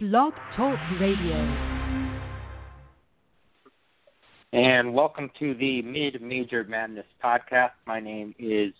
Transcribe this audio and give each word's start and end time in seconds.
Blog 0.00 0.32
Talk 0.56 0.78
Radio. 0.98 1.36
And 4.54 4.94
welcome 4.94 5.30
to 5.38 5.52
the 5.52 5.82
Mid 5.82 6.22
Major 6.22 6.64
Madness 6.64 7.04
podcast. 7.22 7.72
My 7.86 8.00
name 8.00 8.34
is 8.38 8.72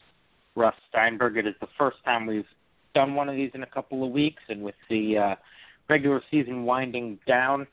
Russ 0.56 0.74
Steinberg. 0.88 1.36
It 1.36 1.46
is 1.46 1.54
the 1.60 1.68
first 1.76 1.98
time 2.06 2.24
we've 2.24 2.46
done 2.94 3.14
one 3.14 3.28
of 3.28 3.36
these 3.36 3.50
in 3.52 3.62
a 3.62 3.66
couple 3.66 4.02
of 4.02 4.12
weeks, 4.12 4.42
and 4.48 4.62
with 4.62 4.76
the 4.88 5.18
uh, 5.18 5.34
regular 5.90 6.22
season 6.30 6.64
winding 6.64 7.18
down, 7.26 7.66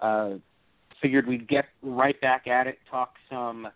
uh, 0.00 0.30
figured 1.00 1.28
we'd 1.28 1.46
get 1.46 1.66
right 1.82 2.20
back 2.20 2.48
at 2.48 2.66
it, 2.66 2.80
talk 2.90 3.14
some 3.30 3.68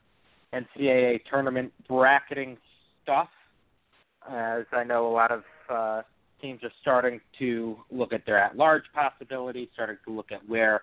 NCAA 0.53 1.21
tournament 1.31 1.73
bracketing 1.89 2.57
stuff, 3.05 3.29
as 4.29 4.65
I 4.73 4.83
know 4.83 5.07
a 5.07 5.13
lot 5.15 5.31
of 5.31 5.45
uh, 5.71 6.03
teams 6.43 6.63
are 6.63 6.73
starting 6.83 7.21
to 7.39 7.79
look 7.91 8.13
at 8.13 8.27
their 8.27 8.39
at-large 8.39 8.83
possibilities, 8.93 9.69
starting 9.73 9.97
to 10.05 10.13
look 10.13 10.33
at 10.33 10.47
where 10.49 10.83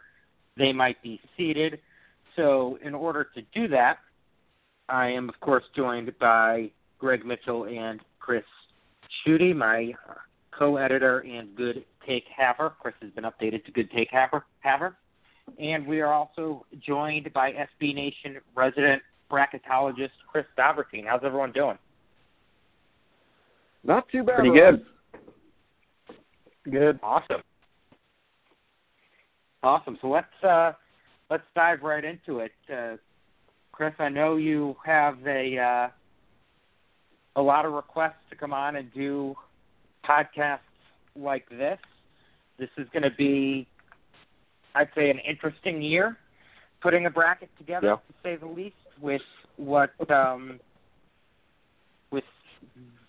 they 0.57 0.74
might 0.74 1.02
be 1.04 1.20
seeded. 1.38 1.79
So, 2.36 2.79
in 2.83 2.96
order 2.96 3.28
to 3.36 3.42
do 3.54 3.68
that, 3.68 4.00
I 4.88 5.10
am, 5.10 5.30
of 5.30 5.39
course, 5.42 5.64
joined 5.75 6.18
by 6.19 6.71
Greg 6.97 7.25
Mitchell 7.25 7.66
and 7.66 8.00
Chris 8.19 8.43
Schutte, 9.28 9.56
my 9.56 9.93
co-editor 10.57 11.19
and 11.19 11.56
Good 11.56 11.83
Take 12.05 12.25
Haver. 12.36 12.74
Chris 12.80 12.96
has 13.02 13.11
been 13.11 13.25
updated 13.25 13.66
to 13.66 13.71
Good 13.71 13.91
Take 13.91 14.10
Haver. 14.11 14.46
Haver. 14.61 14.96
And 15.60 15.86
we 15.86 16.02
are 16.02 16.14
also 16.14 16.66
joined 16.86 17.32
by 17.33 17.52
SB 17.52 17.96
Nation 17.96 18.38
resident 18.55 19.02
bracketologist 19.32 20.11
Chris 20.28 20.46
Dobbertean. 20.57 21.05
How's 21.07 21.21
everyone 21.24 21.52
doing? 21.52 21.78
Not 23.83 24.10
too 24.10 24.24
bad. 24.24 24.38
Pretty 24.38 24.57
good. 24.57 24.86
Good. 26.63 26.99
Awesome. 27.01 27.41
Awesome. 29.63 29.97
So 30.01 30.07
let's 30.07 30.43
uh, 30.43 30.73
let's 31.29 31.43
dive 31.55 31.82
right 31.82 32.03
into 32.03 32.39
it. 32.39 32.51
Uh, 32.71 32.97
Chris, 33.71 33.93
I 33.99 34.09
know 34.09 34.35
you 34.35 34.75
have 34.85 35.17
a 35.25 35.57
uh, 35.57 35.89
a 37.35 37.41
lot 37.41 37.66
of 37.66 37.73
requests 37.73 38.21
to 38.29 38.35
come 38.35 38.53
on 38.53 38.75
and 38.75 38.93
do 38.93 39.35
podcasts 40.07 40.59
like 41.16 41.47
this. 41.49 41.79
This 42.57 42.69
is 42.77 42.88
going 42.91 43.03
to 43.03 43.16
be, 43.17 43.67
I'd 44.75 44.89
say, 44.95 45.09
an 45.09 45.19
interesting 45.19 45.81
year 45.81 46.17
putting 46.81 47.05
a 47.05 47.09
bracket 47.09 47.49
together, 47.57 47.88
yeah. 47.88 47.95
to 47.95 48.13
say 48.23 48.35
the 48.35 48.47
least, 48.47 48.75
with 49.01 49.21
what 49.57 49.91
um, 50.09 50.59
with 52.11 52.23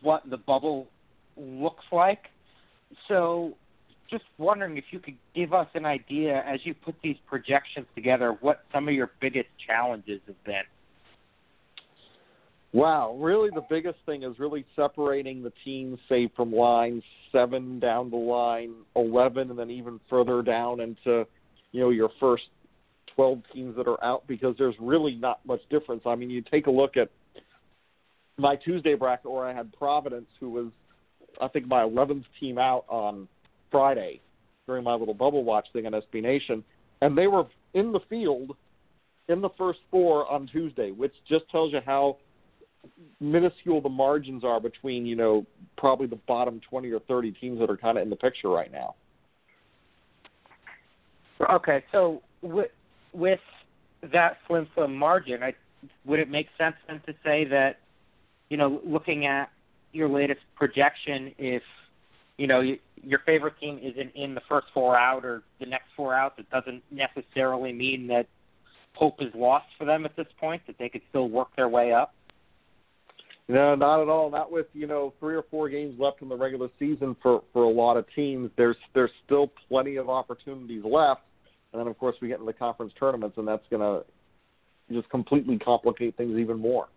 what 0.03 0.29
the 0.29 0.37
bubble 0.37 0.87
looks 1.37 1.85
like. 1.93 2.27
So, 3.09 3.55
just 4.11 4.25
wondering 4.39 4.77
if 4.77 4.85
you 4.91 4.99
could 4.99 5.17
give 5.35 5.53
us 5.53 5.69
an 5.75 5.85
idea 5.85 6.43
as 6.47 6.61
you 6.65 6.75
put 6.75 6.97
these 7.03 7.17
projections 7.27 7.87
together, 7.95 8.37
what 8.41 8.65
some 8.73 8.89
of 8.89 8.95
your 8.95 9.11
biggest 9.21 9.49
challenges 9.65 10.21
have 10.27 10.43
been. 10.45 10.63
Wow, 12.73 13.17
really 13.19 13.51
the 13.53 13.65
biggest 13.69 13.99
thing 14.07 14.23
is 14.23 14.39
really 14.39 14.65
separating 14.77 15.43
the 15.43 15.53
teams, 15.65 15.99
say, 16.09 16.31
from 16.37 16.53
line 16.53 17.03
seven 17.33 17.81
down 17.81 18.11
to 18.11 18.17
line 18.17 18.75
11, 18.95 19.51
and 19.51 19.59
then 19.59 19.71
even 19.71 19.99
further 20.09 20.41
down 20.43 20.81
into, 20.81 21.27
you 21.73 21.81
know, 21.81 21.91
your 21.91 22.11
first 22.21 22.45
12 23.17 23.43
teams 23.53 23.77
that 23.77 23.89
are 23.89 24.03
out 24.05 24.25
because 24.29 24.55
there's 24.57 24.77
really 24.81 25.17
not 25.17 25.45
much 25.45 25.61
difference. 25.69 26.03
I 26.07 26.15
mean, 26.15 26.31
you 26.31 26.43
take 26.43 26.69
a 26.69 26.71
look 26.71 26.97
at 26.97 27.11
my 28.39 28.57
Tuesday 28.57 28.95
bracket 28.95 29.31
where 29.31 29.45
I 29.45 29.53
had 29.53 29.73
Providence, 29.73 30.29
who 30.39 30.51
was, 30.51 30.67
I 31.41 31.49
think, 31.49 31.67
my 31.67 31.83
11th 31.83 32.25
team 32.39 32.59
out 32.59 32.85
on 32.89 33.29
Friday 33.71 34.21
during 34.67 34.85
my 34.85 34.95
little 34.95 35.15
bubble 35.15 35.45
watch 35.45 35.67
thing 35.73 35.87
on 35.87 35.93
SB 35.93 36.23
Nation, 36.23 36.63
and 37.01 37.17
they 37.17 37.27
were 37.27 37.45
in 37.75 37.93
the 37.93 38.01
field 38.09 38.57
in 39.29 39.41
the 39.41 39.51
first 39.57 39.81
four 39.91 40.31
on 40.31 40.47
Tuesday, 40.47 40.91
which 40.91 41.15
just 41.29 41.49
tells 41.51 41.73
you 41.73 41.81
how 41.85 42.17
minuscule 43.21 43.81
the 43.81 43.89
margins 43.89 44.45
are 44.45 44.61
between, 44.61 45.07
you 45.07 45.17
know, 45.17 45.47
probably 45.77 46.07
the 46.07 46.19
bottom 46.29 46.61
20 46.69 46.91
or 46.91 47.01
30 47.01 47.33
teams 47.33 47.59
that 47.61 47.71
are 47.71 47.77
kind 47.77 47.99
of 47.99 48.03
in 48.03 48.11
the 48.11 48.17
picture 48.17 48.49
right 48.49 48.73
now. 48.73 48.95
Okay, 51.51 51.83
so 51.91 52.23
with, 52.43 52.71
with 53.13 53.41
that 54.13 54.39
slim, 54.47 54.69
slim 54.75 54.95
margin, 54.95 55.43
I, 55.43 55.55
would 56.05 56.19
it 56.19 56.29
make 56.29 56.49
sense 56.59 56.77
then 56.87 57.01
to 57.07 57.15
say 57.25 57.45
that, 57.47 57.79
you 58.51 58.57
know, 58.57 58.81
looking 58.85 59.27
at 59.27 59.51
your 59.93 60.09
latest 60.09 60.41
projection, 60.57 61.35
if 61.39 61.63
you 62.37 62.47
know 62.47 62.61
you, 62.61 62.79
your 63.03 63.21
favorite 63.21 63.55
team 63.61 63.79
isn't 63.83 64.15
in 64.15 64.35
the 64.35 64.41
first 64.49 64.67
four 64.73 64.97
out 64.97 65.25
or 65.25 65.43
the 65.59 65.67
next 65.67 65.87
four 65.97 66.15
out, 66.15 66.35
it 66.39 66.49
doesn't 66.51 66.83
necessarily 66.91 67.73
mean 67.73 68.07
that 68.09 68.27
hope 68.95 69.21
is 69.21 69.33
lost 69.35 69.67
for 69.79 69.85
them 69.85 70.05
at 70.05 70.17
this 70.17 70.27
point. 70.39 70.63
That 70.67 70.77
they 70.79 70.89
could 70.89 71.03
still 71.09 71.29
work 71.29 71.49
their 71.57 71.69
way 71.69 71.93
up. 71.93 72.15
No, 73.49 73.75
not 73.75 74.01
at 74.01 74.09
all. 74.09 74.31
Not 74.31 74.53
with 74.53 74.67
you 74.73 74.87
know 74.87 75.13
three 75.19 75.35
or 75.35 75.45
four 75.51 75.69
games 75.69 75.99
left 75.99 76.23
in 76.23 76.29
the 76.29 76.37
regular 76.37 76.69
season 76.79 77.17
for 77.21 77.43
for 77.53 77.65
a 77.65 77.71
lot 77.71 77.97
of 77.97 78.07
teams. 78.15 78.51
There's 78.57 78.77
there's 78.95 79.11
still 79.27 79.51
plenty 79.69 79.97
of 79.97 80.09
opportunities 80.09 80.85
left, 80.85 81.23
and 81.73 81.81
then 81.81 81.89
of 81.89 81.99
course 81.99 82.15
we 82.23 82.29
get 82.29 82.35
into 82.35 82.47
the 82.47 82.53
conference 82.53 82.93
tournaments, 82.99 83.39
and 83.39 83.49
that's 83.49 83.65
going 83.69 83.83
to 83.83 84.05
just 84.95 85.09
completely 85.11 85.59
complicate 85.59 86.17
things 86.17 86.39
even 86.39 86.59
more. 86.59 86.89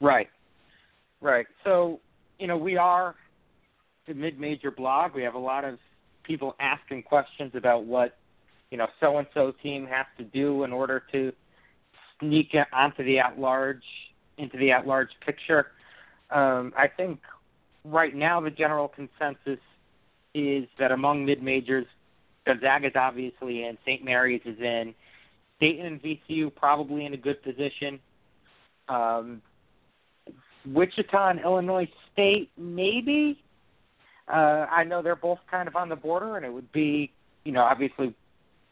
Right, 0.00 0.28
right. 1.24 1.46
So 1.64 2.00
you 2.38 2.46
know 2.46 2.56
we 2.56 2.76
are 2.76 3.14
the 4.06 4.14
mid-major 4.14 4.70
blog. 4.70 5.14
We 5.14 5.22
have 5.22 5.34
a 5.34 5.38
lot 5.38 5.64
of 5.64 5.78
people 6.22 6.54
asking 6.60 7.02
questions 7.02 7.52
about 7.54 7.84
what 7.84 8.16
you 8.70 8.78
know 8.78 8.86
so 9.00 9.18
and 9.18 9.26
so 9.34 9.52
team 9.62 9.86
has 9.86 10.06
to 10.18 10.24
do 10.24 10.62
in 10.64 10.72
order 10.72 11.02
to 11.12 11.32
sneak 12.20 12.54
onto 12.72 13.04
the 13.04 13.18
at-large 13.18 13.82
into 14.38 14.56
the 14.58 14.70
at-large 14.70 15.10
picture. 15.24 15.68
Um, 16.30 16.72
I 16.76 16.88
think 16.88 17.20
right 17.84 18.14
now 18.14 18.40
the 18.40 18.50
general 18.50 18.88
consensus 18.88 19.60
is 20.34 20.66
that 20.78 20.90
among 20.90 21.24
mid-majors, 21.24 21.86
Gonzaga 22.44 22.88
is 22.88 22.92
obviously 22.96 23.64
in, 23.64 23.78
St. 23.84 24.04
Mary's 24.04 24.42
is 24.44 24.58
in, 24.58 24.94
Dayton 25.60 25.86
and 25.86 26.02
VCU 26.02 26.52
probably 26.54 27.06
in 27.06 27.14
a 27.14 27.16
good 27.16 27.40
position. 27.42 28.00
Um, 28.88 29.40
Wichita 30.66 31.28
and 31.28 31.40
Illinois 31.40 31.88
State, 32.12 32.50
maybe. 32.56 33.40
Uh, 34.28 34.66
I 34.70 34.84
know 34.84 35.02
they're 35.02 35.16
both 35.16 35.40
kind 35.50 35.68
of 35.68 35.76
on 35.76 35.88
the 35.88 35.96
border, 35.96 36.36
and 36.36 36.46
it 36.46 36.52
would 36.52 36.72
be, 36.72 37.12
you 37.44 37.52
know, 37.52 37.62
obviously 37.62 38.14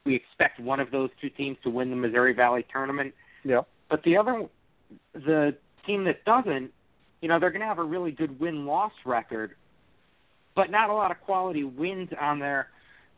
we 0.04 0.14
expect 0.14 0.58
one 0.58 0.80
of 0.80 0.90
those 0.90 1.10
two 1.20 1.28
teams 1.28 1.58
to 1.62 1.70
win 1.70 1.90
the 1.90 1.96
Missouri 1.96 2.32
Valley 2.32 2.64
tournament. 2.72 3.14
Yeah. 3.44 3.60
But 3.90 4.02
the 4.02 4.16
other, 4.16 4.46
the 5.12 5.54
team 5.86 6.04
that 6.04 6.24
doesn't, 6.24 6.72
you 7.20 7.28
know, 7.28 7.38
they're 7.38 7.50
going 7.50 7.60
to 7.60 7.66
have 7.66 7.78
a 7.78 7.84
really 7.84 8.10
good 8.10 8.40
win-loss 8.40 8.92
record, 9.04 9.52
but 10.56 10.70
not 10.70 10.90
a 10.90 10.94
lot 10.94 11.10
of 11.10 11.20
quality 11.20 11.64
wins 11.64 12.08
on 12.20 12.38
there 12.38 12.68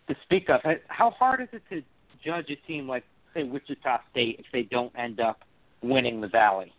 to 0.09 0.17
speak 0.25 0.51
of. 0.51 0.61
How 0.89 1.11
hard 1.11 1.41
is 1.41 1.49
it 1.53 1.63
to 1.71 1.83
judge 2.23 2.51
a 2.51 2.57
team 2.67 2.89
like, 2.89 3.05
say, 3.33 3.45
Wichita 3.45 4.01
State 4.11 4.41
if 4.41 4.47
they 4.53 4.63
don't 4.63 4.93
end 4.99 5.21
up 5.21 5.45
winning 5.83 6.21
the 6.21 6.29
Valley? 6.29 6.74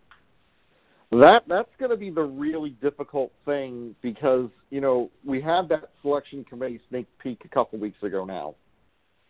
That 1.11 1.43
that's 1.47 1.69
going 1.79 1.91
to 1.91 1.97
be 1.97 2.09
the 2.09 2.23
really 2.23 2.71
difficult 2.81 3.31
thing 3.45 3.95
because 4.01 4.49
you 4.69 4.81
know 4.81 5.11
we 5.23 5.39
had 5.39 5.69
that 5.69 5.89
selection 6.01 6.43
committee 6.43 6.81
sneak 6.89 7.07
peek 7.19 7.41
a 7.45 7.47
couple 7.47 7.79
weeks 7.79 8.01
ago 8.01 8.25
now, 8.25 8.55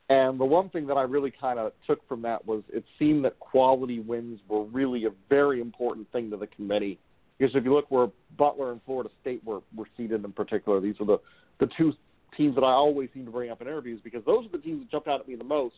and 0.09 0.40
the 0.40 0.46
one 0.46 0.69
thing 0.69 0.88
that 0.88 0.96
I 0.96 1.02
really 1.02 1.31
kind 1.31 1.59
of 1.59 1.74
took 1.86 2.08
from 2.08 2.22
that 2.22 2.46
was 2.46 2.63
it 2.69 2.86
seemed 2.97 3.25
that 3.25 3.40
quality 3.40 4.00
wins 4.00 4.40
were 4.47 4.63
really 4.63 5.06
a 5.06 5.12
very 5.30 5.59
important 5.59 6.12
thing 6.12 6.30
to 6.31 6.38
the 6.38 6.47
committee. 6.47 6.97
Because 7.38 7.53
if 7.56 7.66
you 7.66 7.74
look 7.74 7.92
where 7.92 8.07
Butler 8.38 8.72
and 8.72 8.80
Florida 8.86 9.09
State 9.22 9.44
were 9.44 9.59
were 9.75 9.88
seeded 9.97 10.24
in 10.24 10.31
particular, 10.31 10.80
these 10.80 10.96
are 11.02 11.06
the 11.06 11.19
the 11.59 11.68
two 11.78 11.94
teams 12.38 12.56
that 12.56 12.63
I 12.63 12.72
always 12.72 13.09
seem 13.13 13.25
to 13.25 13.31
bring 13.31 13.52
up 13.52 13.62
in 13.62 13.68
interviews 13.68 14.00
because 14.03 14.24
those 14.25 14.45
are 14.45 14.50
the 14.50 14.57
teams 14.60 14.81
that 14.81 14.92
jumped 14.92 15.07
out 15.07 15.19
at 15.19 15.27
me 15.27 15.36
the 15.36 15.44
most 15.44 15.75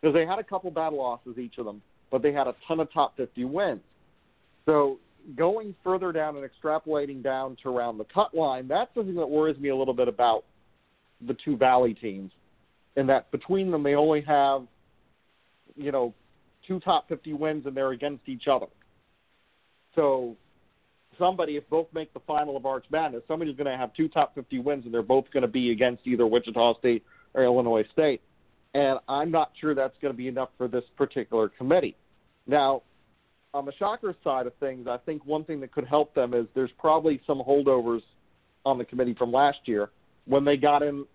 because 0.00 0.14
they 0.14 0.26
had 0.26 0.38
a 0.38 0.44
couple 0.44 0.70
bad 0.70 0.92
losses 0.92 1.38
each 1.38 1.58
of 1.58 1.64
them, 1.64 1.82
but 2.10 2.22
they 2.22 2.32
had 2.32 2.46
a 2.46 2.54
ton 2.68 2.80
of 2.80 2.92
top 2.92 3.16
50 3.16 3.44
wins. 3.44 3.80
So 4.66 4.98
going 5.36 5.74
further 5.82 6.12
down 6.12 6.36
and 6.36 6.48
extrapolating 6.48 7.22
down 7.22 7.56
to 7.62 7.68
around 7.68 7.98
the 7.98 8.04
cut 8.04 8.34
line, 8.34 8.68
that's 8.68 8.94
something 8.94 9.14
that 9.14 9.26
worries 9.26 9.58
me 9.58 9.70
a 9.70 9.76
little 9.76 9.94
bit 9.94 10.08
about 10.08 10.44
the 11.26 11.36
two 11.44 11.56
Valley 11.56 11.94
teams, 11.94 12.32
in 12.96 13.06
that 13.06 13.30
between 13.30 13.70
them 13.70 13.82
they 13.82 13.94
only 13.94 14.20
have, 14.22 14.66
you 15.76 15.92
know, 15.92 16.12
two 16.66 16.80
top 16.80 17.08
50 17.08 17.32
wins 17.32 17.66
and 17.66 17.76
they're 17.76 17.92
against 17.92 18.28
each 18.28 18.46
other. 18.48 18.66
So 19.94 20.36
somebody, 21.18 21.56
if 21.56 21.68
both 21.70 21.86
make 21.92 22.12
the 22.12 22.20
final 22.20 22.56
of 22.56 22.66
Arch 22.66 22.84
Madness, 22.90 23.22
somebody's 23.28 23.56
going 23.56 23.70
to 23.70 23.76
have 23.76 23.94
two 23.94 24.08
top 24.08 24.34
50 24.34 24.58
wins 24.60 24.84
and 24.84 24.92
they're 24.92 25.02
both 25.02 25.26
going 25.32 25.42
to 25.42 25.48
be 25.48 25.70
against 25.72 26.06
either 26.06 26.26
Wichita 26.26 26.78
State 26.78 27.04
or 27.34 27.44
Illinois 27.44 27.84
State. 27.92 28.20
And 28.74 28.98
I'm 29.08 29.30
not 29.30 29.52
sure 29.60 29.74
that's 29.74 29.96
going 30.02 30.12
to 30.12 30.16
be 30.16 30.28
enough 30.28 30.50
for 30.58 30.68
this 30.68 30.84
particular 30.96 31.48
committee. 31.48 31.96
Now, 32.46 32.82
on 33.54 33.64
the 33.64 33.72
Shockers 33.78 34.16
side 34.24 34.46
of 34.46 34.54
things, 34.56 34.88
I 34.88 34.98
think 34.98 35.24
one 35.24 35.44
thing 35.44 35.60
that 35.60 35.72
could 35.72 35.86
help 35.86 36.12
them 36.14 36.34
is 36.34 36.46
there's 36.54 36.72
probably 36.78 37.20
some 37.26 37.38
holdovers 37.38 38.02
on 38.66 38.78
the 38.78 38.84
committee 38.84 39.14
from 39.14 39.32
last 39.32 39.58
year 39.64 39.90
when 40.26 40.44
they 40.44 40.56
got 40.56 40.82
in 40.82 41.06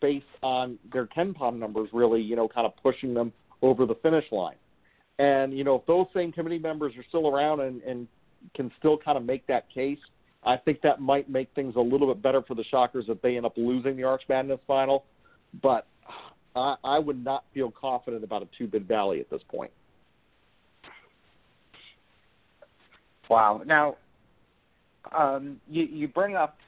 based 0.00 0.24
on 0.42 0.78
their 0.92 1.06
KenPom 1.06 1.58
numbers 1.58 1.88
really, 1.92 2.22
you 2.22 2.36
know, 2.36 2.46
kind 2.46 2.64
of 2.64 2.72
pushing 2.80 3.12
them 3.12 3.32
over 3.60 3.86
the 3.86 3.96
finish 3.96 4.24
line. 4.30 4.54
And, 5.18 5.56
you 5.56 5.64
know, 5.64 5.74
if 5.74 5.86
those 5.86 6.06
same 6.14 6.30
committee 6.30 6.60
members 6.60 6.94
are 6.96 7.04
still 7.08 7.26
around 7.26 7.60
and, 7.60 7.82
and 7.82 8.06
can 8.54 8.70
still 8.78 8.96
kind 8.96 9.18
of 9.18 9.24
make 9.24 9.46
that 9.48 9.68
case, 9.68 9.98
I 10.44 10.56
think 10.56 10.80
that 10.82 11.00
might 11.00 11.28
make 11.28 11.48
things 11.54 11.74
a 11.76 11.80
little 11.80 12.06
bit 12.06 12.22
better 12.22 12.40
for 12.40 12.54
the 12.54 12.64
Shockers 12.64 13.06
if 13.08 13.20
they 13.20 13.36
end 13.36 13.44
up 13.44 13.54
losing 13.56 13.96
the 13.96 14.04
Arch 14.04 14.22
Madness 14.28 14.60
final. 14.66 15.04
But 15.60 15.86
I, 16.54 16.76
I 16.84 16.98
would 17.00 17.22
not 17.22 17.44
feel 17.52 17.70
confident 17.70 18.22
about 18.22 18.42
a 18.42 18.48
two 18.56 18.68
bid 18.68 18.86
Valley 18.86 19.20
at 19.20 19.28
this 19.28 19.42
point. 19.50 19.72
Wow. 23.30 23.62
Now, 23.64 23.96
um, 25.16 25.60
you, 25.70 25.84
you 25.84 26.08
bring 26.08 26.34
up 26.34 26.58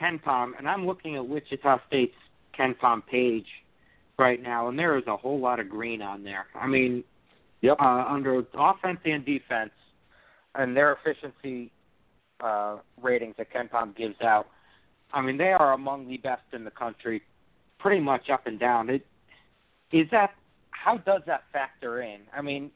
KenPom, 0.00 0.52
and 0.58 0.66
I'm 0.66 0.86
looking 0.86 1.16
at 1.16 1.28
Wichita 1.28 1.78
State's 1.86 2.14
KenPom 2.58 3.06
page 3.06 3.46
right 4.18 4.42
now, 4.42 4.68
and 4.68 4.78
there 4.78 4.96
is 4.96 5.04
a 5.06 5.16
whole 5.16 5.38
lot 5.38 5.60
of 5.60 5.68
green 5.68 6.00
on 6.00 6.24
there. 6.24 6.46
I 6.54 6.66
mean, 6.66 7.04
yep. 7.60 7.76
uh, 7.78 8.04
under 8.08 8.42
offense 8.54 8.98
and 9.04 9.24
defense, 9.24 9.70
and 10.54 10.74
their 10.74 10.94
efficiency 10.94 11.70
uh, 12.42 12.78
ratings 13.00 13.34
that 13.36 13.52
KenPom 13.52 13.94
gives 13.94 14.20
out, 14.22 14.46
I 15.12 15.20
mean, 15.20 15.36
they 15.36 15.52
are 15.52 15.74
among 15.74 16.08
the 16.08 16.16
best 16.16 16.42
in 16.54 16.64
the 16.64 16.70
country, 16.70 17.22
pretty 17.78 18.00
much 18.00 18.30
up 18.30 18.46
and 18.46 18.58
down. 18.58 18.88
It, 18.88 19.06
is 19.92 20.06
that 20.12 20.30
how 20.70 20.96
does 20.96 21.22
that 21.26 21.42
factor 21.52 22.02
in? 22.02 22.20
I 22.36 22.40
mean, 22.40 22.70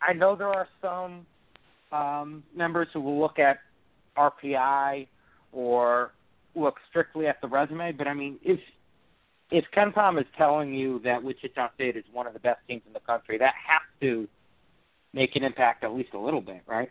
I 0.00 0.12
know 0.12 0.34
there 0.34 0.48
are 0.48 0.68
some 0.80 1.26
um, 1.92 2.42
members 2.54 2.88
who 2.92 3.00
will 3.00 3.20
look 3.20 3.38
at 3.38 3.58
RPI 4.16 5.06
or 5.52 6.12
look 6.54 6.76
strictly 6.90 7.26
at 7.26 7.40
the 7.40 7.48
resume, 7.48 7.92
but 7.92 8.08
I 8.08 8.14
mean, 8.14 8.38
if 8.42 8.60
if 9.50 9.64
KenPom 9.76 10.18
is 10.18 10.26
telling 10.36 10.74
you 10.74 10.98
that 11.04 11.22
Wichita 11.22 11.74
State 11.74 11.96
is 11.96 12.04
one 12.10 12.26
of 12.26 12.32
the 12.32 12.38
best 12.38 12.60
teams 12.66 12.82
in 12.86 12.94
the 12.94 13.00
country, 13.00 13.36
that 13.38 13.52
has 13.68 13.82
to 14.00 14.26
make 15.12 15.36
an 15.36 15.44
impact 15.44 15.84
at 15.84 15.92
least 15.94 16.14
a 16.14 16.18
little 16.18 16.40
bit, 16.40 16.62
right? 16.66 16.90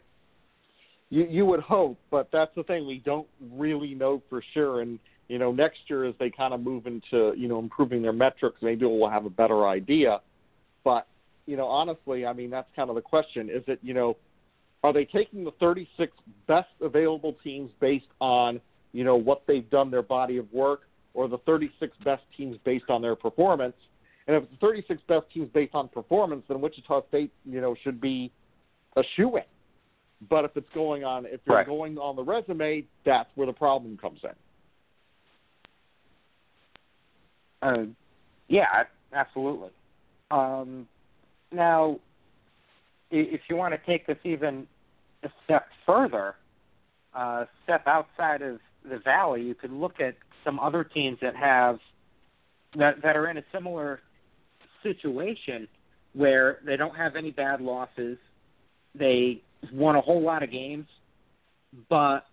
You 1.09 1.25
you 1.25 1.45
would 1.45 1.62
hope, 1.62 1.98
but 2.12 2.30
that's 2.31 2.53
the 2.56 2.63
thing. 2.63 2.88
We 2.88 3.00
don't 3.00 3.27
really 3.51 3.95
know 3.95 4.21
for 4.30 4.44
sure. 4.53 4.81
And 4.81 5.00
you 5.27 5.39
know, 5.39 5.51
next 5.51 5.80
year 5.88 6.06
as 6.06 6.13
they 6.19 6.30
kind 6.30 6.53
of 6.53 6.62
move 6.62 6.86
into 6.88 7.33
you 7.36 7.48
know 7.48 7.59
improving 7.59 8.01
their 8.01 8.13
metrics, 8.13 8.62
maybe 8.62 8.86
we'll 8.86 9.09
have 9.09 9.25
a 9.25 9.30
better 9.30 9.68
idea. 9.68 10.19
But 10.83 11.07
you 11.45 11.57
know, 11.57 11.68
honestly, 11.68 12.25
I 12.25 12.33
mean, 12.33 12.50
that's 12.50 12.69
kind 12.75 12.89
of 12.89 12.95
the 12.95 13.01
question. 13.01 13.50
Is 13.50 13.63
it 13.68 13.80
you 13.81 13.94
know, 13.94 14.18
are 14.83 14.93
they 14.93 15.05
taking 15.05 15.43
the 15.43 15.51
36 15.59 16.11
best 16.47 16.69
available 16.81 17.35
teams 17.43 17.71
based 17.79 18.07
on 18.19 18.59
you 18.93 19.03
know 19.03 19.15
what 19.15 19.43
they've 19.47 19.69
done, 19.69 19.91
their 19.91 20.01
body 20.01 20.37
of 20.37 20.51
work, 20.51 20.81
or 21.13 21.27
the 21.27 21.37
36 21.39 21.95
best 22.03 22.23
teams 22.35 22.57
based 22.65 22.89
on 22.89 23.01
their 23.01 23.15
performance? 23.15 23.75
And 24.27 24.35
if 24.35 24.43
it's 24.43 24.51
the 24.51 24.57
36 24.57 25.01
best 25.07 25.25
teams 25.33 25.49
based 25.53 25.73
on 25.73 25.87
performance, 25.87 26.43
then 26.47 26.61
Wichita 26.61 27.01
State, 27.07 27.31
you 27.45 27.59
know, 27.61 27.75
should 27.83 27.99
be 27.99 28.31
a 28.95 29.03
shoe 29.15 29.37
in. 29.37 29.43
But 30.29 30.45
if 30.45 30.51
it's 30.55 30.69
going 30.73 31.03
on, 31.03 31.25
if 31.25 31.41
you're 31.45 31.55
right. 31.55 31.65
going 31.65 31.97
on 31.97 32.15
the 32.15 32.23
resume, 32.23 32.85
that's 33.05 33.29
where 33.35 33.47
the 33.47 33.53
problem 33.53 33.97
comes 33.97 34.19
in. 34.23 34.29
Uh, 37.67 37.85
yeah, 38.47 38.83
absolutely. 39.13 39.69
Um, 40.29 40.87
now, 41.51 41.99
if 43.11 43.41
you 43.49 43.55
want 43.55 43.73
to 43.73 43.79
take 43.85 44.07
this 44.07 44.17
even 44.23 44.67
a 45.23 45.29
step 45.43 45.67
further, 45.85 46.35
uh, 47.13 47.45
step 47.63 47.85
outside 47.87 48.41
of 48.41 48.59
the 48.89 48.97
valley, 48.99 49.43
you 49.43 49.53
could 49.53 49.71
look 49.71 49.99
at 49.99 50.15
some 50.43 50.59
other 50.59 50.83
teams 50.83 51.17
that 51.21 51.35
have 51.35 51.79
that 52.77 53.01
that 53.03 53.15
are 53.15 53.29
in 53.29 53.37
a 53.37 53.43
similar 53.51 53.99
situation 54.81 55.67
where 56.13 56.59
they 56.65 56.77
don't 56.77 56.95
have 56.95 57.15
any 57.15 57.31
bad 57.31 57.61
losses. 57.61 58.17
They 58.95 59.41
won 59.71 59.95
a 59.95 60.01
whole 60.01 60.21
lot 60.21 60.43
of 60.43 60.51
games, 60.51 60.87
but 61.89 62.25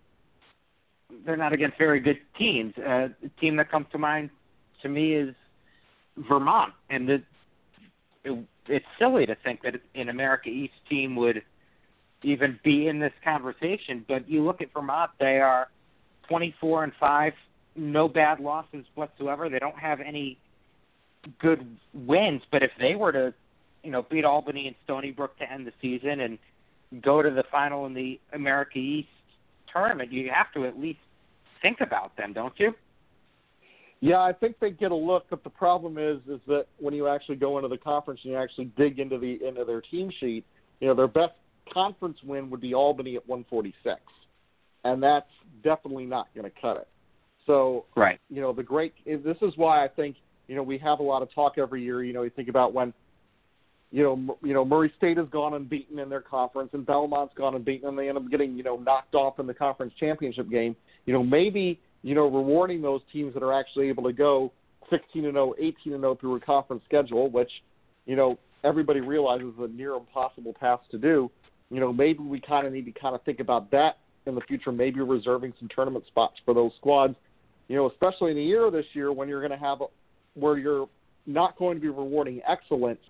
they're 1.25 1.37
not 1.37 1.53
against 1.53 1.79
very 1.79 2.01
good 2.01 2.19
teams. 2.39 2.73
Uh, 2.77 3.09
the 3.23 3.31
team 3.41 3.57
that 3.57 3.71
comes 3.71 3.87
to 3.93 3.99
mind 3.99 4.31
to 4.83 4.89
me 4.89 5.15
is 5.15 5.35
Vermont, 6.29 6.73
and 6.91 7.09
the, 7.09 7.23
it, 8.25 8.45
it's 8.67 8.87
silly 8.99 9.27
to 9.27 9.37
think 9.45 9.63
that 9.63 9.75
an 9.95 10.09
America 10.09 10.49
East 10.49 10.75
team 10.89 11.17
would 11.17 11.43
even 12.23 12.59
be 12.65 12.89
in 12.89 12.99
this 12.99 13.13
conversation. 13.25 14.05
But 14.07 14.29
you 14.29 14.45
look 14.45 14.61
at 14.61 14.73
Vermont; 14.73 15.11
they 15.19 15.39
are 15.39 15.69
24 16.29 16.85
and 16.85 16.93
five, 16.99 17.33
no 17.77 18.09
bad 18.09 18.41
losses 18.41 18.85
whatsoever. 18.95 19.49
They 19.49 19.59
don't 19.59 19.79
have 19.79 20.01
any 20.01 20.39
good 21.39 21.77
wins, 21.95 22.43
but 22.51 22.63
if 22.63 22.71
they 22.79 22.95
were 22.95 23.13
to, 23.13 23.35
you 23.83 23.91
know, 23.91 24.03
beat 24.03 24.25
Albany 24.25 24.67
and 24.67 24.77
Stony 24.85 25.11
Brook 25.11 25.39
to 25.39 25.51
end 25.51 25.67
the 25.67 25.73
season 25.81 26.21
and 26.21 26.39
go 27.03 27.23
to 27.23 27.31
the 27.31 27.45
final 27.51 27.87
in 27.87 27.95
the 27.95 28.21
America 28.33 28.79
East 28.79 29.09
tournament, 29.73 30.13
you 30.13 30.31
have 30.33 30.53
to 30.55 30.65
at 30.65 30.79
least 30.79 31.01
think 31.61 31.81
about 31.81 32.17
them, 32.17 32.33
don't 32.33 32.55
you? 32.59 32.75
Yeah, 34.01 34.21
I 34.21 34.33
think 34.33 34.61
they 34.61 34.71
get 34.71 34.93
a 34.93 34.97
look, 34.97 35.27
but 35.29 35.43
the 35.43 35.51
problem 35.51 35.99
is 35.99 36.19
is 36.29 36.41
that 36.47 36.67
when 36.79 36.95
you 36.95 37.09
actually 37.09 37.37
go 37.37 37.59
into 37.59 37.69
the 37.69 37.79
conference 37.79 38.21
and 38.23 38.33
you 38.33 38.39
actually 38.39 38.67
dig 38.77 39.01
into 39.01 39.19
the 39.19 39.39
into 39.47 39.65
their 39.65 39.81
team 39.81 40.11
sheet, 40.21 40.45
you 40.81 40.87
know, 40.87 40.95
their 40.95 41.09
best 41.09 41.35
conference 41.73 42.19
win 42.25 42.49
would 42.51 42.61
be 42.61 42.75
Albany 42.75 43.17
at 43.17 43.29
146. 43.29 44.01
And 44.85 45.03
that's 45.03 45.27
definitely 45.65 46.07
not 46.07 46.29
going 46.35 46.45
to 46.45 46.61
cut 46.61 46.77
it. 46.77 46.89
So, 47.47 47.87
right. 47.97 48.21
you 48.31 48.41
know, 48.41 48.53
the 48.53 48.63
great 48.63 48.95
this 49.05 49.37
is 49.43 49.53
why 49.57 49.85
I 49.85 49.89
think, 49.89 50.17
you 50.47 50.55
know, 50.55 50.63
we 50.63 50.79
have 50.79 51.01
a 51.01 51.03
lot 51.03 51.23
of 51.23 51.35
talk 51.35 51.59
every 51.59 51.83
year, 51.83 52.05
you 52.05 52.13
know, 52.13 52.23
you 52.23 52.31
think 52.31 52.49
about 52.49 52.73
when 52.73 52.93
you 53.91 54.03
know, 54.03 54.39
you 54.43 54.53
know, 54.53 54.65
Murray 54.65 54.93
State 54.99 55.17
has 55.17 55.27
gone 55.31 55.55
unbeaten 55.55 55.99
in 55.99 56.11
their 56.11 56.21
conference, 56.21 56.71
and 56.75 56.85
Belmont's 56.85 57.33
gone 57.35 57.55
unbeaten, 57.55 57.89
and 57.89 57.99
they 57.99 58.09
end 58.09 58.19
up 58.19 58.31
getting, 58.31 58.55
you 58.57 58.63
know, 58.63 58.77
knocked 58.77 59.15
off 59.15 59.39
in 59.39 59.47
the 59.47 59.55
conference 59.55 59.95
championship 59.99 60.51
game. 60.51 60.77
You 61.07 61.15
know, 61.15 61.23
maybe, 61.23 61.81
you 62.03 62.15
know, 62.15 62.27
rewarding 62.27 62.83
those 62.83 63.01
teams 63.13 63.35
that 63.35 63.43
are 63.43 63.53
actually 63.53 63.89
able 63.89 64.05
to 64.05 64.13
go 64.13 64.53
16 64.91 65.25
and 65.25 65.35
0, 65.35 65.55
18 65.59 65.93
and 65.93 66.03
0 66.03 66.17
through 66.17 66.37
a 66.37 66.41
conference 66.41 66.83
schedule, 66.87 67.31
which, 67.31 67.51
you 68.07 68.17
know, 68.17 68.39
everybody 68.65 69.01
realizes 69.01 69.49
is 69.55 69.61
a 69.61 69.69
near 69.69 69.95
impossible 69.95 70.55
task 70.55 70.83
to 70.91 70.99
do. 70.99 71.31
You 71.71 71.81
know, 71.81 71.93
maybe 71.93 72.21
we 72.21 72.41
kind 72.41 72.67
of 72.67 72.73
need 72.73 72.87
to 72.87 72.93
kind 72.93 73.15
of 73.15 73.23
think 73.23 73.41
about 73.41 73.71
that 73.73 73.99
in 74.27 74.35
the 74.35 74.41
future. 74.43 74.73
Maybe 74.73 75.01
reserving 75.01 75.53
some 75.59 75.69
tournament 75.75 76.07
spots 76.07 76.37
for 76.45 76.55
those 76.55 76.73
squads. 76.79 77.15
You 77.69 77.77
know, 77.77 77.91
especially 77.91 78.31
in 78.31 78.37
the 78.37 78.43
year 78.43 78.65
of 78.65 78.73
this 78.73 78.87
year 78.95 79.13
when 79.13 79.29
you're 79.29 79.47
going 79.47 79.59
to 79.59 79.65
have 79.65 79.83
a, 79.83 79.87
where 80.35 80.57
you're 80.57 80.89
not 81.27 81.59
going 81.59 81.77
to 81.77 81.81
be 81.81 81.89
rewarding 81.89 82.41
excellence 82.49 83.01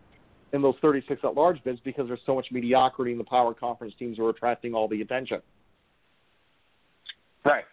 in 0.52 0.62
those 0.62 0.75
36 0.83 1.21
at 1.23 1.35
large 1.35 1.62
bids 1.62 1.78
because 1.85 2.09
there's 2.09 2.21
so 2.26 2.35
much 2.35 2.47
mediocrity 2.50 3.12
in 3.12 3.18
the 3.18 3.25
power 3.25 3.54
conference 3.54 3.95
teams 3.99 4.16
who 4.16 4.26
are 4.26 4.30
attracting 4.30 4.75
all 4.75 4.88
the 4.88 5.00
attention. 5.02 5.40
Right. 7.45 7.64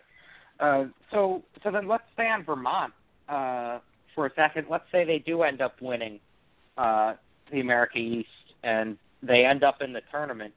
Uh, 0.59 0.85
so 1.11 1.43
so 1.63 1.71
then 1.71 1.87
let's 1.87 2.03
stay 2.13 2.27
on 2.27 2.43
Vermont 2.43 2.93
uh, 3.27 3.79
for 4.13 4.25
a 4.25 4.33
second. 4.35 4.67
Let's 4.69 4.85
say 4.91 5.03
they 5.03 5.19
do 5.19 5.43
end 5.43 5.61
up 5.61 5.81
winning 5.81 6.19
uh, 6.77 7.15
the 7.51 7.59
America 7.59 7.97
East 7.97 8.29
and 8.63 8.97
they 9.21 9.45
end 9.45 9.63
up 9.63 9.81
in 9.81 9.93
the 9.93 10.01
tournament. 10.11 10.53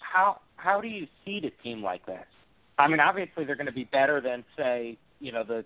How 0.00 0.40
how 0.56 0.80
do 0.80 0.88
you 0.88 1.06
seed 1.24 1.44
a 1.44 1.50
team 1.62 1.82
like 1.82 2.04
this? 2.06 2.24
I 2.78 2.88
mean, 2.88 3.00
obviously 3.00 3.44
they're 3.44 3.56
going 3.56 3.66
to 3.66 3.72
be 3.72 3.84
better 3.84 4.20
than 4.20 4.44
say 4.56 4.98
you 5.20 5.32
know 5.32 5.44
the 5.44 5.64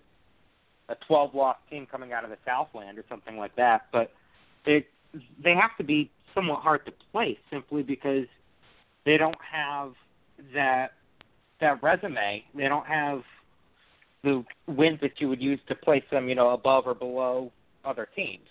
a 0.89 0.95
12 1.07 1.35
loss 1.35 1.57
team 1.69 1.85
coming 1.85 2.13
out 2.13 2.23
of 2.23 2.29
the 2.29 2.37
Southland 2.45 2.97
or 2.97 3.03
something 3.09 3.37
like 3.37 3.55
that, 3.57 3.87
but 3.91 4.11
it 4.65 4.87
they 5.43 5.53
have 5.53 5.75
to 5.77 5.83
be 5.83 6.09
somewhat 6.33 6.61
hard 6.61 6.85
to 6.85 6.93
place 7.11 7.37
simply 7.51 7.83
because 7.83 8.27
they 9.05 9.17
don't 9.17 9.37
have 9.51 9.93
that 10.53 10.93
that 11.59 11.81
resume. 11.81 12.43
They 12.55 12.67
don't 12.67 12.85
have 12.85 13.21
the 14.23 14.43
wins 14.67 14.99
that 15.01 15.19
you 15.19 15.29
would 15.29 15.41
use 15.41 15.59
to 15.67 15.75
place 15.75 16.03
them, 16.11 16.27
you 16.27 16.35
know, 16.35 16.49
above 16.49 16.87
or 16.87 16.93
below 16.93 17.51
other 17.85 18.07
teams. 18.15 18.47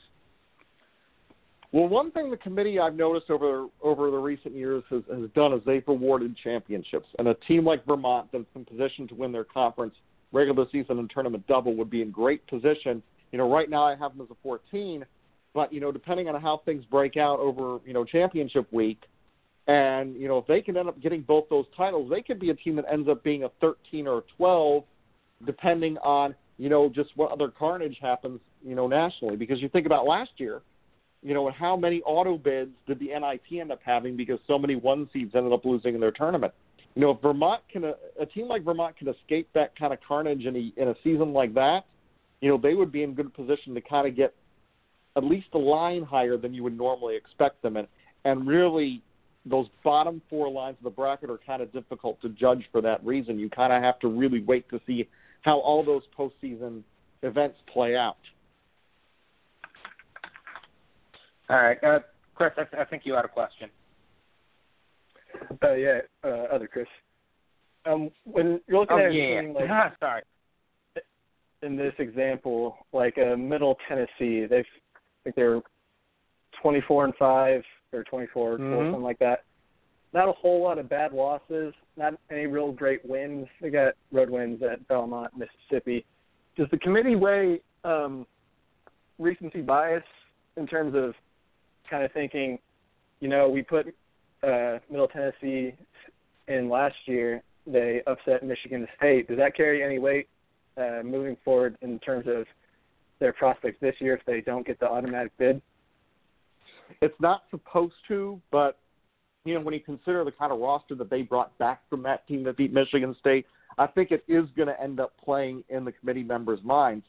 Well, 1.73 1.89
one 1.89 2.11
thing 2.13 2.31
the 2.31 2.37
committee 2.37 2.79
I've 2.79 2.95
noticed 2.95 3.29
over 3.29 3.67
over 3.83 4.11
the 4.11 4.17
recent 4.17 4.55
years 4.55 4.83
has, 4.91 5.03
has 5.11 5.29
done 5.35 5.53
is 5.53 5.61
they've 5.67 5.87
rewarded 5.87 6.37
championships, 6.43 7.07
and 7.19 7.29
a 7.29 7.35
team 7.47 7.65
like 7.65 7.85
Vermont 7.85 8.29
that's 8.33 8.45
in 8.55 8.65
position 8.65 9.09
to 9.09 9.15
win 9.15 9.33
their 9.33 9.45
conference 9.45 9.95
regular 10.33 10.67
season 10.71 10.99
and 10.99 11.11
tournament 11.11 11.47
double 11.47 11.75
would 11.75 11.91
be 11.91 12.03
in 12.03 12.11
great 12.11 12.47
position. 12.47 13.03
You 13.33 13.39
know, 13.39 13.51
right 13.51 13.69
now 13.69 13.85
I 13.85 13.97
have 13.97 14.17
them 14.17 14.21
as 14.23 14.31
a 14.31 14.37
14, 14.43 15.05
but 15.55 15.73
you 15.73 15.81
know, 15.81 15.93
depending 15.93 16.29
on 16.29 16.41
how 16.41 16.63
things 16.65 16.85
break 16.85 17.17
out 17.17 17.41
over 17.41 17.79
you 17.85 17.93
know 17.93 18.05
championship 18.05 18.73
week, 18.73 19.03
and 19.67 20.15
you 20.17 20.29
know 20.29 20.39
if 20.39 20.47
they 20.47 20.61
can 20.61 20.77
end 20.77 20.89
up 20.89 21.01
getting 21.01 21.23
both 21.23 21.49
those 21.49 21.67
titles, 21.77 22.11
they 22.11 22.23
could 22.23 22.39
be 22.39 22.51
a 22.51 22.55
team 22.55 22.77
that 22.77 22.85
ends 22.91 23.09
up 23.09 23.23
being 23.25 23.45
a 23.45 23.51
13 23.61 24.07
or 24.07 24.19
a 24.19 24.23
12, 24.37 24.85
depending 25.45 25.99
on 25.99 26.35
you 26.59 26.69
know 26.69 26.89
just 26.89 27.11
what 27.17 27.31
other 27.33 27.49
carnage 27.49 27.99
happens 28.01 28.41
you 28.65 28.75
know 28.75 28.87
nationally. 28.87 29.37
Because 29.37 29.61
you 29.61 29.69
think 29.69 29.87
about 29.87 30.07
last 30.07 30.31
year, 30.37 30.63
you 31.23 31.35
know, 31.35 31.47
and 31.49 31.57
how 31.57 31.77
many 31.77 32.03
auto 32.03 32.39
bids 32.39 32.71
did 32.87 32.99
the 33.01 33.07
NIT 33.07 33.61
end 33.61 33.73
up 33.73 33.81
having 33.85 34.17
because 34.17 34.39
so 34.47 34.59
many 34.59 34.77
one 34.77 35.09
seeds 35.13 35.33
ended 35.35 35.53
up 35.53 35.65
losing 35.65 35.95
in 35.95 36.01
their 36.01 36.13
tournament. 36.13 36.53
You 36.95 37.03
know, 37.03 37.11
if 37.11 37.21
Vermont 37.21 37.63
can, 37.71 37.85
a, 37.85 37.95
a 38.19 38.25
team 38.25 38.49
like 38.49 38.65
Vermont 38.65 38.97
can 38.97 39.09
escape 39.09 39.49
that 39.55 39.77
kind 39.79 39.93
of 39.93 39.99
carnage 40.07 40.47
in 40.47 40.57
a, 40.57 40.81
in 40.81 40.89
a 40.89 40.95
season 41.05 41.33
like 41.33 41.53
that, 41.55 41.85
you 42.41 42.49
know, 42.49 42.59
they 42.59 42.75
would 42.75 42.93
be 42.93 43.03
in 43.03 43.15
good 43.15 43.35
position 43.35 43.75
to 43.75 43.81
kind 43.81 44.07
of 44.07 44.17
get 44.17 44.35
at 45.17 45.25
least 45.25 45.49
a 45.55 45.59
line 45.59 46.03
higher 46.03 46.37
than 46.37 46.55
you 46.55 46.63
would 46.63 46.77
normally 46.77 47.17
expect 47.17 47.61
them. 47.63 47.77
And, 47.77 47.89
and 48.25 48.47
really, 48.47 49.03
those 49.49 49.67
bottom 49.85 50.21
four 50.29 50.51
lines 50.51 50.77
of 50.79 50.85
the 50.85 50.91
bracket 50.91 51.31
are 51.31 51.39
kind 51.47 51.63
of 51.63 51.73
difficult 51.73 52.21
to 52.21 52.29
judge 52.31 52.65
for 52.73 52.81
that 52.83 53.05
reason. 53.05 53.39
You 53.39 53.49
kind 53.49 53.73
of 53.73 53.83
have 53.83 53.99
to 54.01 54.09
really 54.09 54.43
wait 54.43 54.69
to 54.71 54.81
see 54.87 55.09
how 55.43 55.59
all 55.61 55.85
those 55.85 56.03
postseason 56.19 56.83
events 57.23 57.57
play 57.73 57.97
out. 57.97 58.17
All 61.49 61.57
right, 61.57 61.83
uh, 61.85 62.01
Chris, 62.35 62.51
I, 62.57 62.83
I 62.83 62.85
think 62.85 63.03
you 63.05 63.15
had 63.15 63.25
a 63.25 63.29
question. 63.29 63.71
Uh, 65.63 65.75
yeah, 65.75 65.99
uh, 66.25 66.47
other 66.53 66.67
Chris. 66.67 66.87
Um, 67.85 68.11
when 68.25 68.61
you're 68.67 68.81
looking 68.81 68.97
oh, 68.99 69.07
at 69.07 69.15
yeah. 69.15 69.41
team 69.43 69.55
like 69.55 69.69
sorry. 70.01 70.23
in 71.63 71.77
this 71.77 71.95
example, 71.99 72.77
like 72.93 73.17
uh, 73.17 73.37
Middle 73.37 73.79
Tennessee, 73.89 74.47
they've 74.47 74.65
I 74.97 75.23
think 75.23 75.37
they're 75.37 75.61
24 76.63 77.05
and 77.05 77.15
five 77.17 77.63
or 77.93 78.05
24 78.05 78.59
mm-hmm. 78.59 78.73
or 78.73 78.85
something 78.87 79.03
like 79.03 79.19
that. 79.19 79.45
Not 80.13 80.29
a 80.29 80.33
whole 80.33 80.63
lot 80.63 80.79
of 80.79 80.89
bad 80.89 81.13
losses. 81.13 81.75
Not 81.97 82.15
any 82.31 82.47
real 82.47 82.73
great 82.73 83.05
wins. 83.05 83.47
They 83.61 83.71
got 83.71 83.95
road 84.13 84.31
wins 84.31 84.63
at 84.63 84.87
Belmont, 84.89 85.33
Mississippi. 85.37 86.05
Does 86.57 86.69
the 86.71 86.79
committee 86.79 87.17
weigh 87.17 87.61
um, 87.85 88.27
recency 89.19 89.61
bias 89.61 90.05
in 90.57 90.67
terms 90.67 90.95
of 90.95 91.15
kind 91.89 92.05
of 92.05 92.13
thinking, 92.13 92.59
you 93.21 93.29
know, 93.29 93.49
we 93.49 93.63
put 93.63 93.87
uh, 94.43 94.79
Middle 94.91 95.09
Tennessee 95.09 95.75
in 96.49 96.69
last 96.69 96.97
year. 97.07 97.43
They 97.67 98.03
upset 98.07 98.45
Michigan 98.45 98.87
State. 98.97 99.29
Does 99.29 99.39
that 99.39 99.57
carry 99.57 99.83
any 99.83 99.99
weight 99.99 100.29
uh, 100.77 101.01
moving 101.05 101.37
forward 101.45 101.77
in 101.83 101.99
terms 101.99 102.27
of 102.29 102.47
their 103.19 103.33
prospects 103.33 103.79
this 103.81 103.95
year 103.99 104.15
if 104.15 104.25
they 104.25 104.41
don't 104.41 104.67
get 104.67 104.79
the 104.79 104.89
automatic 104.89 105.33
bid? 105.39 105.61
It's 107.01 107.19
not 107.21 107.43
supposed 107.51 107.95
to, 108.09 108.41
but 108.51 108.79
you 109.45 109.55
know 109.55 109.61
when 109.61 109.75
you 109.75 109.81
consider 109.81 110.25
the 110.25 110.33
kind 110.33 110.53
of 110.53 110.59
roster 110.59 110.95
that 110.97 111.11
they 111.11 111.23
brought 111.23 111.57
back 111.59 111.83
from 111.89 112.03
that 112.03 112.27
team 112.27 112.43
that 112.45 112.57
beat 112.57 112.73
Michigan 112.73 113.15
State, 113.19 113.47
I 113.79 113.87
think 113.87 114.11
it 114.11 114.25
is 114.29 114.47
going 114.57 114.69
to 114.69 114.81
end 114.81 115.01
up 115.01 115.13
playing 115.23 115.65
in 115.69 115.85
the 115.85 115.93
committee 115.93 116.23
members' 116.23 116.61
minds. 116.65 117.05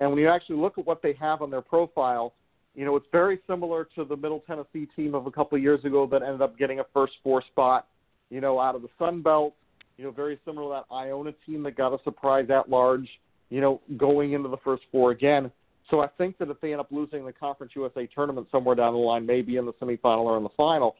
And 0.00 0.10
when 0.10 0.18
you 0.18 0.28
actually 0.28 0.56
look 0.56 0.78
at 0.78 0.86
what 0.86 1.02
they 1.02 1.14
have 1.20 1.42
on 1.42 1.50
their 1.50 1.62
profile, 1.62 2.32
you 2.74 2.84
know 2.84 2.96
it's 2.96 3.06
very 3.12 3.40
similar 3.46 3.86
to 3.94 4.04
the 4.04 4.16
Middle 4.16 4.42
Tennessee 4.46 4.88
team 4.96 5.14
of 5.14 5.26
a 5.26 5.30
couple 5.30 5.56
of 5.56 5.62
years 5.62 5.84
ago 5.84 6.06
that 6.10 6.22
ended 6.22 6.42
up 6.42 6.58
getting 6.58 6.80
a 6.80 6.84
first 6.92 7.14
four 7.22 7.42
spot, 7.42 7.86
you 8.30 8.40
know, 8.40 8.58
out 8.58 8.74
of 8.74 8.82
the 8.82 8.88
Sun 8.98 9.22
Belt. 9.22 9.54
You 9.96 10.04
know, 10.04 10.10
very 10.10 10.40
similar 10.44 10.74
to 10.74 10.82
that 10.88 10.94
Iona 10.94 11.32
team 11.46 11.62
that 11.62 11.76
got 11.76 11.92
a 11.92 12.02
surprise 12.02 12.50
at 12.50 12.68
large, 12.68 13.08
you 13.50 13.60
know, 13.60 13.80
going 13.96 14.32
into 14.32 14.48
the 14.48 14.56
first 14.64 14.82
four 14.90 15.12
again. 15.12 15.52
So 15.90 16.00
I 16.00 16.08
think 16.18 16.38
that 16.38 16.48
if 16.48 16.60
they 16.60 16.72
end 16.72 16.80
up 16.80 16.90
losing 16.90 17.24
the 17.24 17.32
Conference 17.32 17.72
USA 17.76 18.06
tournament 18.06 18.48
somewhere 18.50 18.74
down 18.74 18.94
the 18.94 18.98
line, 18.98 19.26
maybe 19.26 19.56
in 19.56 19.66
the 19.66 19.72
semifinal 19.74 20.24
or 20.24 20.36
in 20.36 20.42
the 20.42 20.48
final, 20.56 20.96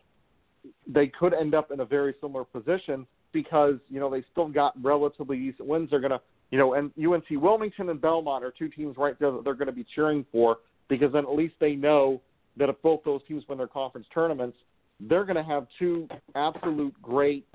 they 0.87 1.07
could 1.07 1.35
end 1.35 1.55
up 1.55 1.71
in 1.71 1.81
a 1.81 1.85
very 1.85 2.15
similar 2.21 2.45
position 2.45 3.07
because 3.33 3.75
you 3.91 3.99
know 3.99 4.11
they 4.11 4.25
still 4.33 4.49
got 4.49 4.73
relatively 4.83 5.37
decent 5.39 5.67
wins. 5.67 5.91
They're 5.91 6.01
gonna, 6.01 6.21
you 6.51 6.59
know, 6.59 6.75
and 6.75 6.91
UNC 6.99 7.25
Wilmington 7.31 7.89
and 7.91 8.01
Belmont 8.01 8.45
are 8.45 8.53
two 8.57 8.69
teams 8.69 8.97
right 8.97 9.19
there 9.19 9.31
that 9.31 9.45
they're 9.45 9.55
going 9.55 9.67
to 9.67 9.73
be 9.73 9.87
cheering 9.95 10.25
for 10.31 10.59
because 10.89 11.13
then 11.13 11.25
at 11.25 11.35
least 11.35 11.55
they 11.61 11.75
know 11.75 12.21
that 12.57 12.69
if 12.69 12.81
both 12.83 13.01
those 13.05 13.21
teams 13.27 13.43
win 13.49 13.59
their 13.59 13.67
conference 13.67 14.07
tournaments, 14.15 14.57
they're 15.01 15.25
going 15.25 15.37
to 15.37 15.43
have 15.43 15.67
two 15.79 16.09
absolute 16.37 16.95
great, 17.03 17.47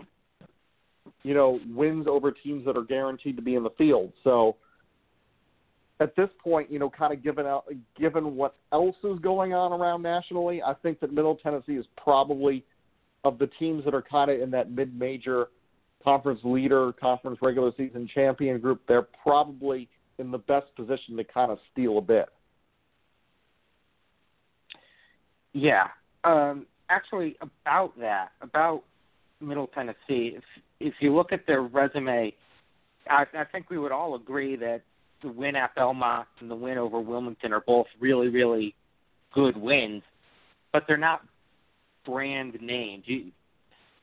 you 1.23 1.33
know, 1.33 1.59
wins 1.69 2.05
over 2.07 2.31
teams 2.31 2.65
that 2.65 2.75
are 2.75 2.83
guaranteed 2.83 3.35
to 3.37 3.41
be 3.41 3.55
in 3.55 3.63
the 3.63 3.69
field. 3.77 4.11
So 4.23 4.57
at 5.99 6.15
this 6.15 6.29
point, 6.41 6.71
you 6.71 6.79
know, 6.79 6.89
kind 6.89 7.13
of 7.13 7.23
given 7.23 7.45
out, 7.45 7.65
given 7.97 8.35
what 8.35 8.55
else 8.71 8.95
is 9.03 9.19
going 9.19 9.53
on 9.53 9.73
around 9.73 10.01
nationally, 10.01 10.61
I 10.61 10.73
think 10.73 10.99
that 11.01 11.11
Middle 11.11 11.35
Tennessee 11.35 11.73
is 11.73 11.85
probably 12.01 12.63
of 13.25 13.37
the 13.37 13.47
teams 13.59 13.83
that 13.83 13.93
are 13.93 14.01
kind 14.01 14.31
of 14.31 14.39
in 14.39 14.49
that 14.51 14.71
mid-major 14.71 15.47
conference 16.03 16.39
leader, 16.43 16.93
conference 16.93 17.39
regular 17.41 17.71
season 17.75 18.09
champion 18.13 18.59
group. 18.59 18.81
They're 18.87 19.07
probably 19.23 19.89
in 20.17 20.31
the 20.31 20.37
best 20.37 20.73
position 20.75 21.17
to 21.17 21.23
kind 21.23 21.51
of 21.51 21.59
steal 21.71 21.97
a 21.97 22.01
bit. 22.01 22.29
Yeah. 25.53 25.87
Um, 26.23 26.65
actually, 26.89 27.35
about 27.41 27.97
that, 27.99 28.29
about 28.41 28.83
Middle 29.41 29.67
Tennessee, 29.67 30.35
if 30.37 30.43
if 30.79 30.93
you 31.01 31.13
look 31.13 31.33
at 31.33 31.45
their 31.45 31.61
resume, 31.61 32.33
I, 33.09 33.25
I 33.33 33.43
think 33.51 33.69
we 33.69 33.77
would 33.77 33.91
all 33.91 34.15
agree 34.15 34.55
that 34.57 34.81
the 35.21 35.29
win 35.29 35.55
at 35.55 35.75
Belmont 35.75 36.27
and 36.39 36.49
the 36.49 36.55
win 36.55 36.77
over 36.77 36.99
Wilmington 36.99 37.53
are 37.53 37.61
both 37.61 37.87
really, 37.99 38.29
really 38.29 38.75
good 39.33 39.57
wins, 39.57 40.03
but 40.71 40.83
they're 40.87 40.97
not 40.97 41.21
brand 42.05 42.57
names. 42.61 43.03
You, 43.05 43.31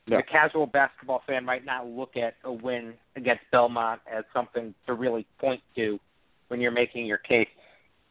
no. 0.07 0.17
The 0.17 0.23
casual 0.23 0.67
basketball 0.67 1.21
fan 1.27 1.43
might 1.43 1.65
not 1.65 1.85
look 1.85 2.15
at 2.15 2.35
a 2.45 2.51
win 2.51 2.93
against 3.17 3.41
Belmont 3.51 3.99
as 4.11 4.23
something 4.33 4.73
to 4.85 4.93
really 4.93 5.27
point 5.37 5.61
to 5.75 5.99
when 6.47 6.61
you're 6.61 6.71
making 6.71 7.05
your 7.05 7.17
case. 7.17 7.49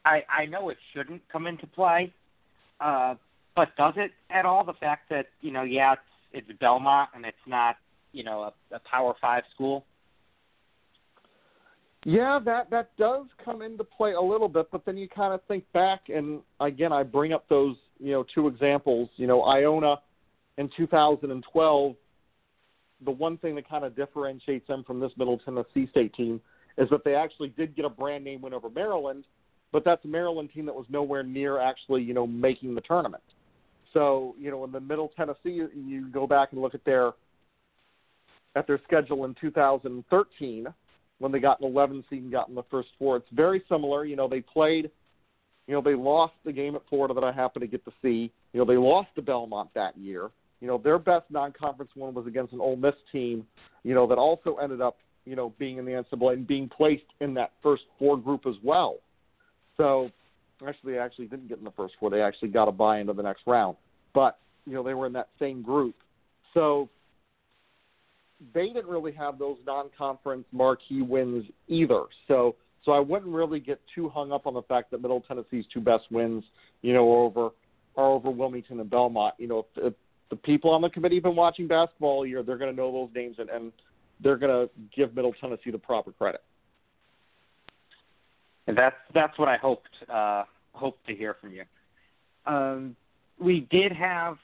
I, 0.05 0.23
I 0.29 0.45
know 0.45 0.69
it 0.69 0.77
shouldn't 0.93 1.23
come 1.33 1.47
into 1.47 1.67
play, 1.67 2.13
uh, 2.81 3.15
but 3.55 3.75
does 3.77 3.95
it 3.97 4.13
at 4.31 4.45
all? 4.45 4.63
The 4.63 4.75
fact 4.75 5.09
that 5.09 5.29
you 5.41 5.51
know, 5.51 5.63
yeah, 5.63 5.95
it's, 5.95 6.47
it's 6.51 6.59
Belmont 6.61 7.11
and 7.15 7.25
it's 7.25 7.37
not 7.47 7.77
you 8.13 8.23
know 8.23 8.43
a, 8.43 8.75
a 8.75 8.81
Power 8.81 9.15
Five 9.19 9.45
school. 9.55 9.85
Yeah, 12.09 12.39
that 12.45 12.71
that 12.71 12.97
does 12.97 13.27
come 13.45 13.63
into 13.63 13.83
play 13.83 14.13
a 14.13 14.21
little 14.21 14.49
bit, 14.49 14.69
but 14.71 14.85
then 14.85 14.97
you 14.97 15.09
kind 15.09 15.35
of 15.35 15.41
think 15.49 15.65
back, 15.73 16.03
and 16.09 16.41
again, 16.61 16.93
I 16.93 17.03
bring 17.03 17.33
up 17.33 17.49
those 17.49 17.75
you 17.99 18.13
know 18.13 18.25
two 18.33 18.47
examples. 18.47 19.09
You 19.17 19.27
know, 19.27 19.43
Iona 19.43 19.97
in 20.57 20.71
2012. 20.77 21.97
The 23.05 23.11
one 23.11 23.39
thing 23.39 23.57
that 23.57 23.69
kind 23.69 23.85
of 23.85 23.97
differentiates 23.97 24.69
them 24.69 24.85
from 24.85 25.01
this 25.01 25.11
Middle 25.19 25.37
Tennessee 25.39 25.89
State 25.91 26.15
team 26.15 26.41
is 26.79 26.89
that 26.91 27.03
they 27.05 27.17
actually 27.17 27.49
did 27.49 27.75
get 27.75 27.85
a 27.85 27.91
brand 27.91 28.23
name 28.23 28.41
win 28.41 28.55
over 28.55 28.71
Maryland, 28.71 29.25
but 29.73 29.85
that's 29.85 30.05
a 30.05 30.09
Maryland 30.09 30.51
team 30.55 30.65
that 30.67 30.75
was 30.77 30.87
nowhere 30.89 31.25
near 31.25 31.59
actually 31.59 32.05
you 32.05 32.15
know 32.15 32.25
making 32.25 32.77
the 32.77 32.83
tournament. 32.83 33.25
So 33.93 34.37
you 34.39 34.53
know, 34.53 34.63
in 34.63 34.71
the 34.71 34.79
Middle 34.79 35.11
Tennessee, 35.17 35.61
you 35.75 36.09
go 36.13 36.25
back 36.29 36.53
and 36.53 36.63
look 36.63 36.77
at 36.77 36.85
their 36.85 37.15
at 38.55 38.69
their 38.69 38.81
schedule 38.87 39.25
in 39.25 39.35
2013 39.41 40.69
when 41.19 41.33
they 41.33 41.39
got 41.39 41.61
an 41.61 41.67
11 41.67 42.05
seed 42.09 42.23
and 42.23 42.33
got 42.33 42.49
in 42.49 42.55
the 42.55 42.63
first 42.71 42.89
four. 42.99 43.17
It's 43.17 43.27
very 43.33 43.63
similar. 43.69 44.05
You 44.05 44.17
know, 44.17 44.29
they 44.29 44.41
played. 44.41 44.91
You 45.67 45.75
know, 45.75 45.81
they 45.81 45.95
lost 45.95 46.35
the 46.45 46.53
game 46.53 46.77
at 46.77 46.83
Florida 46.89 47.15
that 47.15 47.25
I 47.25 47.33
happened 47.33 47.63
to 47.63 47.67
get 47.67 47.85
to 47.87 47.93
see. 48.01 48.31
You 48.53 48.61
know, 48.61 48.65
they 48.65 48.77
lost 48.77 49.09
to 49.17 49.23
Belmont 49.23 49.71
that 49.75 49.97
year. 49.97 50.31
You 50.61 50.69
know, 50.69 50.79
their 50.79 50.99
best 50.99 51.25
non-conference 51.31 51.91
one 51.95 52.15
was 52.15 52.27
against 52.27 52.53
an 52.53 52.61
Ole 52.61 52.77
Miss 52.77 52.95
team. 53.11 53.47
You 53.83 53.95
know, 53.95 54.07
that 54.07 54.17
also 54.17 54.57
ended 54.57 54.81
up, 54.81 54.99
you 55.25 55.37
know, 55.37 55.53
being 55.59 55.79
in 55.79 55.85
the 55.85 55.91
NCAA 55.93 56.35
and 56.35 56.47
being 56.47 56.69
placed 56.69 57.05
in 57.21 57.35
that 57.35 57.53
first 57.63 57.83
four 57.99 58.17
group 58.17 58.47
as 58.47 58.55
well. 58.63 58.97
So, 59.77 60.11
actually, 60.67 60.93
they 60.93 60.99
actually 60.99 61.27
didn't 61.27 61.49
get 61.49 61.59
in 61.59 61.65
the 61.65 61.73
first 61.73 61.95
four. 61.99 62.11
They 62.11 62.23
actually 62.23 62.49
got 62.49 62.69
a 62.69 62.73
buy 62.73 63.01
into 63.01 63.13
the 63.13 63.23
next 63.23 63.43
round. 63.47 63.77
But 64.15 64.39
you 64.67 64.75
know, 64.75 64.83
they 64.83 64.95
were 64.95 65.07
in 65.07 65.13
that 65.15 65.29
same 65.39 65.63
group. 65.63 65.95
So 66.55 66.89
they 68.55 68.67
didn't 68.67 68.87
really 68.87 69.13
have 69.13 69.39
those 69.39 69.57
non-conference 69.67 70.47
marquee 70.53 71.03
wins 71.03 71.45
either. 71.69 72.03
So 72.29 72.57
so 72.85 72.93
I 72.93 73.01
wouldn't 73.01 73.35
really 73.35 73.59
get 73.59 73.81
too 73.95 74.09
hung 74.09 74.31
up 74.31 74.47
on 74.47 74.55
the 74.55 74.63
fact 74.63 74.93
that 74.93 75.03
Middle 75.03 75.21
Tennessee's 75.21 75.65
two 75.73 75.81
best 75.81 76.05
wins, 76.11 76.45
you 76.83 76.95
know, 76.95 77.13
are 77.13 77.25
over 77.25 77.51
are 77.97 78.13
over 78.13 78.31
Wilmington 78.31 78.79
and 78.79 78.89
Belmont. 78.89 79.35
You 79.39 79.49
know, 79.49 79.59
if, 79.59 79.87
if 79.87 79.95
the 80.31 80.37
people 80.37 80.71
on 80.71 80.83
the 80.83 80.91
committee 80.91 81.17
have 81.17 81.25
been 81.25 81.37
watching 81.37 81.67
basketball 81.67 82.19
all 82.19 82.27
year, 82.27 82.43
they're 82.43 82.59
going 82.59 82.71
to 82.71 82.77
know 82.77 82.93
those 82.93 83.09
names 83.15 83.37
and, 83.39 83.49
and 83.49 83.73
they're 84.23 84.37
going 84.37 84.69
to 84.69 84.71
give 84.95 85.15
Middle 85.15 85.33
Tennessee 85.41 85.71
the 85.71 85.79
proper 85.79 86.13
credit. 86.13 86.43
And 88.69 88.77
that's 88.77 88.97
that's 89.15 89.39
what 89.39 89.49
I 89.49 89.57
hoped 89.57 89.89
uh, 90.13 90.45
hoped 90.73 91.07
to 91.07 91.15
hear 91.15 91.37
from 91.41 91.53
you. 91.53 91.65
Um, 92.47 92.97
we 93.39 93.61
did 93.71 93.93
have 93.93 94.39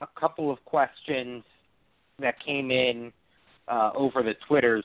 a 0.00 0.06
couple 0.18 0.50
of 0.50 0.64
questions 0.64 1.42
that 2.18 2.34
came 2.44 2.70
in 2.70 3.12
uh, 3.68 3.90
over 3.94 4.22
the 4.22 4.34
Twitters 4.46 4.84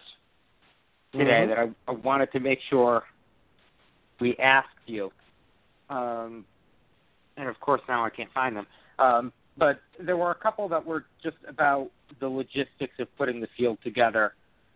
today 1.11 1.25
mm-hmm. 1.25 1.49
that 1.49 1.59
I, 1.59 1.91
I 1.91 1.95
wanted 1.95 2.31
to 2.33 2.39
make 2.39 2.59
sure 2.69 3.03
we 4.19 4.35
asked 4.37 4.67
you. 4.85 5.11
Um, 5.89 6.45
and 7.37 7.47
of 7.47 7.59
course, 7.59 7.81
now 7.87 8.05
I 8.05 8.09
can't 8.09 8.31
find 8.33 8.55
them. 8.55 8.67
Um, 8.99 9.33
but 9.57 9.79
there 9.99 10.17
were 10.17 10.31
a 10.31 10.35
couple 10.35 10.67
that 10.69 10.85
were 10.85 11.05
just 11.23 11.37
about 11.47 11.89
the 12.19 12.27
logistics 12.27 12.93
of 12.99 13.07
putting 13.17 13.41
the 13.41 13.47
field 13.57 13.77
together 13.83 14.33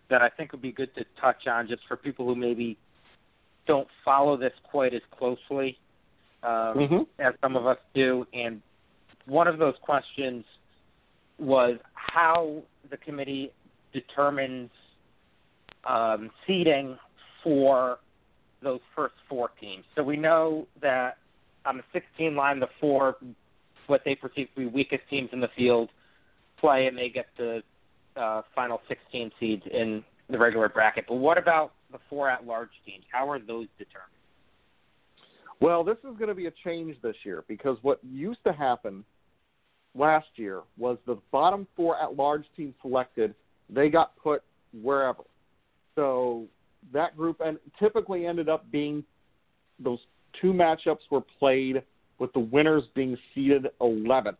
that 0.09 0.21
I 0.21 0.29
think 0.29 0.51
would 0.51 0.61
be 0.61 0.71
good 0.71 0.93
to 0.95 1.05
touch 1.19 1.47
on 1.47 1.67
just 1.67 1.81
for 1.87 1.95
people 1.95 2.25
who 2.25 2.35
maybe 2.35 2.77
don't 3.65 3.87
follow 4.03 4.37
this 4.37 4.53
quite 4.63 4.93
as 4.93 5.01
closely 5.17 5.77
um, 6.43 6.75
mm-hmm. 6.77 7.01
as 7.19 7.33
some 7.41 7.55
of 7.55 7.65
us 7.65 7.77
do. 7.93 8.25
And 8.33 8.61
one 9.25 9.47
of 9.47 9.57
those 9.57 9.75
questions 9.81 10.43
was 11.39 11.77
how 11.93 12.61
the 12.89 12.97
committee 12.97 13.51
determines 13.93 14.69
um, 15.85 16.29
seeding 16.45 16.97
for 17.43 17.99
those 18.61 18.79
first 18.95 19.15
four 19.29 19.49
teams. 19.59 19.83
So 19.95 20.03
we 20.03 20.17
know 20.17 20.67
that 20.81 21.17
on 21.65 21.77
the 21.77 21.83
16 21.91 22.35
line, 22.35 22.59
the 22.59 22.67
four, 22.79 23.17
what 23.87 24.01
they 24.05 24.15
perceive 24.15 24.47
to 24.55 24.61
be 24.61 24.65
weakest 24.65 25.03
teams 25.09 25.29
in 25.33 25.39
the 25.39 25.49
field, 25.55 25.89
play 26.59 26.87
and 26.87 26.97
they 26.97 27.09
get 27.09 27.27
the 27.37 27.61
uh, 28.15 28.41
final 28.55 28.81
16 28.87 29.31
seeds 29.39 29.63
in 29.71 30.03
the 30.29 30.37
regular 30.37 30.69
bracket. 30.69 31.05
But 31.07 31.15
what 31.15 31.37
about 31.37 31.73
the 31.91 31.99
four 32.09 32.29
at-large 32.29 32.69
teams? 32.85 33.03
How 33.11 33.29
are 33.29 33.39
those 33.39 33.67
determined? 33.77 34.09
Well, 35.59 35.83
this 35.83 35.97
is 35.99 36.17
going 36.17 36.29
to 36.29 36.35
be 36.35 36.47
a 36.47 36.53
change 36.63 36.97
this 37.01 37.15
year 37.23 37.43
because 37.47 37.77
what 37.81 37.99
used 38.03 38.43
to 38.45 38.53
happen 38.53 39.03
last 39.95 40.27
year 40.35 40.61
was 40.77 40.97
the 41.05 41.17
bottom 41.31 41.67
four 41.75 41.97
at-large 42.01 42.45
teams 42.55 42.73
selected, 42.81 43.35
they 43.69 43.89
got 43.89 44.15
put 44.17 44.43
wherever. 44.81 45.23
So 45.95 46.45
that 46.91 47.15
group 47.15 47.41
and 47.43 47.57
typically 47.79 48.25
ended 48.25 48.49
up 48.49 48.69
being 48.71 49.03
those 49.79 49.99
two 50.41 50.53
matchups 50.53 51.09
were 51.11 51.21
played 51.39 51.83
with 52.19 52.33
the 52.33 52.39
winners 52.39 52.83
being 52.95 53.17
seeded 53.33 53.67
11th. 53.81 54.37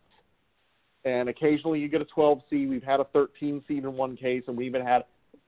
And 1.05 1.29
occasionally 1.29 1.79
you 1.79 1.89
get 1.89 2.01
a 2.01 2.05
12 2.05 2.41
seed. 2.49 2.69
We've 2.69 2.83
had 2.83 2.99
a 2.99 3.05
13 3.05 3.63
seed 3.67 3.83
in 3.83 3.93
one 3.93 4.15
case, 4.15 4.43
and 4.47 4.55
we 4.55 4.65
even 4.65 4.81
had 4.81 5.03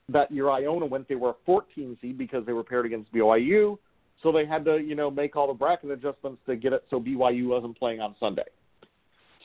that 0.09 0.31
year 0.31 0.49
Iona 0.49 0.85
went. 0.85 1.07
They 1.07 1.15
were 1.15 1.31
a 1.31 1.35
14 1.45 1.97
seed 2.01 2.17
because 2.17 2.45
they 2.45 2.53
were 2.53 2.63
paired 2.63 2.85
against 2.85 3.11
BYU, 3.13 3.77
so 4.21 4.31
they 4.31 4.45
had 4.45 4.65
to 4.65 4.77
you 4.77 4.95
know 4.95 5.09
make 5.09 5.35
all 5.35 5.47
the 5.47 5.53
bracket 5.53 5.91
adjustments 5.91 6.41
to 6.45 6.55
get 6.55 6.73
it 6.73 6.83
so 6.89 6.99
BYU 6.99 7.47
wasn't 7.47 7.77
playing 7.77 8.01
on 8.01 8.15
Sunday. 8.19 8.43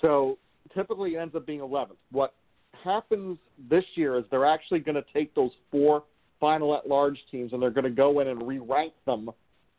So 0.01 0.39
typically 0.75 1.15
it 1.15 1.19
ends 1.19 1.35
up 1.35 1.47
being 1.47 1.61
11th. 1.61 1.97
What 2.11 2.35
happens 2.83 3.39
this 3.69 3.85
year 3.95 4.19
is 4.19 4.25
they're 4.31 4.47
actually 4.47 4.81
going 4.81 4.95
to 4.95 5.05
take 5.13 5.35
those 5.35 5.51
four 5.71 6.05
final 6.41 6.75
at 6.75 6.89
large 6.89 7.19
teams 7.31 7.53
and 7.53 7.61
they're 7.61 7.71
going 7.71 7.85
to 7.85 7.91
go 7.91 8.21
in 8.21 8.29
and 8.29 8.47
re 8.47 8.59
rank 8.59 8.93
them 9.07 9.31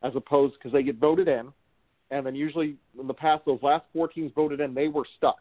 as 0.04 0.14
opposed 0.16 0.56
because 0.56 0.72
they 0.72 0.84
get 0.84 0.98
voted 0.98 1.28
in. 1.28 1.52
And 2.12 2.26
then 2.26 2.36
usually 2.36 2.76
in 3.00 3.08
the 3.08 3.14
past, 3.14 3.44
those 3.46 3.62
last 3.62 3.86
four 3.94 4.08
teams 4.08 4.32
voted 4.36 4.60
in, 4.60 4.74
they 4.74 4.88
were 4.88 5.06
stuck. 5.18 5.40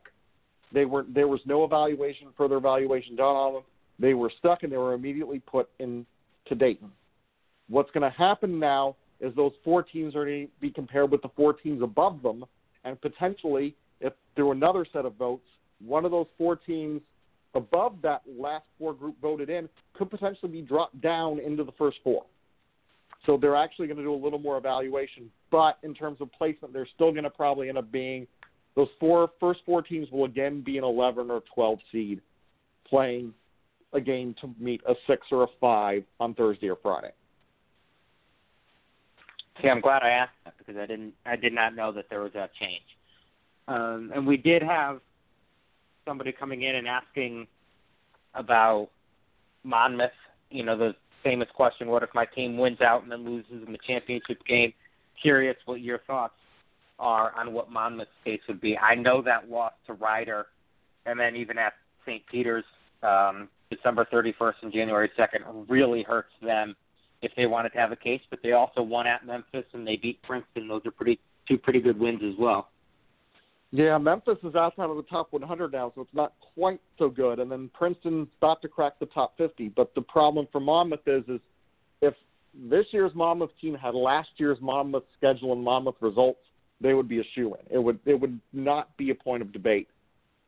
They 0.73 0.85
were 0.85 1.05
there 1.13 1.29
was 1.29 1.41
no 1.45 1.65
evaluation, 1.65 2.29
further 2.37 2.57
evaluation 2.57 3.17
done 3.17 3.27
on 3.27 3.55
them. 3.55 3.63
They 3.99 4.15
were 4.15 4.33
stuck 4.39 4.63
and 4.63 4.73
they 4.73 4.77
were 4.77 4.95
immediately 4.95 5.41
put 5.41 5.69
into 5.79 6.07
Dayton. 6.57 6.91
What's 7.69 7.91
going 7.91 8.09
to 8.11 8.17
happen 8.17 8.59
now 8.59 8.97
is 9.21 9.35
those 9.35 9.53
four 9.63 9.83
teams 9.83 10.15
are 10.15 10.25
going 10.25 10.47
to 10.47 10.53
be 10.61 10.71
compared 10.71 11.11
with 11.11 11.23
the 11.23 11.29
four 11.37 11.53
teams 11.53 11.83
above 11.83 12.23
them, 12.23 12.45
and 12.85 13.01
potentially, 13.01 13.75
if 14.01 14.13
through 14.35 14.53
another 14.53 14.87
set 14.93 15.05
of 15.05 15.15
votes, 15.17 15.45
one 15.85 16.05
of 16.05 16.11
those 16.11 16.27
four 16.39 16.57
teams 16.57 17.03
above 17.55 17.97
that 18.03 18.23
last 18.39 18.65
four 18.79 18.95
group 18.95 19.17
voted 19.21 19.51
in 19.51 19.69
could 19.95 20.11
potentially 20.11 20.51
be 20.51 20.63
dropped 20.63 21.01
down 21.01 21.39
into 21.41 21.65
the 21.65 21.73
first 21.73 21.99
four. 22.05 22.25
So 23.27 23.37
they're 23.37 23.57
actually 23.57 23.87
going 23.87 23.99
to 23.99 24.03
do 24.03 24.15
a 24.15 24.23
little 24.23 24.39
more 24.39 24.57
evaluation. 24.57 25.31
But 25.51 25.79
in 25.83 25.95
terms 25.95 26.21
of 26.21 26.33
placement, 26.33 26.73
they're 26.73 26.89
still 26.95 27.11
going 27.11 27.25
to 27.25 27.31
probably 27.31 27.69
end 27.69 27.77
up 27.79 27.91
being 27.93 28.27
those 28.77 28.89
four 28.99 29.31
first 29.41 29.61
four 29.67 29.83
teams 29.83 30.09
will 30.11 30.25
again 30.25 30.63
be 30.63 30.79
an 30.79 30.85
11 30.85 31.31
or 31.31 31.43
12 31.55 31.79
seed 31.91 32.21
playing 32.89 33.35
a 33.93 34.01
game 34.01 34.35
to 34.41 34.55
meet 34.59 34.81
a 34.89 34.95
six 35.07 35.27
or 35.33 35.43
a 35.45 35.47
five 35.61 36.05
on 36.21 36.35
Thursday 36.35 36.69
or 36.69 36.77
Friday. 36.77 37.11
See, 39.61 39.69
I'm 39.69 39.81
glad 39.81 40.03
I 40.03 40.11
asked 40.11 40.33
that 40.45 40.55
because 40.57 40.77
I 40.77 40.87
didn't, 40.87 41.13
I 41.27 41.37
did 41.37 41.53
not 41.53 41.75
know 41.75 41.93
that 41.93 42.07
there 42.09 42.21
was 42.21 42.33
that 42.35 42.55
change. 42.55 42.83
Um, 43.69 44.11
and 44.15 44.27
we 44.27 44.37
did 44.37 44.63
have 44.63 45.01
somebody 46.05 46.33
coming 46.33 46.63
in 46.63 46.77
and 46.77 46.89
asking 46.89 47.47
about 48.35 48.89
Monmouth. 49.65 50.11
You 50.51 50.65
know, 50.65 50.77
the 50.77 50.95
famous 51.23 51.49
question: 51.55 51.89
What 51.89 52.03
if 52.03 52.11
my 52.15 52.25
team 52.25 52.57
wins 52.57 52.81
out 52.81 53.03
and 53.03 53.11
then 53.11 53.25
loses 53.25 53.67
in 53.67 53.73
the 53.73 53.79
championship 53.87 54.45
game? 54.47 54.73
Curious 55.21 55.57
what 55.67 55.81
your 55.81 55.99
thoughts 56.07 56.35
are 56.99 57.33
on 57.37 57.53
what 57.53 57.71
Monmouth's 57.71 58.11
case 58.25 58.41
would 58.49 58.61
be. 58.61 58.77
I 58.79 58.95
know 58.95 59.23
that 59.23 59.51
loss 59.51 59.73
to 59.87 59.95
Rider, 59.95 60.47
and 61.07 61.19
then 61.19 61.35
even 61.37 61.59
at 61.59 61.73
St. 62.05 62.23
Peter's, 62.27 62.65
um, 63.03 63.49
December 63.71 64.07
31st 64.13 64.55
and 64.63 64.73
January 64.73 65.11
2nd 65.19 65.67
really 65.69 66.03
hurts 66.03 66.33
them 66.43 66.75
if 67.23 67.33
they 67.37 67.47
wanted 67.47 67.71
to 67.71 67.79
have 67.79 67.93
a 67.93 67.97
case. 67.97 68.21
But 68.31 68.41
they 68.43 68.53
also 68.53 68.83
won 68.83 69.07
at 69.07 69.27
Memphis 69.27 69.65
and 69.73 69.87
they 69.87 69.97
beat 69.97 70.23
Princeton. 70.23 70.69
Those 70.69 70.83
are 70.87 70.91
pretty 70.91 71.19
two 71.49 71.59
pretty 71.59 71.81
good 71.81 71.99
wins 71.99 72.21
as 72.23 72.35
well. 72.39 72.69
Yeah, 73.73 73.99
Memphis 73.99 74.39
is 74.43 74.57
outside 74.57 74.91
of 74.91 74.97
the 74.97 75.05
top 75.05 75.29
100 75.31 75.73
now, 75.73 75.93
so 75.95 76.01
it's 76.01 76.15
not 76.15 76.33
quite 76.55 76.81
so 76.99 77.09
good. 77.09 77.39
And 77.39 77.51
then 77.51 77.71
Princeton's 77.73 78.29
about 78.39 78.61
to 78.63 78.69
crack 78.69 78.99
the 78.99 79.07
top 79.07 79.37
50. 79.39 79.69
But 79.69 79.95
the 79.95 80.01
problem 80.01 80.49
for 80.51 80.61
Monmouth 80.61 81.07
is, 81.07 81.23
is 81.29 81.41
if 82.03 82.15
this 82.69 82.87
year's 82.91 83.15
Monmouth 83.15 83.51
team 83.61 83.75
had 83.75 83.95
last 83.95 84.31
year's 84.39 84.59
Monmouth 84.61 85.05
schedule 85.17 85.53
and 85.53 85.63
Monmouth 85.63 85.95
results, 86.01 86.41
they 86.81 86.95
would 86.95 87.09
be 87.09 87.21
a 87.21 87.25
shoe 87.35 87.55
in. 87.55 87.75
It 87.75 87.79
would 87.79 88.01
it 88.07 88.19
would 88.19 88.41
not 88.53 88.97
be 88.97 89.11
a 89.11 89.15
point 89.15 89.43
of 89.43 89.53
debate. 89.53 89.89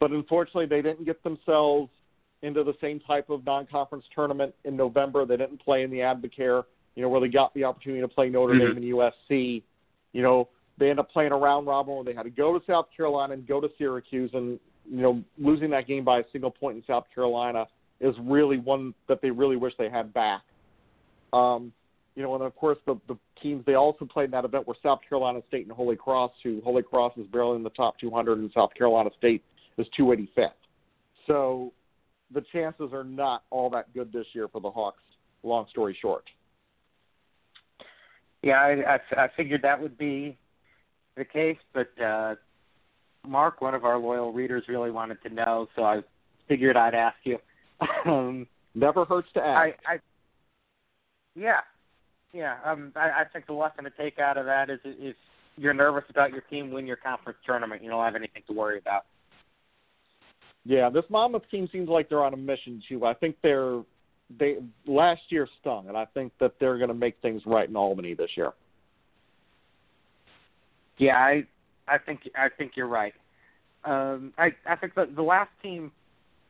But 0.01 0.11
unfortunately, 0.11 0.67
they 0.67 0.83
didn't 0.83 1.05
get 1.05 1.23
themselves 1.23 1.91
into 2.43 2.65
the 2.65 2.75
same 2.81 2.99
type 2.99 3.31
of 3.31 3.45
non-conference 3.45 4.05
tournament 4.13 4.53
in 4.65 4.77
November. 4.77 5.25
They 5.25 5.37
didn't 5.37 5.63
play 5.63 5.83
in 5.83 5.91
the 5.91 5.99
Advocare, 5.99 6.65
you 6.97 7.03
know, 7.03 7.09
where 7.09 7.21
they 7.21 7.29
got 7.29 7.55
the 7.55 7.63
opportunity 7.63 8.01
to 8.01 8.09
play 8.09 8.29
Notre 8.29 8.55
mm-hmm. 8.55 8.75
Dame 8.75 8.77
and 8.79 9.13
USC. 9.31 9.63
You 10.13 10.23
know, 10.23 10.49
they 10.79 10.91
end 10.91 10.99
up 10.99 11.11
playing 11.11 11.33
a 11.33 11.37
round 11.37 11.67
robin 11.67 11.95
where 11.95 12.05
they 12.05 12.15
had 12.15 12.25
to 12.25 12.31
go 12.31 12.59
to 12.59 12.65
South 12.67 12.87
Carolina 12.97 13.35
and 13.35 13.47
go 13.47 13.61
to 13.61 13.69
Syracuse, 13.79 14.31
and 14.35 14.59
you 14.91 15.01
know, 15.03 15.23
losing 15.39 15.71
that 15.71 15.87
game 15.87 16.05
by 16.05 16.21
a 16.21 16.25
single 16.33 16.51
point 16.51 16.77
in 16.77 16.85
South 16.87 17.05
Carolina 17.15 17.67
is 18.01 18.15
really 18.23 18.59
one 18.59 18.95
that 19.09 19.23
they 19.23 19.31
really 19.31 19.57
wish 19.57 19.75
they 19.79 19.89
had 19.89 20.13
back. 20.13 20.43
Um, 21.33 21.73
you 22.15 22.23
know, 22.23 22.35
and 22.35 22.43
of 22.43 22.55
course 22.57 22.79
the 22.87 22.99
the 23.09 23.17
teams 23.43 23.65
they 23.65 23.75
also 23.75 24.05
played 24.05 24.27
in 24.27 24.31
that 24.33 24.45
event 24.45 24.67
were 24.67 24.77
South 24.83 25.01
Carolina 25.09 25.41
State 25.49 25.67
and 25.67 25.75
Holy 25.75 25.97
Cross, 25.97 26.33
who 26.43 26.61
Holy 26.63 26.83
Cross 26.83 27.15
is 27.17 27.27
barely 27.29 27.57
in 27.57 27.63
the 27.63 27.71
top 27.71 27.99
200, 27.99 28.39
and 28.39 28.51
South 28.55 28.75
Carolina 28.75 29.11
State 29.17 29.43
is 29.79 29.87
285th. 29.99 30.51
So 31.27 31.73
the 32.33 32.43
chances 32.53 32.93
are 32.93 33.05
not 33.05 33.45
all 33.51 33.71
that 33.71 33.93
good 33.95 34.13
this 34.13 34.27
year 34.33 34.49
for 34.49 34.61
the 34.61 34.71
Hawks. 34.71 35.03
Long 35.43 35.67
story 35.71 35.97
short. 36.01 36.25
Yeah, 38.43 38.55
I, 38.55 38.95
I, 38.95 39.25
I 39.25 39.29
figured 39.37 39.63
that 39.63 39.81
would 39.81 39.97
be 39.97 40.37
the 41.17 41.25
case, 41.25 41.59
but 41.73 41.89
uh, 42.03 42.35
Mark, 43.27 43.61
one 43.61 43.75
of 43.75 43.85
our 43.85 43.99
loyal 43.99 44.33
readers, 44.33 44.65
really 44.69 44.91
wanted 44.91 45.19
to 45.23 45.31
know, 45.31 45.69
so 45.77 45.85
I 45.85 46.01
figured 46.49 46.77
I'd 46.77 46.95
ask 46.95 47.17
you. 47.25 47.39
um, 48.07 48.47
Never 48.75 49.05
hurts 49.05 49.29
to 49.35 49.41
ask. 49.41 49.77
I, 49.87 49.95
I, 49.95 49.99
yeah, 51.35 51.61
yeah. 52.33 52.57
Um, 52.65 52.93
I, 52.97 53.11
I 53.21 53.25
think 53.33 53.47
the 53.47 53.53
lesson 53.53 53.85
to 53.85 53.91
take 53.91 54.19
out 54.19 54.39
of 54.39 54.47
that 54.47 54.71
is 54.71 54.81
if 54.85 55.17
you're 55.57 55.75
nervous 55.75 56.05
about 56.09 56.33
your 56.33 56.41
team 56.43 56.71
win 56.71 56.87
your 56.87 56.97
conference 56.97 57.39
tournament, 57.45 57.83
you 57.83 57.91
don't 57.91 58.05
have 58.05 58.15
anything 58.15 58.43
to 58.47 58.55
worry 58.55 58.79
about. 58.79 59.05
Yeah, 60.65 60.89
this 60.89 61.05
Monmouth 61.11 61.43
team 61.51 61.69
seems 61.73 61.89
like 61.89 62.09
they're 62.09 62.25
on 62.25 62.35
a 62.35 62.39
mission 62.39 62.83
too. 62.89 63.05
I 63.05 63.15
think 63.15 63.37
they're 63.43 63.83
they 64.39 64.59
last 64.87 65.21
year 65.29 65.47
stung, 65.61 65.89
and 65.89 65.97
I 65.97 66.07
think 66.07 66.33
that 66.41 66.55
they're 66.59 66.79
going 66.79 66.89
to 66.89 66.95
make 66.95 67.21
things 67.21 67.43
right 67.45 67.69
in 67.69 67.77
Albany 67.77 68.15
this 68.15 68.31
year. 68.37 68.53
Yeah, 70.99 71.17
I 71.17 71.45
I 71.89 71.99
think 71.99 72.21
I 72.37 72.49
think 72.49 72.73
you're 72.77 72.87
right. 72.87 73.15
Um, 73.85 74.33
I 74.39 74.53
I 74.67 74.77
think 74.77 74.95
the 74.95 75.07
the 75.15 75.23
last 75.23 75.51
team 75.63 75.91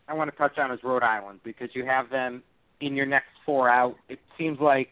I 0.08 0.14
want 0.14 0.30
to 0.30 0.36
touch 0.36 0.58
on 0.58 0.70
is 0.70 0.80
Rhode 0.82 1.02
Island 1.02 1.40
because 1.44 1.70
you 1.74 1.84
have 1.86 2.10
them 2.10 2.42
in 2.80 2.94
your 2.94 3.06
next 3.06 3.30
four 3.46 3.70
out. 3.70 3.96
It 4.08 4.18
seems 4.36 4.58
like 4.60 4.90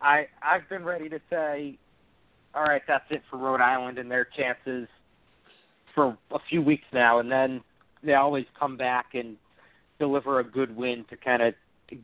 I 0.00 0.26
I've 0.42 0.68
been 0.68 0.84
ready 0.84 1.08
to 1.08 1.20
say, 1.30 1.78
all 2.54 2.62
right, 2.62 2.82
that's 2.86 3.04
it 3.10 3.22
for 3.30 3.38
Rhode 3.38 3.60
Island 3.60 3.98
and 3.98 4.10
their 4.10 4.24
chances 4.24 4.88
for 5.94 6.16
a 6.30 6.38
few 6.48 6.62
weeks 6.62 6.84
now, 6.92 7.18
and 7.18 7.30
then 7.30 7.60
they 8.02 8.14
always 8.14 8.46
come 8.58 8.76
back 8.76 9.14
and 9.14 9.36
deliver 9.98 10.38
a 10.38 10.44
good 10.44 10.74
win 10.76 11.04
to 11.10 11.16
kind 11.16 11.42
of 11.42 11.54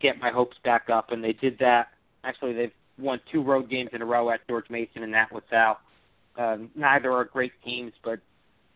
get 0.00 0.18
my 0.18 0.30
hopes 0.30 0.56
back 0.64 0.90
up, 0.90 1.12
and 1.12 1.22
they 1.22 1.32
did 1.32 1.58
that. 1.60 1.88
Actually, 2.24 2.54
they've 2.54 2.72
won 2.98 3.20
two 3.30 3.42
road 3.42 3.70
games 3.70 3.90
in 3.92 4.02
a 4.02 4.04
row 4.04 4.30
at 4.30 4.40
George 4.48 4.68
Mason 4.70 5.02
and 5.02 5.14
that 5.14 5.28
LaSalle. 5.32 5.78
Um, 6.36 6.70
neither 6.74 7.12
are 7.12 7.24
great 7.24 7.52
teams, 7.64 7.92
but 8.02 8.20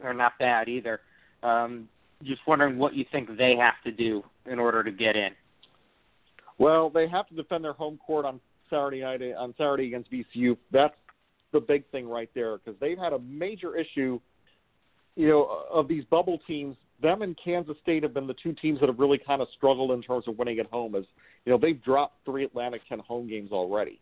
they're 0.01 0.15
not 0.15 0.39
bad 0.39 0.69
either. 0.69 1.01
Um, 1.43 1.89
just 2.23 2.41
wondering 2.47 2.79
what 2.79 2.95
you 2.95 3.05
think 3.11 3.37
they 3.37 3.57
have 3.57 3.75
to 3.85 3.93
do 3.93 4.25
in 4.47 4.59
order 4.59 4.83
to 4.83 4.91
get 4.91 5.17
in. 5.17 5.31
Well, 6.59 6.91
they 6.91 7.09
have 7.09 7.29
to 7.29 7.35
defend 7.35 7.65
their 7.65 7.73
home 7.73 7.99
court 8.05 8.25
on 8.25 8.41
Saturday 8.69 9.01
night 9.01 9.23
on 9.37 9.55
Saturday 9.57 9.87
against 9.87 10.11
VCU. 10.11 10.57
That's 10.73 10.95
the 11.53 11.61
big 11.61 11.89
thing 11.91 12.09
right 12.09 12.31
there 12.35 12.59
because 12.59 12.79
they've 12.81 12.99
had 12.99 13.13
a 13.13 13.19
major 13.21 13.77
issue, 13.77 14.21
you 15.17 15.29
know, 15.29 15.65
of 15.71 15.89
these 15.89 16.05
bubble 16.05 16.41
teams 16.47 16.77
them 17.01 17.23
and 17.23 17.39
Kansas 17.43 17.77
State 17.83 18.03
have 18.03 18.15
been 18.15 18.27
the 18.27 18.35
two 18.43 18.53
teams 18.53 18.81
that 18.81 18.89
have 18.89 18.99
really 18.99 19.19
kind 19.19 19.41
of 19.41 19.49
struggled 19.57 19.93
in 19.93 20.03
terms 20.03 20.27
of 20.27 20.39
winning 20.39 20.59
at 20.59 20.67
home. 20.67 20.95
As 20.95 21.05
you 21.45 21.53
know, 21.53 21.59
they've 21.59 21.83
dropped 21.83 22.25
three 22.25 22.45
Atlantic 22.45 22.83
10 22.89 22.99
home 23.01 23.29
games 23.29 23.53
already, 23.53 24.01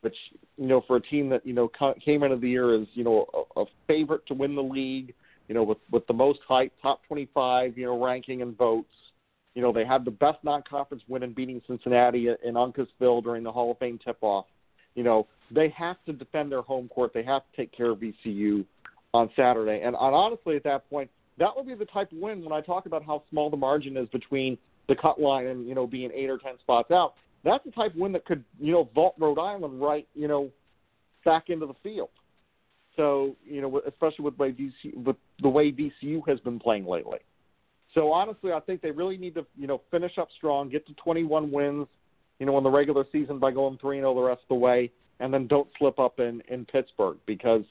which 0.00 0.16
you 0.56 0.66
know 0.66 0.82
for 0.86 0.96
a 0.96 1.00
team 1.00 1.28
that 1.30 1.46
you 1.46 1.52
know 1.52 1.70
came 2.04 2.22
into 2.22 2.36
the 2.36 2.48
year 2.48 2.80
as 2.80 2.86
you 2.94 3.04
know 3.04 3.26
a, 3.56 3.60
a 3.60 3.64
favorite 3.86 4.26
to 4.26 4.34
win 4.34 4.54
the 4.54 4.62
league, 4.62 5.14
you 5.48 5.54
know 5.54 5.62
with 5.62 5.78
with 5.90 6.06
the 6.06 6.14
most 6.14 6.40
hype, 6.46 6.72
top 6.82 7.00
25, 7.06 7.76
you 7.76 7.86
know 7.86 8.02
ranking 8.02 8.42
and 8.42 8.56
votes. 8.56 8.92
You 9.54 9.62
know 9.62 9.72
they 9.72 9.84
had 9.84 10.04
the 10.04 10.10
best 10.10 10.38
non-conference 10.42 11.02
win 11.08 11.22
in 11.22 11.32
beating 11.32 11.62
Cincinnati 11.66 12.28
in 12.28 12.54
Uncasville 12.54 13.22
during 13.22 13.42
the 13.42 13.52
Hall 13.52 13.70
of 13.70 13.78
Fame 13.78 13.98
tip-off. 14.04 14.46
you 14.94 15.02
know, 15.02 15.26
they 15.50 15.68
have 15.70 15.96
to 16.06 16.12
defend 16.12 16.50
their 16.52 16.62
home 16.62 16.88
court. 16.88 17.12
They 17.14 17.22
have 17.22 17.42
to 17.42 17.56
take 17.56 17.72
care 17.72 17.90
of 17.90 17.98
VCU 17.98 18.64
on 19.14 19.30
Saturday. 19.36 19.80
And, 19.82 19.94
and 19.94 20.14
honestly, 20.14 20.56
at 20.56 20.64
that 20.64 20.88
point, 20.90 21.10
that 21.38 21.54
would 21.54 21.66
be 21.66 21.74
the 21.74 21.84
type 21.86 22.12
of 22.12 22.18
win 22.18 22.42
when 22.42 22.52
I 22.52 22.60
talk 22.60 22.86
about 22.86 23.04
how 23.04 23.22
small 23.30 23.50
the 23.50 23.56
margin 23.56 23.96
is 23.96 24.08
between 24.08 24.58
the 24.88 24.94
cut 24.94 25.20
line 25.20 25.46
and 25.46 25.66
you 25.66 25.74
know 25.74 25.86
being 25.86 26.10
eight 26.14 26.30
or 26.30 26.38
ten 26.38 26.58
spots 26.60 26.90
out. 26.90 27.14
That's 27.46 27.64
the 27.64 27.70
type 27.70 27.94
of 27.94 28.00
win 28.00 28.10
that 28.12 28.24
could 28.24 28.44
you 28.60 28.72
know 28.72 28.90
vault 28.92 29.14
Rhode 29.18 29.38
Island 29.38 29.80
right 29.80 30.06
you 30.14 30.26
know 30.26 30.50
back 31.24 31.48
into 31.48 31.64
the 31.64 31.74
field. 31.82 32.10
So 32.96 33.36
you 33.46 33.62
know, 33.62 33.80
especially 33.86 34.24
with 34.24 34.36
VCU, 34.36 35.04
with 35.04 35.16
the 35.40 35.48
way 35.48 35.70
VCU 35.70 36.26
has 36.28 36.40
been 36.40 36.58
playing 36.58 36.86
lately. 36.86 37.18
So 37.94 38.12
honestly, 38.12 38.52
I 38.52 38.60
think 38.60 38.82
they 38.82 38.90
really 38.90 39.16
need 39.16 39.34
to 39.36 39.46
you 39.56 39.68
know 39.68 39.80
finish 39.92 40.18
up 40.18 40.28
strong, 40.36 40.68
get 40.68 40.86
to 40.88 40.94
21 40.94 41.52
wins, 41.52 41.86
you 42.40 42.46
know, 42.46 42.58
in 42.58 42.64
the 42.64 42.70
regular 42.70 43.04
season 43.12 43.38
by 43.38 43.52
going 43.52 43.78
three 43.78 43.98
and 43.98 44.04
0 44.04 44.14
the 44.14 44.22
rest 44.22 44.42
of 44.42 44.48
the 44.48 44.54
way, 44.56 44.90
and 45.20 45.32
then 45.32 45.46
don't 45.46 45.68
slip 45.78 46.00
up 46.00 46.18
in 46.18 46.42
in 46.48 46.64
Pittsburgh 46.64 47.18
because 47.26 47.62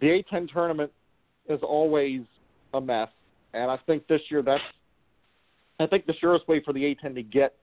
the 0.00 0.22
A10 0.32 0.52
tournament 0.52 0.92
is 1.48 1.58
always 1.62 2.20
a 2.72 2.80
mess, 2.80 3.08
and 3.52 3.68
I 3.68 3.78
think 3.78 4.06
this 4.06 4.20
year 4.30 4.42
that's 4.42 4.62
I 5.80 5.86
think 5.88 6.06
the 6.06 6.14
surest 6.20 6.46
way 6.46 6.62
for 6.64 6.72
the 6.72 6.82
A10 6.82 7.16
to 7.16 7.22
get 7.24 7.56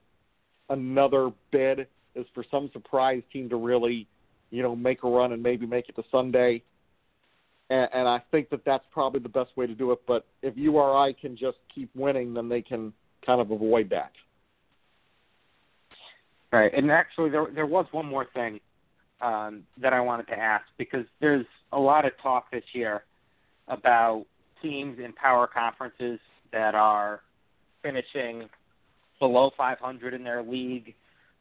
another 0.70 1.30
bid 1.50 1.86
is 2.14 2.26
for 2.34 2.44
some 2.50 2.70
surprise 2.72 3.22
team 3.32 3.48
to 3.50 3.56
really, 3.56 4.06
you 4.50 4.62
know, 4.62 4.74
make 4.74 5.04
a 5.04 5.08
run 5.08 5.32
and 5.32 5.42
maybe 5.42 5.66
make 5.66 5.88
it 5.88 5.96
to 5.96 6.04
Sunday. 6.10 6.62
And, 7.68 7.88
and 7.92 8.08
I 8.08 8.22
think 8.30 8.50
that 8.50 8.64
that's 8.64 8.84
probably 8.92 9.20
the 9.20 9.28
best 9.28 9.56
way 9.56 9.66
to 9.66 9.74
do 9.74 9.92
it. 9.92 10.00
But 10.06 10.26
if 10.42 10.56
URI 10.56 11.14
can 11.20 11.36
just 11.36 11.58
keep 11.72 11.90
winning, 11.94 12.34
then 12.34 12.48
they 12.48 12.62
can 12.62 12.92
kind 13.24 13.40
of 13.40 13.50
avoid 13.50 13.90
that. 13.90 14.12
Right, 16.52 16.72
and 16.74 16.90
actually, 16.90 17.30
there 17.30 17.46
there 17.54 17.66
was 17.66 17.86
one 17.92 18.06
more 18.06 18.26
thing 18.34 18.58
um, 19.20 19.62
that 19.80 19.92
I 19.92 20.00
wanted 20.00 20.26
to 20.28 20.38
ask 20.38 20.64
because 20.78 21.04
there's 21.20 21.46
a 21.72 21.78
lot 21.78 22.04
of 22.04 22.12
talk 22.20 22.50
this 22.50 22.64
year 22.72 23.04
about 23.68 24.24
teams 24.60 24.98
in 24.98 25.12
power 25.12 25.46
conferences 25.46 26.18
that 26.52 26.74
are 26.74 27.20
finishing 27.84 28.48
below 29.20 29.52
500 29.56 30.14
in 30.14 30.24
their 30.24 30.42
league, 30.42 30.94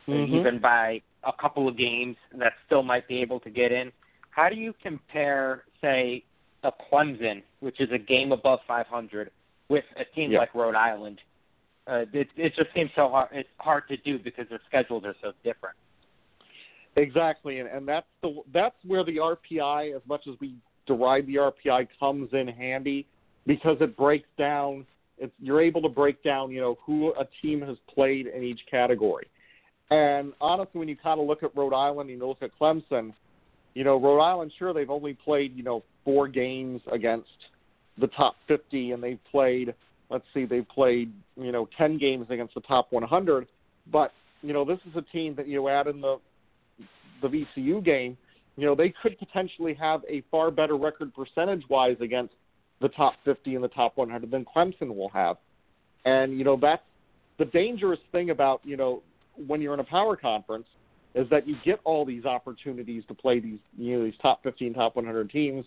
mm-hmm. 0.08 0.36
even 0.36 0.60
by 0.60 1.02
a 1.24 1.34
couple 1.34 1.68
of 1.68 1.76
games 1.78 2.16
that 2.38 2.54
still 2.68 2.84
might 2.84 3.08
be 3.08 3.22
able 3.22 3.40
to 3.40 3.50
get 3.50 3.72
in. 3.72 3.92
How 4.30 4.50
do 4.50 4.56
you 4.56 4.74
compare, 4.84 5.64
say, 5.82 6.24
a 6.64 6.72
Clemson, 6.92 7.42
which 7.62 7.82
is 7.82 7.90
a 7.92 7.98
game 7.98 8.32
above 8.32 8.60
500, 8.68 9.32
with 9.70 9.86
a 9.98 10.06
team 10.16 10.32
yeah. 10.32 10.40
like 10.40 10.54
Rhode 10.54 10.76
Island? 10.76 11.20
Uh, 11.88 12.06
it, 12.14 12.28
it 12.36 12.54
just 12.56 12.70
seems 12.76 12.92
so 12.96 13.10
hard. 13.10 13.30
It's 13.32 13.50
hard 13.58 13.88
to 13.88 13.98
do 13.98 14.20
because 14.20 14.46
their 14.50 14.62
schedules 14.68 15.04
are 15.06 15.16
so 15.22 15.32
different. 15.44 15.76
Exactly, 16.96 17.60
and, 17.60 17.70
and 17.70 17.88
that's 17.88 18.06
the 18.22 18.42
that's 18.54 18.76
where 18.86 19.04
the 19.04 19.18
RPI, 19.18 19.96
as 19.96 20.02
much 20.08 20.28
as 20.28 20.36
we 20.40 20.56
deride 20.86 21.26
the 21.28 21.36
RPI, 21.36 21.88
comes 22.00 22.30
in 22.34 22.48
handy 22.48 23.08
because 23.46 23.78
it 23.80 23.96
breaks 23.96 24.28
down 24.38 24.86
it's, 25.20 25.34
you're 25.40 25.62
able 25.62 25.82
to 25.82 25.90
break 25.90 26.24
down, 26.24 26.52
you 26.52 26.62
know, 26.62 26.78
who 26.86 27.14
a 27.14 27.28
team 27.42 27.62
has 27.62 27.78
played 27.94 28.28
in 28.28 28.44
each 28.44 28.62
category. 28.70 29.28
And 29.92 30.34
honestly, 30.40 30.80
when 30.80 30.88
you 30.88 30.96
kind 30.96 31.20
of 31.20 31.28
look 31.28 31.44
at 31.44 31.56
Rhode 31.56 31.74
Island, 31.74 32.10
and 32.10 32.20
you 32.20 32.28
look 32.28 32.42
at 32.42 32.52
Clemson, 32.60 33.14
you 33.74 33.84
know, 33.84 34.00
Rhode 34.00 34.22
Island, 34.22 34.52
sure, 34.58 34.74
they've 34.74 34.90
only 34.90 35.14
played, 35.14 35.56
you 35.56 35.64
know, 35.64 35.84
four 36.06 36.28
games 36.28 36.82
against 36.92 37.30
the 37.98 38.08
top 38.08 38.36
50, 38.48 38.92
and 38.92 39.04
they've 39.04 39.20
played, 39.30 39.74
let's 40.10 40.26
see, 40.34 40.46
they've 40.46 40.68
played, 40.68 41.12
you 41.36 41.52
know, 41.52 41.68
10 41.78 41.98
games 41.98 42.28
against 42.30 42.54
the 42.54 42.62
top 42.62 42.92
100. 42.92 43.48
But, 43.92 44.14
you 44.42 44.54
know, 44.54 44.64
this 44.64 44.80
is 44.90 44.96
a 44.96 45.02
team 45.02 45.36
that, 45.36 45.48
you 45.48 45.58
know, 45.58 45.70
add 45.70 45.88
in 45.88 46.02
the, 46.02 46.18
the 47.22 47.28
VCU 47.28 47.84
game, 47.84 48.18
you 48.56 48.66
know, 48.66 48.76
they 48.76 48.94
could 49.02 49.18
potentially 49.18 49.74
have 49.74 50.02
a 50.10 50.22
far 50.30 50.52
better 50.52 50.76
record 50.76 51.14
percentage 51.14 51.64
wise 51.70 51.98
against 52.02 52.34
the 52.82 52.90
top 52.90 53.14
50 53.26 53.56
and 53.56 53.64
the 53.64 53.70
top 53.70 53.98
100 53.98 54.32
than 54.32 54.46
Clemson 54.46 54.96
will 54.96 55.10
have. 55.10 55.38
And, 56.06 56.38
you 56.38 56.44
know, 56.44 56.58
that's 56.60 56.82
the 57.38 57.46
dangerous 57.46 58.00
thing 58.12 58.30
about, 58.30 58.62
you 58.64 58.78
know, 58.78 59.02
when 59.48 59.62
you're 59.62 59.74
in 59.74 59.80
a 59.80 59.86
power 59.86 60.16
conference 60.16 60.68
is 61.16 61.30
that 61.30 61.48
you 61.48 61.56
get 61.66 61.80
all 61.84 62.06
these 62.06 62.26
opportunities 62.26 63.04
to 63.08 63.14
play 63.14 63.40
these, 63.40 63.60
you 63.78 63.98
know, 63.98 64.06
these 64.06 64.14
top 64.22 64.44
15, 64.44 64.74
top 64.74 64.96
100 64.96 65.30
teams. 65.30 65.66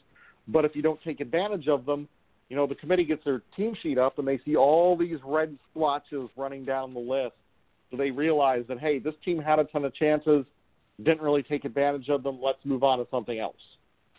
But 0.48 0.64
if 0.64 0.74
you 0.74 0.82
don't 0.82 1.00
take 1.02 1.20
advantage 1.20 1.68
of 1.68 1.84
them, 1.84 2.08
you 2.48 2.56
know, 2.56 2.66
the 2.66 2.74
committee 2.74 3.04
gets 3.04 3.24
their 3.24 3.42
team 3.56 3.74
sheet 3.82 3.98
up 3.98 4.18
and 4.18 4.28
they 4.28 4.38
see 4.44 4.56
all 4.56 4.96
these 4.96 5.18
red 5.24 5.56
splotches 5.70 6.28
running 6.36 6.64
down 6.64 6.92
the 6.92 7.00
list. 7.00 7.34
So 7.90 7.96
they 7.96 8.10
realize 8.10 8.64
that, 8.68 8.78
hey, 8.78 8.98
this 8.98 9.14
team 9.24 9.38
had 9.38 9.58
a 9.58 9.64
ton 9.64 9.84
of 9.84 9.94
chances, 9.94 10.44
didn't 11.02 11.22
really 11.22 11.42
take 11.42 11.64
advantage 11.64 12.08
of 12.08 12.22
them. 12.22 12.40
Let's 12.42 12.58
move 12.64 12.82
on 12.82 12.98
to 12.98 13.06
something 13.10 13.38
else. 13.38 13.56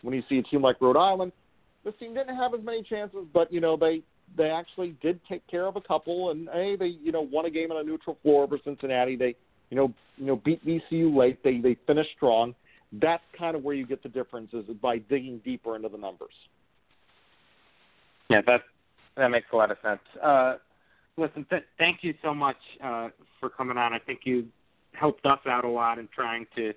When 0.02 0.14
you 0.14 0.24
see 0.28 0.40
a 0.40 0.44
team 0.44 0.62
like 0.62 0.82
Rhode 0.82 0.98
Island, 0.98 1.32
this 1.84 1.94
team 2.00 2.14
didn't 2.14 2.36
have 2.36 2.54
as 2.54 2.64
many 2.64 2.84
chances, 2.84 3.26
but 3.34 3.52
you 3.52 3.60
know 3.60 3.78
they 3.78 4.02
they 4.36 4.50
actually 4.50 4.96
did 5.02 5.20
take 5.30 5.46
care 5.48 5.66
of 5.66 5.76
a 5.76 5.82
couple, 5.82 6.32
and 6.32 6.50
hey, 6.54 6.76
they 6.76 6.88
you 6.88 7.12
know 7.12 7.22
won 7.22 7.46
a 7.46 7.50
game 7.50 7.72
on 7.72 7.78
a 7.78 7.84
neutral 7.84 8.18
floor 8.24 8.44
over 8.44 8.58
Cincinnati. 8.64 9.16
They 9.16 9.36
you 9.70 9.78
know 9.78 9.94
you 10.18 10.26
know 10.26 10.38
beat 10.38 10.66
VCU 10.66 11.16
late. 11.16 11.44
They 11.44 11.60
they 11.60 11.78
finished 11.86 12.12
strong. 12.16 12.56
That's 13.02 13.24
kind 13.38 13.56
of 13.56 13.64
where 13.64 13.76
you 13.76 13.86
get 13.86 14.04
the 14.04 14.10
differences 14.10 14.66
by 14.82 15.00
digging 15.00 15.42
deeper 15.44 15.76
into 15.76 15.90
the 15.90 15.98
numbers. 15.98 16.34
Yeah, 18.30 18.42
that 18.48 18.62
that 19.18 19.28
makes 19.30 19.48
a 19.52 19.56
lot 19.56 19.72
of 19.72 19.78
sense. 19.84 20.00
Uh, 20.22 20.56
listen, 21.18 21.46
th- 21.50 21.64
thank 21.78 22.00
you 22.02 22.14
so 22.24 22.34
much 22.34 22.58
uh, 22.84 23.10
for 23.40 23.50
coming 23.50 23.78
on. 23.78 23.94
I 23.94 24.00
think 24.00 24.22
you 24.24 24.48
helped 24.94 25.26
us 25.26 25.40
out 25.48 25.66
a 25.66 25.70
lot 25.70 26.00
in 26.00 26.08
trying 26.16 26.46
to 26.56 26.74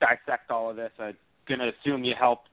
dissect 0.00 0.50
all 0.50 0.70
of 0.70 0.76
this. 0.76 0.90
I'm 0.98 1.14
to 1.48 1.72
assume 1.80 2.04
you 2.04 2.14
helped 2.18 2.48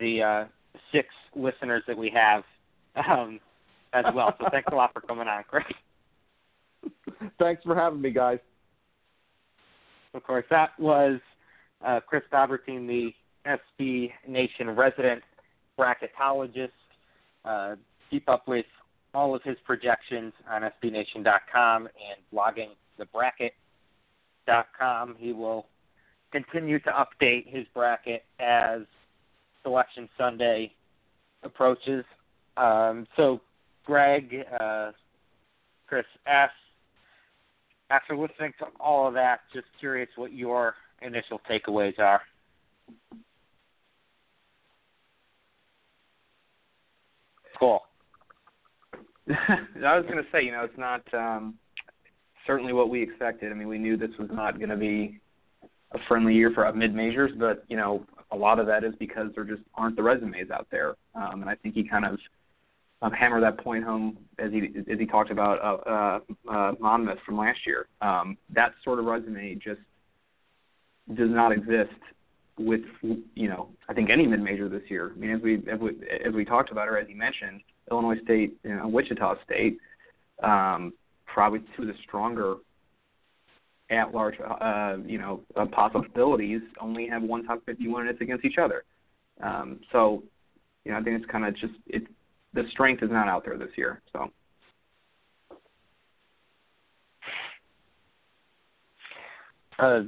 the 0.00 0.22
uh, 0.22 0.44
six 0.90 1.08
listeners 1.34 1.82
that 1.86 1.96
we 1.96 2.10
have 2.10 2.42
um, 3.08 3.40
as 3.92 4.04
well. 4.14 4.34
So 4.38 4.46
thanks 4.50 4.68
a 4.72 4.74
lot 4.74 4.92
for 4.92 5.00
coming 5.00 5.28
on, 5.28 5.44
Greg. 5.48 5.64
Thanks 7.38 7.62
for 7.62 7.74
having 7.74 8.00
me, 8.00 8.10
guys. 8.10 8.38
Of 10.14 10.24
course, 10.24 10.44
that 10.50 10.70
was 10.78 11.20
uh, 11.84 12.00
Chris 12.06 12.22
Dobbertean, 12.32 12.86
the 12.86 13.12
SB 13.80 14.10
Nation 14.28 14.70
resident 14.70 15.22
bracketologist. 15.78 16.70
Uh, 17.44 17.74
keep 18.10 18.28
up 18.28 18.46
with 18.46 18.66
all 19.14 19.34
of 19.34 19.42
his 19.42 19.56
projections 19.64 20.32
on 20.50 20.62
SBNation.com 20.62 21.86
and 21.86 22.18
blogging 22.32 22.70
thebracket.com. 22.98 25.16
He 25.18 25.32
will 25.32 25.66
continue 26.30 26.78
to 26.80 26.90
update 26.90 27.46
his 27.46 27.66
bracket 27.74 28.24
as 28.38 28.82
Selection 29.62 30.08
Sunday 30.18 30.72
approaches. 31.42 32.04
Um, 32.56 33.06
so, 33.16 33.40
Greg, 33.84 34.34
uh, 34.60 34.92
Chris 35.86 36.04
S., 36.26 36.50
after 37.90 38.16
listening 38.16 38.52
to 38.58 38.66
all 38.80 39.06
of 39.06 39.14
that, 39.14 39.40
just 39.52 39.66
curious 39.78 40.08
what 40.16 40.32
your 40.32 40.74
initial 41.02 41.40
takeaways 41.50 41.98
are. 41.98 42.22
Cool. 47.58 47.80
I 49.28 49.96
was 49.96 50.04
going 50.06 50.16
to 50.16 50.24
say, 50.32 50.42
you 50.42 50.52
know, 50.52 50.64
it's 50.64 50.78
not 50.78 51.02
um, 51.14 51.54
certainly 52.46 52.72
what 52.72 52.88
we 52.88 53.02
expected. 53.02 53.52
I 53.52 53.54
mean, 53.54 53.68
we 53.68 53.78
knew 53.78 53.96
this 53.96 54.10
was 54.18 54.30
not 54.32 54.58
going 54.58 54.70
to 54.70 54.76
be 54.76 55.20
a 55.94 55.98
friendly 56.08 56.34
year 56.34 56.50
for 56.54 56.70
mid 56.72 56.94
majors, 56.94 57.32
but 57.38 57.64
you 57.68 57.76
know, 57.76 58.04
a 58.30 58.36
lot 58.36 58.58
of 58.58 58.66
that 58.66 58.84
is 58.84 58.94
because 58.98 59.28
there 59.34 59.44
just 59.44 59.62
aren't 59.74 59.96
the 59.96 60.02
resumes 60.02 60.50
out 60.50 60.66
there. 60.70 60.94
Um, 61.14 61.42
and 61.42 61.50
I 61.50 61.54
think 61.54 61.74
he 61.74 61.84
kind 61.84 62.04
of 62.04 62.18
um, 63.02 63.12
hammered 63.12 63.42
that 63.42 63.58
point 63.58 63.84
home 63.84 64.18
as 64.38 64.52
he 64.52 64.70
as 64.90 64.98
he 64.98 65.06
talked 65.06 65.30
about 65.30 65.60
uh, 65.60 65.90
uh, 65.90 66.50
uh, 66.50 66.72
Monmouth 66.80 67.18
from 67.26 67.36
last 67.36 67.60
year. 67.66 67.86
Um, 68.00 68.38
that 68.54 68.72
sort 68.84 68.98
of 68.98 69.04
resume 69.04 69.56
just 69.56 69.80
does 71.14 71.30
not 71.30 71.52
exist 71.52 71.90
with 72.58 72.82
you 73.34 73.48
know 73.48 73.68
I 73.88 73.94
think 73.94 74.08
any 74.10 74.26
mid 74.26 74.40
major 74.40 74.68
this 74.68 74.82
year. 74.88 75.12
I 75.14 75.18
mean, 75.18 75.30
as 75.30 75.42
we 75.42 75.56
as 75.70 75.80
we, 75.80 75.90
as 76.24 76.32
we 76.32 76.44
talked 76.44 76.70
about 76.70 76.88
or 76.88 76.96
as 76.96 77.08
he 77.08 77.14
mentioned, 77.14 77.60
Illinois 77.90 78.20
State, 78.24 78.56
you 78.62 78.76
know, 78.76 78.88
Wichita 78.88 79.34
State, 79.44 79.78
um, 80.42 80.92
probably 81.26 81.60
two 81.76 81.82
of 81.82 81.88
the 81.88 81.94
stronger 82.06 82.56
at 83.92 84.14
large, 84.14 84.34
uh, 84.40 84.96
you 85.04 85.18
know, 85.18 85.40
uh, 85.56 85.66
possibilities 85.66 86.60
only 86.80 87.06
have 87.08 87.22
one 87.22 87.44
top 87.44 87.64
51 87.66 88.02
and 88.02 88.10
it's 88.10 88.20
against 88.20 88.44
each 88.44 88.58
other. 88.58 88.84
Um, 89.42 89.80
so, 89.92 90.22
you 90.84 90.92
know, 90.92 90.98
I 90.98 91.02
think 91.02 91.20
it's 91.20 91.30
kind 91.30 91.44
of 91.44 91.54
just 91.56 91.74
it. 91.86 92.02
The 92.54 92.64
strength 92.70 93.02
is 93.02 93.10
not 93.10 93.28
out 93.28 93.44
there 93.44 93.56
this 93.56 93.70
year. 93.76 94.02
So. 94.12 94.30
Uh, 99.78 100.02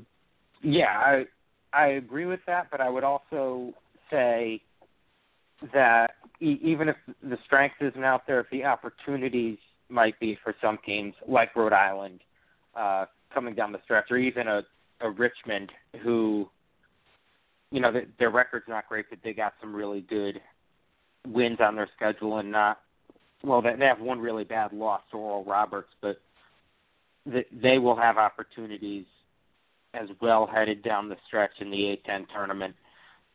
yeah, 0.63 0.99
I 0.99 1.25
I 1.73 1.87
agree 1.89 2.27
with 2.27 2.41
that, 2.47 2.69
but 2.71 2.81
I 2.81 2.89
would 2.89 3.05
also 3.05 3.73
say 4.11 4.61
that 5.73 6.13
e- 6.41 6.61
even 6.63 6.89
if 6.89 6.97
the 7.23 7.39
strength 7.45 7.77
isn't 7.81 8.05
out 8.05 8.27
there, 8.27 8.41
if 8.41 8.47
the 8.51 8.65
opportunities 8.65 9.59
might 9.89 10.19
be 10.21 10.39
for 10.43 10.55
some 10.61 10.79
teams 10.85 11.15
like 11.27 11.55
Rhode 11.57 11.73
Island, 11.73 12.21
uh, 12.77 13.07
coming 13.35 13.55
down 13.55 13.73
the 13.73 13.81
stretch, 13.85 14.11
or 14.11 14.17
even 14.17 14.49
a, 14.49 14.63
a 15.01 15.11
Richmond 15.11 15.71
who 16.03 16.49
you 17.75 17.81
know, 17.81 17.91
the, 17.91 18.07
their 18.21 18.31
record's 18.31 18.69
not 18.69 18.89
great, 18.89 19.07
but 19.11 19.19
they 19.25 19.33
got 19.33 19.55
some 19.61 19.75
really 19.75 20.03
good 20.03 20.41
wins 21.27 21.59
on 21.61 21.75
their 21.75 21.89
schedule, 21.97 22.39
and 22.39 22.53
not 22.53 22.79
well, 23.43 23.61
they, 23.61 23.75
they 23.77 23.85
have 23.85 24.01
one 24.01 24.21
really 24.21 24.45
bad 24.45 24.73
loss 24.73 25.03
to 25.11 25.17
Oral 25.17 25.45
Roberts, 25.45 25.91
but 26.01 26.21
they, 27.27 27.45
they 27.53 27.79
will 27.79 27.97
have 27.97 28.17
opportunities 28.17 29.07
as 29.93 30.09
well 30.23 30.47
headed 30.47 30.83
down 30.85 31.09
the 31.09 31.17
stretch 31.27 31.51
in 31.61 31.71
the 31.71 31.99
A10 32.09 32.27
tournament. 32.33 32.75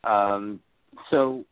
Um, 0.04 0.60
so, 1.10 1.44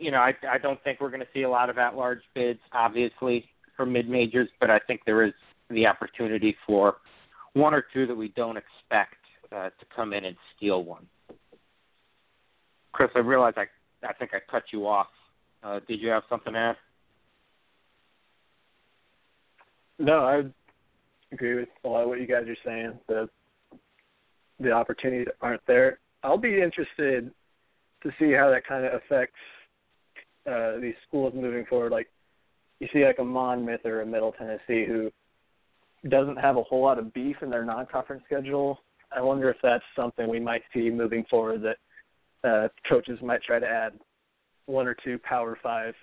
you 0.00 0.10
know, 0.10 0.18
I, 0.18 0.34
I 0.50 0.58
don't 0.58 0.82
think 0.82 1.00
we're 1.00 1.10
going 1.10 1.20
to 1.20 1.28
see 1.32 1.42
a 1.42 1.48
lot 1.48 1.70
of 1.70 1.78
at-large 1.78 2.22
bids, 2.34 2.60
obviously, 2.72 3.46
for 3.76 3.86
mid 3.86 4.08
majors, 4.08 4.48
but 4.60 4.68
I 4.68 4.80
think 4.80 5.02
there 5.06 5.24
is 5.24 5.32
the 5.70 5.86
opportunity 5.86 6.56
for 6.66 6.96
one 7.54 7.72
or 7.72 7.84
two 7.92 8.06
that 8.06 8.14
we 8.14 8.28
don't 8.28 8.56
expect 8.56 9.16
uh, 9.50 9.70
to 9.70 9.86
come 9.94 10.12
in 10.12 10.24
and 10.24 10.36
steal 10.56 10.84
one. 10.84 11.06
Chris, 12.92 13.10
I 13.14 13.20
realize 13.20 13.54
I 13.56 13.66
I 14.06 14.12
think 14.12 14.32
I 14.34 14.38
cut 14.50 14.64
you 14.72 14.86
off. 14.86 15.08
Uh, 15.62 15.80
did 15.88 16.00
you 16.00 16.08
have 16.10 16.24
something 16.28 16.52
to 16.52 16.58
add? 16.58 16.76
No, 19.98 20.24
I 20.24 20.42
agree 21.32 21.54
with 21.54 21.68
a 21.84 21.88
lot 21.88 22.02
of 22.02 22.08
what 22.08 22.20
you 22.20 22.26
guys 22.26 22.46
are 22.46 22.56
saying. 22.64 22.98
The 23.08 23.28
the 24.60 24.70
opportunities 24.70 25.28
aren't 25.40 25.66
there. 25.66 25.98
I'll 26.22 26.38
be 26.38 26.60
interested 26.60 27.30
to 28.02 28.12
see 28.18 28.32
how 28.32 28.50
that 28.50 28.66
kind 28.66 28.84
of 28.84 28.94
affects 28.94 29.38
uh, 30.50 30.78
these 30.80 30.94
schools 31.08 31.32
moving 31.34 31.64
forward. 31.66 31.92
Like 31.92 32.08
you 32.80 32.88
see, 32.92 33.04
like 33.04 33.18
a 33.18 33.24
Monmouth 33.24 33.84
or 33.84 34.02
a 34.02 34.06
Middle 34.06 34.32
Tennessee 34.32 34.84
who 34.86 35.10
doesn't 36.08 36.36
have 36.36 36.56
a 36.56 36.62
whole 36.62 36.82
lot 36.82 36.98
of 36.98 37.12
beef 37.12 37.36
in 37.42 37.50
their 37.50 37.64
non-conference 37.64 38.22
schedule. 38.26 38.78
I 39.14 39.20
wonder 39.20 39.50
if 39.50 39.56
that's 39.62 39.84
something 39.96 40.28
we 40.28 40.40
might 40.40 40.62
see 40.72 40.90
moving 40.90 41.24
forward 41.30 41.62
that 41.62 42.48
uh, 42.48 42.68
coaches 42.88 43.18
might 43.22 43.42
try 43.42 43.58
to 43.58 43.66
add 43.66 43.92
one 44.66 44.86
or 44.86 44.96
two 45.04 45.18
Power 45.18 45.58
Five 45.62 45.94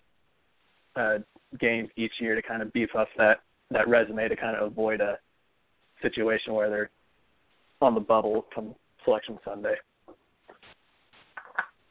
uh, 0.96 1.18
games 1.60 1.90
each 1.96 2.14
year 2.20 2.36
to 2.36 2.42
kind 2.42 2.62
of 2.62 2.72
beef 2.74 2.90
up 2.98 3.08
that 3.18 3.42
that 3.70 3.88
resume 3.88 4.28
to 4.28 4.36
kind 4.36 4.56
of 4.56 4.72
avoid 4.72 5.02
a 5.02 5.18
situation 6.02 6.54
where 6.54 6.70
they're 6.70 6.90
on 7.82 7.94
the 7.94 8.02
bubble 8.02 8.46
come 8.54 8.76
Selection 9.04 9.38
Sunday. 9.44 9.76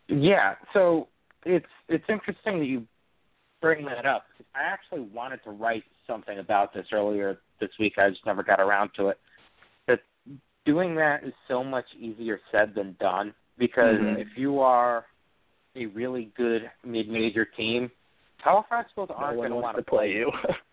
Yeah, 0.09 0.55
so 0.73 1.09
it's 1.45 1.67
it's 1.89 2.05
interesting 2.09 2.59
that 2.59 2.67
you 2.67 2.87
bring 3.61 3.85
that 3.87 4.07
up. 4.07 4.25
I 4.55 4.63
actually 4.63 5.09
wanted 5.13 5.43
to 5.45 5.51
write 5.51 5.85
something 6.07 6.39
about 6.39 6.75
this 6.75 6.87
earlier 6.93 7.39
this 7.61 7.71
week. 7.79 7.95
I 7.99 8.11
just 8.11 8.25
never 8.27 8.43
got 8.43 8.61
around 8.61 8.91
to 8.97 9.09
it. 9.09 9.19
That 9.87 10.01
doing 10.65 10.95
that 10.97 11.25
is 11.25 11.33
so 11.49 11.63
much 11.63 11.87
easier 11.99 12.41
said 12.51 12.75
than 12.75 12.97
done 13.01 13.35
because 13.59 13.97
mm-hmm. 13.97 14.21
if 14.21 14.29
you 14.37 14.61
are 14.61 15.05
a 15.77 15.87
really 15.87 16.33
good 16.37 16.63
mid-major 16.85 17.45
team, 17.45 17.91
Power 18.43 18.65
Five 18.69 18.87
schools 18.91 19.11
aren't 19.15 19.37
no 19.37 19.43
going 19.43 19.51
to 19.51 19.57
want 19.57 19.77
to 19.77 19.83
play 19.83 20.11
you. 20.11 20.33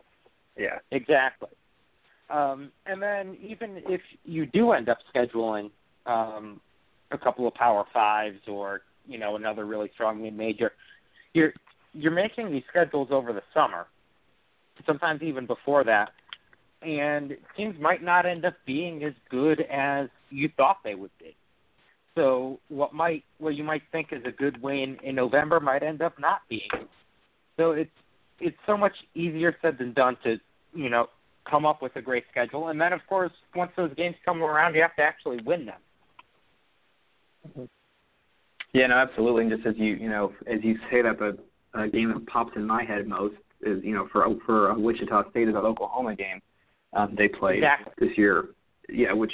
yeah, 0.57 0.79
exactly. 0.91 1.49
Um, 2.29 2.71
and 2.85 3.01
then 3.01 3.37
even 3.41 3.81
if 3.87 4.01
you 4.23 4.45
do 4.47 4.71
end 4.71 4.89
up 4.89 4.97
scheduling 5.13 5.69
um, 6.05 6.59
a 7.11 7.17
couple 7.17 7.47
of 7.47 7.53
Power 7.53 7.85
Fives 7.93 8.39
or 8.47 8.81
you 9.05 9.17
know 9.17 9.35
another 9.35 9.65
really 9.65 9.89
strong 9.93 10.21
mid 10.21 10.35
major, 10.35 10.71
you're 11.33 11.53
you're 11.97 12.11
making 12.11 12.51
these 12.51 12.63
schedules 12.69 13.09
over 13.11 13.33
the 13.33 13.41
summer, 13.53 13.87
sometimes 14.85 15.21
even 15.21 15.47
before 15.47 15.83
that, 15.83 16.11
and 16.81 17.35
teams 17.55 17.75
might 17.79 18.03
not 18.03 18.25
end 18.25 18.45
up 18.45 18.53
being 18.65 19.03
as 19.03 19.13
good 19.29 19.61
as 19.61 20.09
you 20.29 20.49
thought 20.55 20.77
they 20.83 20.95
would 20.95 21.11
be. 21.19 21.35
So 22.15 22.59
what 22.69 22.93
might 22.93 23.23
what 23.39 23.55
you 23.55 23.63
might 23.63 23.83
think 23.91 24.07
is 24.11 24.21
a 24.25 24.31
good 24.31 24.61
win 24.61 24.97
in 25.03 25.15
November 25.15 25.59
might 25.59 25.83
end 25.83 26.01
up 26.01 26.19
not 26.19 26.41
being. 26.49 26.69
So 27.57 27.71
it's 27.71 27.91
it's 28.39 28.57
so 28.65 28.77
much 28.77 28.93
easier 29.15 29.55
said 29.61 29.77
than 29.77 29.93
done 29.93 30.17
to 30.23 30.37
you 30.73 30.89
know 30.89 31.07
come 31.49 31.65
up 31.65 31.81
with 31.81 31.95
a 31.95 32.01
great 32.01 32.25
schedule, 32.29 32.67
and 32.67 32.79
then 32.79 32.93
of 32.93 33.01
course 33.07 33.31
once 33.55 33.71
those 33.75 33.93
games 33.95 34.15
come 34.25 34.41
around, 34.43 34.75
you 34.75 34.81
have 34.81 34.95
to 34.97 35.03
actually 35.03 35.39
win 35.45 35.65
them. 35.65 35.79
Mm-hmm. 37.47 37.65
Yeah, 38.73 38.87
no, 38.87 38.95
absolutely. 38.95 39.43
And 39.43 39.51
just 39.51 39.65
as 39.67 39.75
you 39.77 39.93
you 39.95 40.09
know 40.09 40.33
as 40.47 40.59
you 40.63 40.75
say 40.91 41.01
that, 41.03 41.19
the 41.19 41.37
uh, 41.77 41.87
game 41.87 42.13
that 42.13 42.25
pops 42.27 42.55
in 42.55 42.65
my 42.65 42.83
head 42.83 43.07
most 43.07 43.35
is 43.61 43.83
you 43.83 43.93
know 43.93 44.07
for 44.11 44.27
for 44.45 44.71
uh, 44.71 44.77
Wichita 44.77 45.29
State 45.31 45.47
is 45.47 45.53
that 45.53 45.63
Oklahoma 45.63 46.15
game 46.15 46.41
um, 46.93 47.15
they 47.17 47.27
played 47.27 47.57
exactly. 47.57 48.07
this 48.07 48.17
year. 48.17 48.49
Yeah, 48.89 49.13
which 49.13 49.33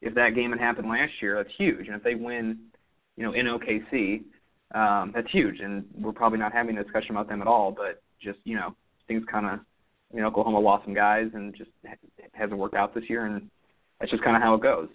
if 0.00 0.14
that 0.14 0.34
game 0.34 0.50
had 0.50 0.60
happened 0.60 0.88
last 0.88 1.12
year, 1.20 1.36
that's 1.36 1.54
huge. 1.56 1.86
And 1.86 1.96
if 1.96 2.02
they 2.02 2.14
win, 2.14 2.58
you 3.16 3.24
know, 3.24 3.32
in 3.32 3.46
OKC, 3.46 4.22
um, 4.74 5.12
that's 5.14 5.30
huge. 5.30 5.60
And 5.60 5.84
we're 5.94 6.12
probably 6.12 6.38
not 6.38 6.52
having 6.52 6.78
a 6.78 6.82
discussion 6.82 7.10
about 7.10 7.28
them 7.28 7.42
at 7.42 7.48
all. 7.48 7.70
But 7.70 8.02
just 8.22 8.38
you 8.44 8.56
know, 8.56 8.74
things 9.06 9.24
kind 9.30 9.46
of, 9.46 9.60
you 10.14 10.20
know, 10.20 10.28
Oklahoma 10.28 10.60
lost 10.60 10.84
some 10.84 10.94
guys 10.94 11.28
and 11.34 11.54
just 11.54 11.70
hasn't 12.32 12.58
worked 12.58 12.74
out 12.74 12.94
this 12.94 13.08
year, 13.08 13.26
and 13.26 13.50
that's 14.00 14.10
just 14.10 14.24
kind 14.24 14.36
of 14.36 14.42
how 14.42 14.54
it 14.54 14.62
goes. 14.62 14.88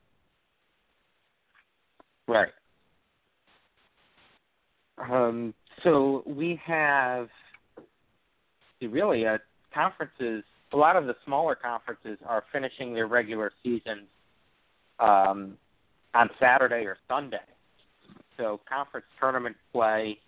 Right. 2.27 2.49
Um, 4.97 5.53
so 5.83 6.23
we 6.25 6.59
have 6.65 7.29
really 8.81 9.25
uh, 9.25 9.37
conferences. 9.73 10.43
A 10.73 10.77
lot 10.77 10.95
of 10.95 11.05
the 11.05 11.15
smaller 11.25 11.55
conferences 11.55 12.17
are 12.25 12.43
finishing 12.51 12.93
their 12.93 13.07
regular 13.07 13.51
seasons 13.63 14.07
um, 14.99 15.57
on 16.13 16.29
Saturday 16.39 16.85
or 16.85 16.97
Sunday. 17.07 17.37
So 18.37 18.59
conference 18.67 19.05
tournament 19.19 19.55
play 19.71 20.19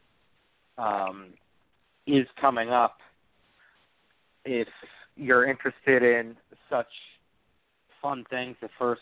um, 0.78 1.28
is 2.06 2.28
coming 2.40 2.70
up. 2.70 2.98
If 4.46 4.68
you're 5.16 5.50
interested 5.50 6.04
in 6.04 6.36
such 6.70 6.88
fun 8.02 8.26
things, 8.30 8.56
the 8.62 8.70
first 8.78 9.02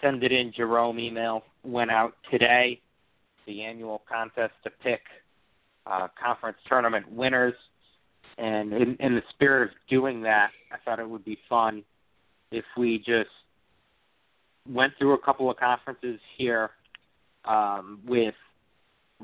send 0.00 0.22
it 0.22 0.32
in 0.32 0.52
Jerome 0.52 0.98
email 0.98 1.42
went 1.64 1.90
out 1.90 2.14
today. 2.30 2.80
The 3.46 3.62
annual 3.62 4.02
contest 4.08 4.52
to 4.64 4.70
pick 4.70 5.00
uh, 5.86 6.08
conference 6.22 6.58
tournament 6.68 7.10
winners. 7.10 7.54
And 8.38 8.72
in, 8.72 8.96
in 9.00 9.14
the 9.14 9.22
spirit 9.30 9.64
of 9.64 9.70
doing 9.88 10.22
that, 10.22 10.50
I 10.72 10.76
thought 10.84 10.98
it 10.98 11.08
would 11.08 11.24
be 11.24 11.38
fun 11.48 11.84
if 12.50 12.64
we 12.76 12.98
just 12.98 13.30
went 14.68 14.92
through 14.98 15.14
a 15.14 15.18
couple 15.18 15.50
of 15.50 15.56
conferences 15.56 16.20
here 16.38 16.70
um, 17.44 18.00
with 18.06 18.34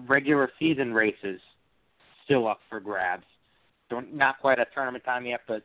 regular 0.06 0.50
season 0.58 0.92
races 0.92 1.40
still 2.24 2.46
up 2.46 2.60
for 2.68 2.80
grabs. 2.80 3.24
So 3.90 4.00
not 4.12 4.38
quite 4.40 4.58
a 4.58 4.66
tournament 4.74 5.04
time 5.04 5.26
yet, 5.26 5.40
but 5.48 5.62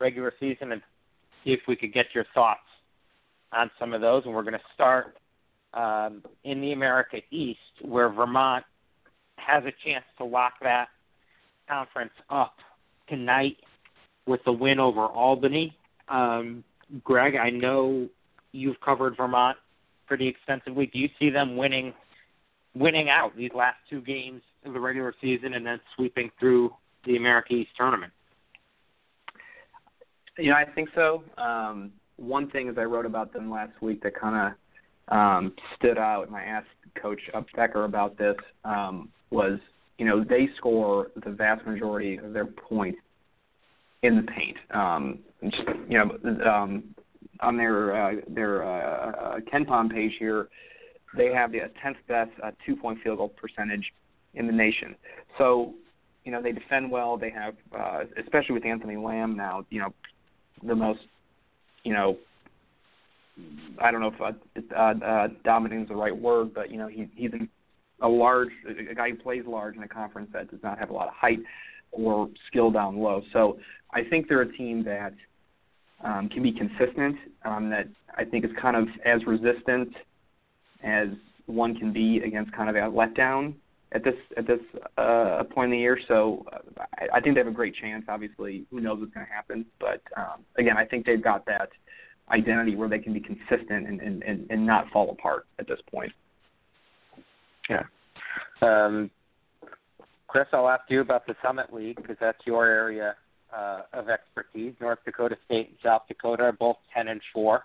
regular 0.00 0.32
season, 0.40 0.72
and 0.72 0.82
see 1.44 1.52
if 1.52 1.60
we 1.68 1.76
could 1.76 1.92
get 1.92 2.06
your 2.14 2.24
thoughts 2.34 2.60
on 3.52 3.70
some 3.78 3.92
of 3.92 4.00
those. 4.00 4.22
And 4.24 4.34
we're 4.34 4.42
going 4.42 4.54
to 4.54 4.60
start 4.74 5.18
um, 5.74 6.22
in 6.44 6.60
the 6.60 6.72
America 6.72 7.18
East, 7.30 7.58
where 7.82 8.08
Vermont 8.08 8.64
has 9.46 9.64
a 9.64 9.72
chance 9.84 10.04
to 10.18 10.24
lock 10.24 10.54
that 10.62 10.88
conference 11.68 12.12
up 12.30 12.54
tonight 13.08 13.56
with 14.26 14.40
the 14.44 14.52
win 14.52 14.80
over 14.80 15.06
Albany. 15.06 15.76
Um, 16.08 16.64
Greg, 17.04 17.36
I 17.36 17.50
know 17.50 18.08
you've 18.52 18.80
covered 18.80 19.16
Vermont 19.16 19.56
pretty 20.06 20.28
extensively. 20.28 20.86
Do 20.86 20.98
you 20.98 21.08
see 21.18 21.30
them 21.30 21.56
winning 21.56 21.92
winning 22.74 23.08
out 23.08 23.34
these 23.36 23.50
last 23.54 23.76
two 23.88 24.02
games 24.02 24.42
of 24.64 24.74
the 24.74 24.80
regular 24.80 25.14
season 25.20 25.54
and 25.54 25.64
then 25.64 25.80
sweeping 25.94 26.30
through 26.38 26.70
the 27.06 27.16
America 27.16 27.54
East 27.54 27.70
tournament? 27.76 28.12
You 30.36 30.50
know, 30.50 30.56
I 30.56 30.66
think 30.66 30.90
so. 30.94 31.22
Um, 31.38 31.92
one 32.16 32.50
thing 32.50 32.68
as 32.68 32.76
I 32.76 32.82
wrote 32.82 33.06
about 33.06 33.32
them 33.32 33.50
last 33.50 33.80
week 33.80 34.02
that 34.02 34.18
kind 34.18 34.52
of 35.08 35.16
um, 35.16 35.54
stood 35.76 35.96
out, 35.96 36.26
and 36.26 36.36
I 36.36 36.42
asked 36.42 36.66
Coach 37.00 37.20
Updecker 37.34 37.84
about 37.84 38.18
this, 38.18 38.36
um, 38.64 39.08
was 39.30 39.58
you 39.98 40.06
know 40.06 40.24
they 40.24 40.48
score 40.56 41.08
the 41.24 41.30
vast 41.30 41.66
majority 41.66 42.18
of 42.18 42.32
their 42.32 42.46
points 42.46 42.98
in 44.02 44.16
the 44.16 44.22
paint. 44.22 44.56
Um, 44.70 45.18
just, 45.42 45.68
you 45.88 45.98
know, 45.98 46.50
um, 46.50 46.94
on 47.40 47.56
their 47.56 47.94
uh, 47.94 48.14
their 48.28 48.62
uh, 48.62 49.10
uh, 49.10 49.40
KenPom 49.52 49.90
page 49.90 50.12
here, 50.18 50.48
they 51.16 51.32
have 51.32 51.52
the 51.52 51.60
10th 51.84 51.96
best 52.08 52.30
uh, 52.42 52.50
two 52.64 52.76
point 52.76 52.98
field 53.02 53.18
goal 53.18 53.28
percentage 53.28 53.92
in 54.34 54.46
the 54.46 54.52
nation. 54.52 54.94
So, 55.38 55.74
you 56.24 56.32
know, 56.32 56.42
they 56.42 56.52
defend 56.52 56.90
well. 56.90 57.16
They 57.16 57.30
have, 57.30 57.54
uh, 57.76 58.04
especially 58.22 58.54
with 58.54 58.64
Anthony 58.64 58.96
Lamb 58.96 59.36
now, 59.36 59.64
you 59.70 59.80
know, 59.80 59.94
the 60.66 60.74
most, 60.74 61.00
you 61.84 61.92
know, 61.92 62.16
I 63.78 63.90
don't 63.90 64.00
know 64.00 64.12
if 64.14 64.20
uh, 64.20 64.74
uh, 64.74 65.04
uh, 65.04 65.28
dominant 65.44 65.82
is 65.82 65.88
the 65.88 65.96
right 65.96 66.16
word, 66.16 66.54
but 66.54 66.70
you 66.70 66.78
know, 66.78 66.88
he 66.88 67.08
he's 67.14 67.30
a 68.00 68.08
large 68.08 68.50
a 68.68 68.94
guy 68.94 69.10
who 69.10 69.16
plays 69.16 69.44
large 69.46 69.76
in 69.76 69.82
a 69.82 69.88
conference 69.88 70.30
that 70.32 70.50
does 70.50 70.62
not 70.62 70.78
have 70.78 70.90
a 70.90 70.92
lot 70.92 71.08
of 71.08 71.14
height 71.14 71.38
or 71.92 72.28
skill 72.46 72.70
down 72.70 72.98
low. 72.98 73.22
So 73.32 73.58
I 73.92 74.02
think 74.04 74.28
they're 74.28 74.42
a 74.42 74.56
team 74.56 74.84
that 74.84 75.14
um, 76.04 76.28
can 76.28 76.42
be 76.42 76.52
consistent, 76.52 77.16
um, 77.44 77.70
that 77.70 77.88
I 78.16 78.24
think 78.24 78.44
is 78.44 78.50
kind 78.60 78.76
of 78.76 78.86
as 79.04 79.24
resistant 79.26 79.94
as 80.82 81.08
one 81.46 81.74
can 81.74 81.92
be 81.92 82.20
against 82.24 82.52
kind 82.52 82.68
of 82.68 82.76
a 82.76 82.80
letdown 82.80 83.54
at 83.92 84.04
this 84.04 84.14
at 84.36 84.46
this 84.46 84.60
uh, 84.98 85.42
point 85.54 85.66
in 85.66 85.70
the 85.70 85.78
year. 85.78 85.98
So 86.08 86.44
uh, 86.52 86.82
I, 86.98 87.16
I 87.16 87.20
think 87.20 87.34
they 87.34 87.40
have 87.40 87.46
a 87.46 87.52
great 87.52 87.74
chance. 87.74 88.04
Obviously, 88.08 88.66
who 88.70 88.80
knows 88.80 89.00
what's 89.00 89.14
going 89.14 89.26
to 89.26 89.32
happen? 89.32 89.64
But 89.80 90.02
um, 90.16 90.44
again, 90.58 90.76
I 90.76 90.84
think 90.84 91.06
they've 91.06 91.22
got 91.22 91.46
that 91.46 91.70
identity 92.30 92.74
where 92.74 92.88
they 92.88 92.98
can 92.98 93.12
be 93.12 93.20
consistent 93.20 93.86
and, 93.86 94.00
and, 94.00 94.22
and, 94.24 94.46
and 94.50 94.66
not 94.66 94.88
fall 94.90 95.10
apart 95.10 95.46
at 95.58 95.68
this 95.68 95.78
point. 95.90 96.12
Yeah. 97.68 97.82
Um, 98.62 99.10
Chris, 100.26 100.46
I'll 100.52 100.68
ask 100.68 100.82
you 100.88 101.00
about 101.00 101.26
the 101.26 101.34
Summit 101.42 101.72
League 101.72 101.96
because 101.96 102.16
that's 102.20 102.38
your 102.44 102.66
area 102.66 103.14
uh, 103.56 103.82
of 103.92 104.08
expertise. 104.08 104.74
North 104.80 104.98
Dakota 105.04 105.36
State 105.44 105.68
and 105.68 105.76
South 105.82 106.02
Dakota 106.08 106.44
are 106.44 106.52
both 106.52 106.76
10 106.94 107.08
and 107.08 107.20
4 107.32 107.64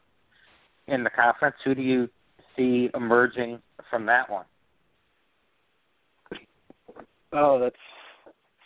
in 0.87 1.03
the 1.03 1.09
conference. 1.09 1.55
Who 1.65 1.75
do 1.75 1.81
you 1.81 2.09
see 2.55 2.89
emerging 2.93 3.59
from 3.89 4.05
that 4.05 4.29
one? 4.29 4.45
Oh, 7.33 7.59
that's 7.59 7.75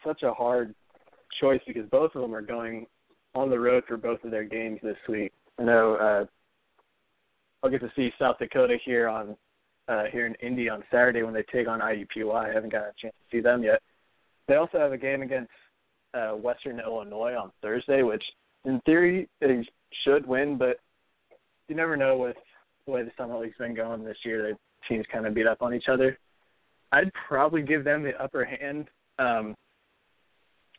such 0.05 0.23
a 0.23 0.33
hard 0.33 0.73
choice 1.39 1.61
because 1.67 1.87
both 1.89 2.15
of 2.15 2.21
them 2.21 2.33
are 2.33 2.41
going 2.41 2.87
on 3.33 3.49
the 3.49 3.59
road 3.59 3.83
for 3.87 3.97
both 3.97 4.23
of 4.23 4.31
their 4.31 4.43
games 4.43 4.79
this 4.81 4.97
week. 5.07 5.31
I 5.59 5.63
know 5.63 5.95
uh, 5.95 6.25
I'll 7.63 7.69
get 7.69 7.81
to 7.81 7.91
see 7.95 8.11
South 8.19 8.37
Dakota 8.39 8.77
here 8.83 9.07
on 9.07 9.35
uh, 9.87 10.05
here 10.11 10.25
in 10.25 10.35
Indy 10.35 10.69
on 10.69 10.83
Saturday 10.91 11.23
when 11.23 11.33
they 11.33 11.43
take 11.43 11.67
on 11.67 11.79
IUPUI. 11.79 12.49
I 12.49 12.53
haven't 12.53 12.71
got 12.71 12.83
a 12.83 12.93
chance 12.99 13.13
to 13.13 13.37
see 13.37 13.41
them 13.41 13.63
yet. 13.63 13.81
They 14.47 14.55
also 14.55 14.79
have 14.79 14.91
a 14.91 14.97
game 14.97 15.21
against 15.21 15.51
uh, 16.13 16.31
Western 16.31 16.79
Illinois 16.79 17.35
on 17.35 17.51
Thursday, 17.61 18.03
which 18.03 18.23
in 18.63 18.79
theory 18.81 19.29
they 19.41 19.67
should 20.03 20.25
win, 20.25 20.57
but 20.57 20.77
you 21.67 21.75
never 21.75 21.97
know 21.97 22.17
with 22.17 22.37
the 22.85 22.91
way 22.91 23.03
the 23.03 23.11
Summit 23.17 23.39
League's 23.39 23.57
been 23.57 23.75
going 23.75 24.03
this 24.03 24.17
year. 24.23 24.41
The 24.41 24.57
teams 24.87 25.05
kind 25.11 25.25
of 25.25 25.33
beat 25.33 25.47
up 25.47 25.61
on 25.61 25.73
each 25.73 25.87
other. 25.87 26.17
I'd 26.91 27.11
probably 27.27 27.61
give 27.61 27.83
them 27.83 28.03
the 28.03 28.15
upper 28.21 28.45
hand 28.45 28.87
um, 29.19 29.55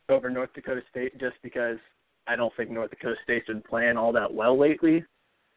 over 0.08 0.30
North 0.30 0.52
Dakota 0.54 0.82
State 0.90 1.18
just 1.18 1.36
because 1.42 1.78
I 2.26 2.36
don't 2.36 2.52
think 2.56 2.70
North 2.70 2.90
Dakota 2.90 3.16
State's 3.24 3.46
been 3.46 3.62
playing 3.62 3.96
all 3.96 4.12
that 4.12 4.32
well 4.32 4.58
lately, 4.58 5.04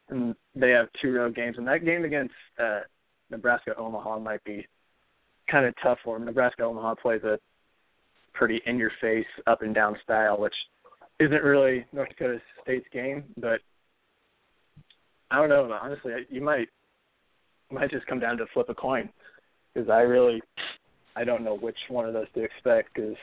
and 0.09 0.35
they 0.55 0.71
have 0.71 0.87
two 1.01 1.13
road 1.13 1.35
games. 1.35 1.57
And 1.57 1.67
that 1.67 1.85
game 1.85 2.03
against 2.03 2.33
uh, 2.61 2.81
Nebraska 3.29 3.75
Omaha 3.77 4.19
might 4.19 4.43
be 4.43 4.65
kind 5.49 5.65
of 5.65 5.73
tough 5.81 5.99
for 6.03 6.17
them. 6.17 6.25
Nebraska 6.25 6.63
Omaha 6.63 6.95
plays 6.95 7.23
a 7.23 7.39
pretty 8.33 8.61
in 8.65 8.77
your 8.77 8.91
face, 9.01 9.25
up 9.47 9.61
and 9.61 9.73
down 9.73 9.97
style, 10.03 10.39
which 10.39 10.53
isn't 11.19 11.43
really 11.43 11.85
North 11.91 12.09
Dakota 12.09 12.39
State's 12.63 12.87
game. 12.93 13.23
But 13.37 13.59
I 15.31 15.37
don't 15.37 15.49
know. 15.49 15.77
Honestly, 15.81 16.13
you 16.29 16.41
might 16.41 16.69
might 17.71 17.91
just 17.91 18.07
come 18.07 18.19
down 18.19 18.37
to 18.37 18.45
flip 18.53 18.69
a 18.69 18.73
coin 18.73 19.09
because 19.73 19.89
I 19.89 20.01
really 20.01 20.41
I 21.15 21.23
don't 21.23 21.43
know 21.43 21.57
which 21.57 21.77
one 21.89 22.05
of 22.05 22.13
those 22.13 22.27
to 22.35 22.43
expect 22.43 22.93
because, 22.95 23.15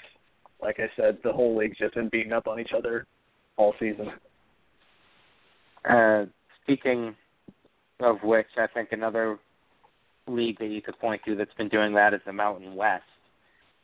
like 0.61 0.79
I 0.79 0.90
said, 0.97 1.19
the 1.25 1.33
whole 1.33 1.57
league's 1.57 1.79
just 1.79 1.95
been 1.95 2.09
beating 2.09 2.33
up 2.33 2.47
on 2.47 2.61
each 2.61 2.73
other 2.77 3.07
all 3.57 3.75
season. 3.81 4.11
Uh, 5.88 6.27
speaking 6.62 7.14
of 8.01 8.16
which, 8.23 8.47
I 8.59 8.66
think 8.66 8.90
another 8.92 9.38
league 10.27 10.59
that 10.59 10.67
you 10.67 10.83
could 10.83 10.99
point 10.99 11.23
to 11.25 11.35
that's 11.35 11.55
been 11.55 11.69
doing 11.69 11.95
that 11.95 12.15
is 12.15 12.21
the 12.27 12.33
Mountain 12.33 12.75
West. 12.75 13.05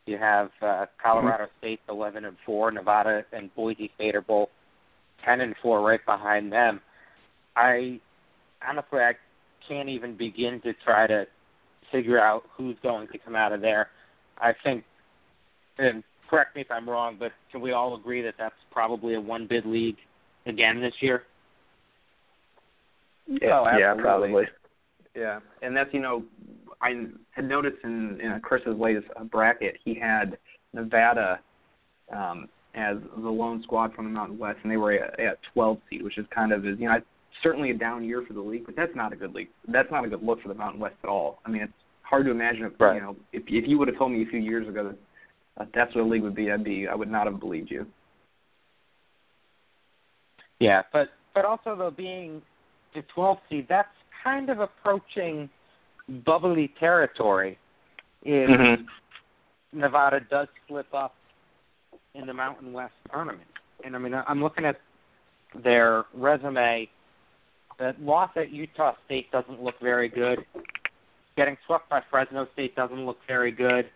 You 0.05 0.17
have 0.17 0.49
uh, 0.61 0.85
Colorado 1.01 1.45
mm-hmm. 1.45 1.57
State 1.59 1.79
eleven 1.89 2.25
and 2.25 2.35
four, 2.45 2.71
Nevada 2.71 3.23
and 3.31 3.53
Boise 3.55 3.91
State 3.95 4.15
are 4.15 4.21
both 4.21 4.49
ten 5.23 5.41
and 5.41 5.55
four, 5.61 5.81
right 5.81 6.05
behind 6.05 6.51
them. 6.51 6.81
I 7.55 7.99
honestly 8.67 8.99
I 8.99 9.13
can't 9.67 9.89
even 9.89 10.17
begin 10.17 10.59
to 10.61 10.73
try 10.83 11.07
to 11.07 11.25
figure 11.91 12.19
out 12.19 12.43
who's 12.57 12.75
going 12.83 13.07
to 13.09 13.17
come 13.17 13.35
out 13.35 13.53
of 13.53 13.61
there. 13.61 13.89
I 14.39 14.53
think, 14.63 14.83
and 15.77 16.03
correct 16.29 16.55
me 16.55 16.61
if 16.61 16.71
I'm 16.71 16.89
wrong, 16.89 17.15
but 17.19 17.31
can 17.51 17.61
we 17.61 17.71
all 17.71 17.95
agree 17.95 18.21
that 18.23 18.35
that's 18.37 18.55
probably 18.71 19.13
a 19.13 19.21
one 19.21 19.47
bid 19.47 19.65
league 19.65 19.97
again 20.45 20.81
this 20.81 20.93
year? 20.99 21.23
Yeah, 23.27 23.59
oh, 23.59 23.77
yeah, 23.77 23.93
probably. 23.93 24.45
Yeah, 25.15 25.39
and 25.61 25.75
that's 25.75 25.93
you 25.93 26.01
know, 26.01 26.23
I 26.81 27.05
had 27.31 27.45
noticed 27.45 27.77
in, 27.83 28.19
in 28.21 28.39
Chris's 28.41 28.77
latest 28.77 29.07
bracket 29.31 29.77
he 29.83 29.93
had 29.93 30.37
Nevada 30.73 31.39
um, 32.15 32.49
as 32.75 32.97
the 33.15 33.29
lone 33.29 33.61
squad 33.63 33.93
from 33.93 34.05
the 34.05 34.11
Mountain 34.11 34.37
West, 34.37 34.59
and 34.63 34.71
they 34.71 34.77
were 34.77 34.93
at, 34.93 35.19
at 35.19 35.37
12 35.53 35.77
seed, 35.89 36.03
which 36.03 36.17
is 36.17 36.25
kind 36.33 36.51
of 36.51 36.65
is 36.65 36.79
you 36.79 36.87
know 36.87 36.99
certainly 37.41 37.71
a 37.71 37.73
down 37.73 38.03
year 38.03 38.23
for 38.27 38.33
the 38.33 38.41
league, 38.41 38.65
but 38.65 38.75
that's 38.75 38.95
not 38.95 39.13
a 39.13 39.15
good 39.15 39.33
league. 39.33 39.49
That's 39.67 39.91
not 39.91 40.05
a 40.05 40.09
good 40.09 40.23
look 40.23 40.41
for 40.41 40.47
the 40.47 40.53
Mountain 40.55 40.79
West 40.79 40.95
at 41.03 41.09
all. 41.09 41.39
I 41.45 41.49
mean, 41.49 41.63
it's 41.63 41.73
hard 42.01 42.25
to 42.25 42.31
imagine 42.31 42.63
if 42.63 42.73
right. 42.79 42.95
you 42.95 43.01
know 43.01 43.15
if 43.31 43.43
if 43.47 43.67
you 43.67 43.77
would 43.77 43.87
have 43.87 43.97
told 43.97 44.11
me 44.11 44.23
a 44.23 44.25
few 44.25 44.39
years 44.39 44.67
ago 44.67 44.83
that 45.57 45.63
uh, 45.63 45.65
that's 45.73 45.93
what 45.95 46.03
a 46.03 46.07
league 46.07 46.23
would 46.23 46.35
be, 46.35 46.51
I'd 46.51 46.63
be 46.63 46.87
I 46.87 46.95
would 46.95 47.11
not 47.11 47.27
have 47.27 47.39
believed 47.39 47.69
you. 47.69 47.85
Yeah, 50.59 50.81
but 50.91 51.09
but 51.33 51.45
also 51.45 51.75
though 51.75 51.91
being 51.91 52.41
the 52.93 53.03
12 53.13 53.37
seed, 53.49 53.65
that's 53.69 53.87
kind 54.23 54.49
of 54.49 54.59
approaching 54.59 55.49
bubbly 56.25 56.73
territory 56.79 57.57
if 58.23 58.49
mm-hmm. 58.49 58.83
Nevada 59.77 60.19
does 60.29 60.47
slip 60.67 60.93
up 60.93 61.15
in 62.13 62.27
the 62.27 62.33
Mountain 62.33 62.73
West 62.73 62.93
tournament. 63.11 63.47
And 63.83 63.95
I 63.95 63.99
mean, 63.99 64.13
I'm 64.13 64.41
looking 64.41 64.65
at 64.65 64.79
their 65.63 66.05
resume. 66.13 66.89
That 67.79 67.99
loss 68.01 68.29
at 68.35 68.51
Utah 68.51 68.93
State 69.05 69.31
doesn't 69.31 69.61
look 69.61 69.75
very 69.81 70.07
good. 70.07 70.45
Getting 71.35 71.57
swept 71.65 71.89
by 71.89 72.01
Fresno 72.09 72.47
State 72.53 72.75
doesn't 72.75 73.05
look 73.05 73.17
very 73.27 73.51
good. 73.51 73.89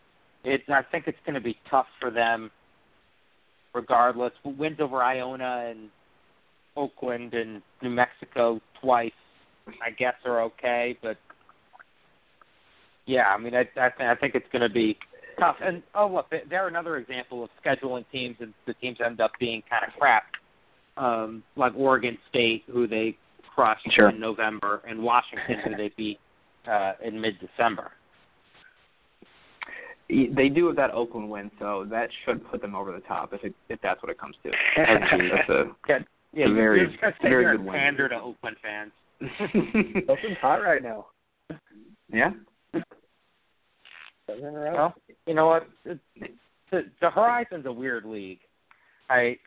It, 0.43 0.63
I 0.67 0.81
think 0.81 1.07
it's 1.07 1.19
going 1.25 1.35
to 1.35 1.41
be 1.41 1.57
tough 1.69 1.85
for 1.99 2.09
them, 2.09 2.49
regardless. 3.73 4.33
Wins 4.43 4.79
over 4.79 5.03
Iona 5.03 5.67
and 5.69 5.89
Oakland 6.77 7.33
and 7.33 7.61
New 7.81 7.89
Mexico 7.89 8.61
twice 8.79 9.11
I 9.85 9.91
guess 9.91 10.13
are 10.25 10.41
okay, 10.43 10.97
but 11.01 11.17
yeah, 13.05 13.27
I 13.27 13.37
mean, 13.37 13.55
I 13.55 13.61
I, 13.61 13.89
th- 13.89 14.01
I 14.01 14.15
think 14.15 14.35
it's 14.35 14.47
going 14.51 14.61
to 14.61 14.73
be 14.73 14.97
tough. 15.39 15.57
And 15.61 15.81
oh, 15.95 16.07
look, 16.07 16.31
they're 16.49 16.67
another 16.67 16.97
example 16.97 17.43
of 17.43 17.49
scheduling 17.63 18.05
teams, 18.11 18.37
and 18.39 18.53
the 18.65 18.73
teams 18.75 18.97
end 19.03 19.21
up 19.21 19.31
being 19.39 19.63
kind 19.69 19.83
of 19.85 19.97
crap, 19.99 20.23
um, 20.97 21.43
like 21.55 21.73
Oregon 21.75 22.17
State, 22.29 22.63
who 22.71 22.87
they 22.87 23.17
crushed 23.55 23.87
sure. 23.91 24.09
in 24.09 24.19
November, 24.19 24.81
and 24.87 25.01
Washington, 25.01 25.57
who 25.65 25.75
they 25.75 25.91
beat 25.97 26.19
uh, 26.69 26.93
in 27.03 27.19
mid-December. 27.19 27.91
They 30.09 30.47
do 30.47 30.67
have 30.67 30.77
that 30.77 30.91
Oakland 30.91 31.29
win, 31.29 31.51
so 31.59 31.85
that 31.89 32.09
should 32.23 32.49
put 32.49 32.61
them 32.61 32.75
over 32.75 32.93
the 32.93 33.01
top 33.01 33.33
if 33.33 33.43
it, 33.43 33.53
if 33.67 33.81
that's 33.81 34.01
what 34.01 34.09
it 34.09 34.17
comes 34.17 34.35
to. 34.43 34.51
that's 34.77 35.49
a, 35.49 35.65
yeah, 36.33 36.47
yeah, 36.47 36.53
very, 36.53 36.79
you're 36.79 36.89
just 36.89 37.01
gonna 37.01 37.15
very 37.21 37.57
good 37.57 37.65
win. 37.65 37.75
pander 37.75 38.09
to 38.09 38.15
Oakland 38.15 38.57
fans. 38.61 38.91
Oakland's 40.09 40.39
hot 40.41 40.61
right 40.61 40.83
now. 40.83 41.07
Yeah. 42.11 42.31
Well, 44.27 44.93
you 45.25 45.33
know 45.33 45.47
what? 45.47 45.67
The, 45.85 45.99
the, 46.71 46.81
the 47.01 47.09
Horizon's 47.09 47.65
a 47.65 47.71
weird 47.71 48.05
league. 48.05 48.39
I 49.09 49.37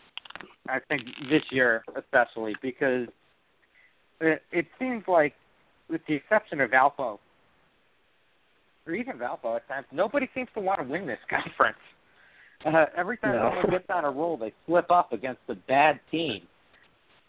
I 0.69 0.79
think 0.89 1.03
this 1.31 1.43
year 1.51 1.85
especially 1.97 2.55
because 2.63 3.09
it, 4.21 4.43
it 4.53 4.67
seems 4.79 5.05
like, 5.09 5.35
with 5.89 6.03
the 6.07 6.15
exception 6.15 6.61
of 6.61 6.71
Valpo, 6.71 7.19
or 8.87 8.95
even 8.95 9.17
Valpo 9.17 9.57
at 9.57 9.67
times, 9.69 9.87
nobody 9.93 10.29
seems 10.35 10.49
to 10.55 10.61
want 10.61 10.81
to 10.81 10.87
win 10.87 11.07
this 11.07 11.19
conference. 11.31 11.79
Uh, 12.65 12.87
every 12.97 13.17
time 13.17 13.37
no. 13.37 13.51
someone 13.51 13.71
gets 13.71 13.89
on 13.89 14.05
a 14.05 14.11
roll, 14.11 14.37
they 14.37 14.53
slip 14.67 14.91
up 14.91 15.13
against 15.13 15.41
a 15.49 15.55
bad 15.55 15.99
team. 16.11 16.43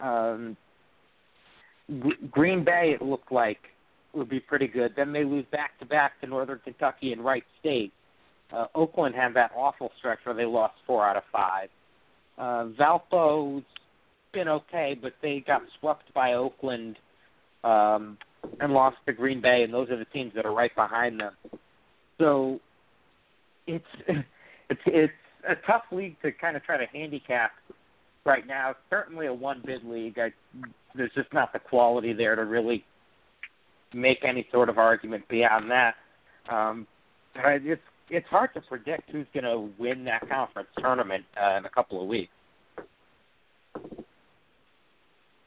Um, 0.02 0.56
Green 2.30 2.64
Bay, 2.64 2.94
it 2.94 3.02
looked 3.02 3.32
like, 3.32 3.58
would 4.12 4.28
be 4.28 4.40
pretty 4.40 4.66
good. 4.66 4.92
Then 4.94 5.12
they 5.12 5.24
lose 5.24 5.46
back 5.50 5.78
to 5.78 5.86
back 5.86 6.20
to 6.20 6.26
Northern 6.26 6.60
Kentucky 6.62 7.12
and 7.12 7.24
Wright 7.24 7.44
State. 7.60 7.92
Uh, 8.52 8.66
Oakland 8.74 9.14
had 9.14 9.32
that 9.34 9.52
awful 9.56 9.90
stretch 9.98 10.18
where 10.24 10.34
they 10.34 10.44
lost 10.44 10.74
four 10.86 11.06
out 11.06 11.16
of 11.16 11.22
five. 11.32 11.68
Uh, 12.36 12.66
Valpo's 12.78 13.64
been 14.32 14.48
okay, 14.48 14.98
but 15.00 15.14
they 15.22 15.42
got 15.46 15.62
swept 15.80 16.12
by 16.12 16.34
Oakland 16.34 16.96
um, 17.64 18.18
and 18.60 18.72
lost 18.72 18.96
to 19.06 19.12
Green 19.12 19.40
Bay, 19.40 19.62
and 19.62 19.72
those 19.72 19.88
are 19.90 19.96
the 19.96 20.04
teams 20.06 20.32
that 20.34 20.44
are 20.44 20.54
right 20.54 20.74
behind 20.74 21.20
them. 21.20 21.32
So 22.18 22.60
it's 23.66 23.84
it's 24.68 24.80
it's 24.86 25.12
a 25.48 25.54
tough 25.66 25.84
league 25.90 26.16
to 26.22 26.32
kind 26.32 26.56
of 26.56 26.62
try 26.62 26.76
to 26.76 26.86
handicap 26.92 27.52
right 28.24 28.46
now. 28.46 28.74
Certainly 28.90 29.26
a 29.26 29.34
one 29.34 29.62
bid 29.64 29.84
league. 29.84 30.18
I, 30.18 30.32
there's 30.94 31.12
just 31.14 31.32
not 31.32 31.52
the 31.52 31.58
quality 31.58 32.12
there 32.12 32.36
to 32.36 32.44
really 32.44 32.84
make 33.94 34.24
any 34.24 34.46
sort 34.52 34.68
of 34.68 34.78
argument 34.78 35.26
beyond 35.28 35.70
that. 35.70 35.94
Um, 36.50 36.86
but 37.34 37.44
I, 37.44 37.58
it's 37.62 37.82
it's 38.10 38.26
hard 38.28 38.50
to 38.54 38.60
predict 38.60 39.10
who's 39.10 39.26
going 39.32 39.44
to 39.44 39.70
win 39.78 40.04
that 40.04 40.28
conference 40.28 40.68
tournament 40.78 41.24
uh, 41.42 41.56
in 41.56 41.64
a 41.64 41.70
couple 41.70 42.02
of 42.02 42.08
weeks. 42.08 42.32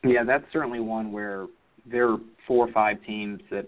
Yeah, 0.03 0.23
that's 0.23 0.45
certainly 0.51 0.79
one 0.79 1.11
where 1.11 1.47
there 1.89 2.09
are 2.09 2.17
four 2.47 2.67
or 2.67 2.71
five 2.71 2.97
teams 3.05 3.39
that 3.51 3.65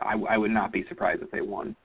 I, 0.00 0.14
I 0.28 0.38
would 0.38 0.50
not 0.50 0.72
be 0.72 0.84
surprised 0.88 1.22
if 1.22 1.30
they 1.30 1.40
won. 1.40 1.76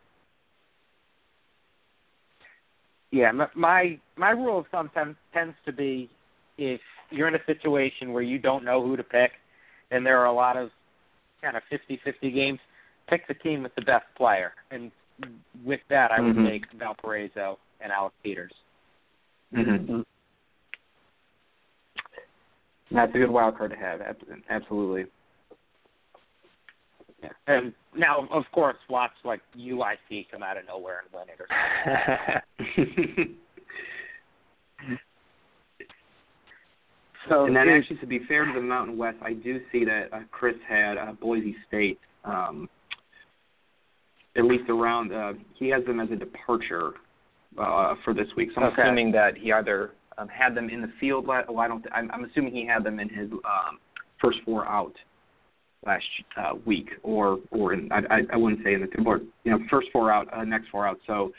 Yeah, 3.11 3.31
my 3.55 3.99
my 4.17 4.31
rule 4.31 4.59
of 4.59 4.65
thumb 4.67 4.89
tends 5.33 5.55
to 5.65 5.71
be 5.71 6.09
if 6.57 6.81
you're 7.09 7.27
in 7.27 7.35
a 7.35 7.45
situation 7.45 8.13
where 8.13 8.23
you 8.23 8.39
don't 8.39 8.63
know 8.63 8.85
who 8.85 8.97
to 8.97 9.03
pick, 9.03 9.31
and 9.91 10.05
there 10.05 10.19
are 10.19 10.25
a 10.25 10.33
lot 10.33 10.57
of 10.57 10.69
kind 11.41 11.55
of 11.55 11.63
50-50 11.71 12.33
games, 12.33 12.59
pick 13.07 13.27
the 13.27 13.33
team 13.35 13.63
with 13.63 13.73
the 13.75 13.81
best 13.81 14.05
player. 14.17 14.53
And 14.71 14.91
with 15.65 15.79
that, 15.89 16.11
I 16.11 16.19
would 16.19 16.35
mm-hmm. 16.35 16.47
take 16.47 16.63
Valparaiso 16.77 17.57
and 17.81 17.91
Alec 17.91 18.13
Peters. 18.23 18.51
Mm-hmm. 19.55 20.01
That's 22.91 23.13
a 23.13 23.17
good 23.17 23.31
wild 23.31 23.57
card 23.57 23.71
to 23.71 23.77
have. 23.77 24.01
Absolutely. 24.49 25.05
Yeah. 27.21 27.29
And 27.47 27.73
now, 27.95 28.27
of 28.31 28.43
course, 28.51 28.77
watch 28.89 29.11
like 29.25 29.41
UIC 29.57 30.27
come 30.31 30.43
out 30.43 30.57
of 30.57 30.65
nowhere 30.67 31.03
and 31.03 31.13
win 31.13 31.29
it 31.29 31.39
or 31.41 31.47
something. 32.75 33.35
so, 37.29 37.45
and 37.45 37.55
then 37.55 37.69
actually, 37.69 37.97
to 37.97 38.05
be 38.05 38.19
fair 38.27 38.45
to 38.45 38.53
the 38.53 38.61
Mountain 38.61 38.97
West, 38.97 39.17
I 39.21 39.33
do 39.33 39.59
see 39.71 39.85
that 39.85 40.09
uh, 40.13 40.19
Chris 40.31 40.55
had 40.67 40.97
uh, 40.97 41.13
Boise 41.13 41.55
State, 41.67 41.99
um, 42.25 42.69
at 44.37 44.45
least 44.45 44.69
around. 44.69 45.13
Uh, 45.13 45.33
he 45.55 45.69
has 45.69 45.83
them 45.85 45.99
as 45.99 46.09
a 46.11 46.15
departure 46.15 46.93
uh, 47.57 47.95
for 48.03 48.13
this 48.13 48.27
week. 48.35 48.49
So 48.53 48.61
I'm 48.61 48.73
okay. 48.73 48.83
assuming 48.83 49.11
that 49.13 49.37
he 49.37 49.51
either 49.51 49.91
um, 50.17 50.27
had 50.27 50.55
them 50.55 50.69
in 50.69 50.81
the 50.81 50.91
field. 50.99 51.25
Oh, 51.27 51.57
I 51.57 51.67
don't. 51.67 51.85
I'm, 51.93 52.09
I'm 52.11 52.25
assuming 52.25 52.53
he 52.53 52.65
had 52.65 52.83
them 52.83 52.99
in 52.99 53.09
his 53.09 53.31
um, 53.31 53.79
first 54.21 54.39
four 54.45 54.67
out 54.67 54.93
last 55.85 56.03
uh, 56.37 56.53
week, 56.65 56.89
or 57.03 57.39
or 57.51 57.73
in, 57.73 57.89
I, 57.91 58.21
I 58.31 58.37
wouldn't 58.37 58.63
say 58.63 58.73
in 58.73 58.81
the 58.81 59.03
or 59.05 59.19
you 59.43 59.51
know 59.51 59.59
first 59.69 59.87
four 59.91 60.11
out, 60.11 60.27
uh, 60.33 60.43
next 60.43 60.69
four 60.69 60.87
out. 60.87 60.97
So 61.07 61.31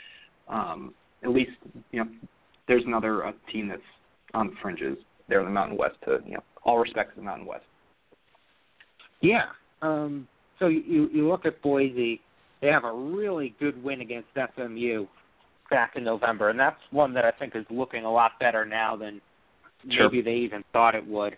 um, 0.49 0.95
at 1.23 1.31
least 1.31 1.53
you 1.93 2.05
know 2.05 2.11
there's 2.67 2.85
another 2.87 3.27
uh, 3.27 3.33
team 3.53 3.69
that's 3.69 3.83
on 4.35 4.49
the 4.49 4.53
fringes 4.61 4.99
there 5.29 5.41
in 5.41 5.47
the 5.47 5.53
Mountain 5.53 5.77
West. 5.77 5.97
To 6.05 6.19
you 6.27 6.35
know 6.35 6.43
all 6.65 6.79
respects 6.79 7.15
to 7.15 7.21
the 7.21 7.25
Mountain 7.25 7.47
West. 7.47 7.65
Yeah. 9.21 9.47
Um, 9.83 10.27
so 10.59 10.67
you 10.67 11.09
you 11.13 11.29
look 11.29 11.47
at 11.47 11.61
Boise, 11.63 12.21
they 12.61 12.69
have 12.69 12.85
a 12.85 12.93
really 12.93 13.55
good 13.61 13.83
win 13.83 14.01
against 14.01 14.29
SMU 14.35 15.07
back 15.71 15.93
in 15.97 16.05
November, 16.05 16.51
and 16.51 16.59
that's 16.59 16.81
one 16.91 17.15
that 17.15 17.25
I 17.25 17.31
think 17.31 17.55
is 17.55 17.67
looking 17.71 18.05
a 18.05 18.13
lot 18.13 18.33
better 18.41 18.65
now 18.65 18.97
than 18.97 19.21
sure. 19.91 20.05
maybe 20.09 20.23
they 20.23 20.37
even 20.37 20.65
thought 20.73 20.95
it 20.95 21.07
would. 21.07 21.37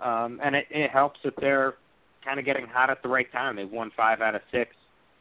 Um, 0.00 0.40
and 0.42 0.54
it, 0.54 0.66
it 0.70 0.90
helps 0.90 1.18
that 1.24 1.34
they're 1.40 1.74
kind 2.24 2.38
of 2.38 2.44
getting 2.44 2.66
hot 2.66 2.90
at 2.90 3.02
the 3.02 3.08
right 3.08 3.30
time. 3.32 3.56
They've 3.56 3.70
won 3.70 3.90
five 3.96 4.20
out 4.20 4.34
of 4.34 4.42
six. 4.52 4.70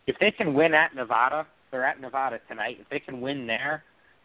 If 0.07 0.17
they 0.19 0.31
can 0.31 0.53
win 0.53 0.73
at 0.73 0.95
Nevada, 0.95 1.47
they're 1.71 1.85
at 1.85 1.99
Nevada 2.01 2.39
tonight. 2.47 2.77
If 2.79 2.89
they 2.89 2.99
can 2.99 3.21
win 3.21 3.47
there, 3.47 3.83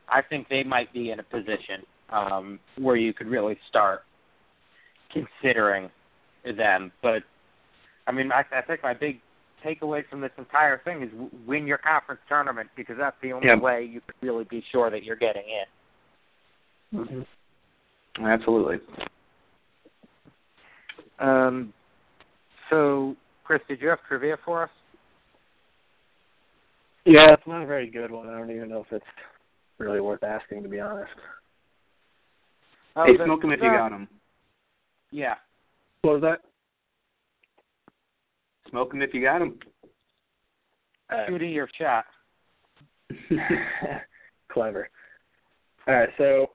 I 0.09 0.23
think 0.23 0.49
they 0.49 0.63
might 0.63 0.93
be 0.93 1.11
in 1.11 1.21
a 1.21 1.23
position 1.23 1.85
um, 2.13 2.59
where 2.79 2.97
you 2.97 3.13
could 3.13 3.27
really 3.27 3.59
start 3.69 4.03
considering 5.13 5.91
them. 6.45 6.93
But 7.03 7.23
I 8.07 8.13
mean, 8.13 8.31
I, 8.33 8.45
I 8.57 8.63
think 8.63 8.83
my 8.83 8.95
big 8.95 9.21
takeaway 9.65 10.03
from 10.09 10.21
this 10.21 10.33
entire 10.39 10.81
thing 10.85 11.03
is 11.03 11.11
win 11.47 11.67
your 11.67 11.79
conference 11.79 12.21
tournament 12.29 12.69
because 12.77 12.97
that's 12.99 13.17
the 13.23 13.33
only 13.33 13.49
yeah. 13.49 13.59
way 13.59 13.85
you 13.85 14.01
could 14.01 14.27
really 14.27 14.45
be 14.45 14.63
sure 14.73 14.91
that 14.91 15.05
you're 15.05 15.17
getting 15.17 15.45
in. 16.93 16.99
Mm-hmm. 16.99 18.27
Absolutely. 18.27 18.79
Um, 21.19 21.73
so, 22.69 23.17
Chris, 23.45 23.61
did 23.69 23.81
you 23.81 23.89
have 23.89 24.01
trivia 24.09 24.37
for 24.45 24.65
us? 24.65 24.71
Yeah, 27.05 27.33
it's 27.33 27.47
not 27.47 27.63
a 27.63 27.67
very 27.67 27.91
good 27.91 28.11
one. 28.11 28.29
I 28.29 28.39
don't 28.39 28.51
even 28.51 28.69
know 28.69 28.81
if 28.81 28.93
it's 28.93 29.05
really 29.79 30.01
worth 30.01 30.23
asking, 30.23 30.63
to 30.63 30.69
be 30.69 30.81
honest. 30.81 31.11
Oh, 32.97 33.05
hey, 33.07 33.17
smoke 33.25 33.41
them 33.41 33.53
if 33.53 33.61
you 33.61 33.71
got 33.71 33.91
them. 33.91 34.09
Yeah. 35.11 35.35
What 36.03 36.15
was 36.15 36.23
that? 36.23 36.41
Smoke 38.71 38.91
them 38.91 39.03
if 39.03 39.15
you 39.15 39.23
got 39.23 39.39
them. 39.39 39.59
Uh, 41.11 41.27
Shoot 41.29 41.43
your 41.43 41.69
shot. 41.79 42.05
Clever. 44.53 44.89
All 45.87 45.95
right, 45.95 46.09
so 46.17 46.51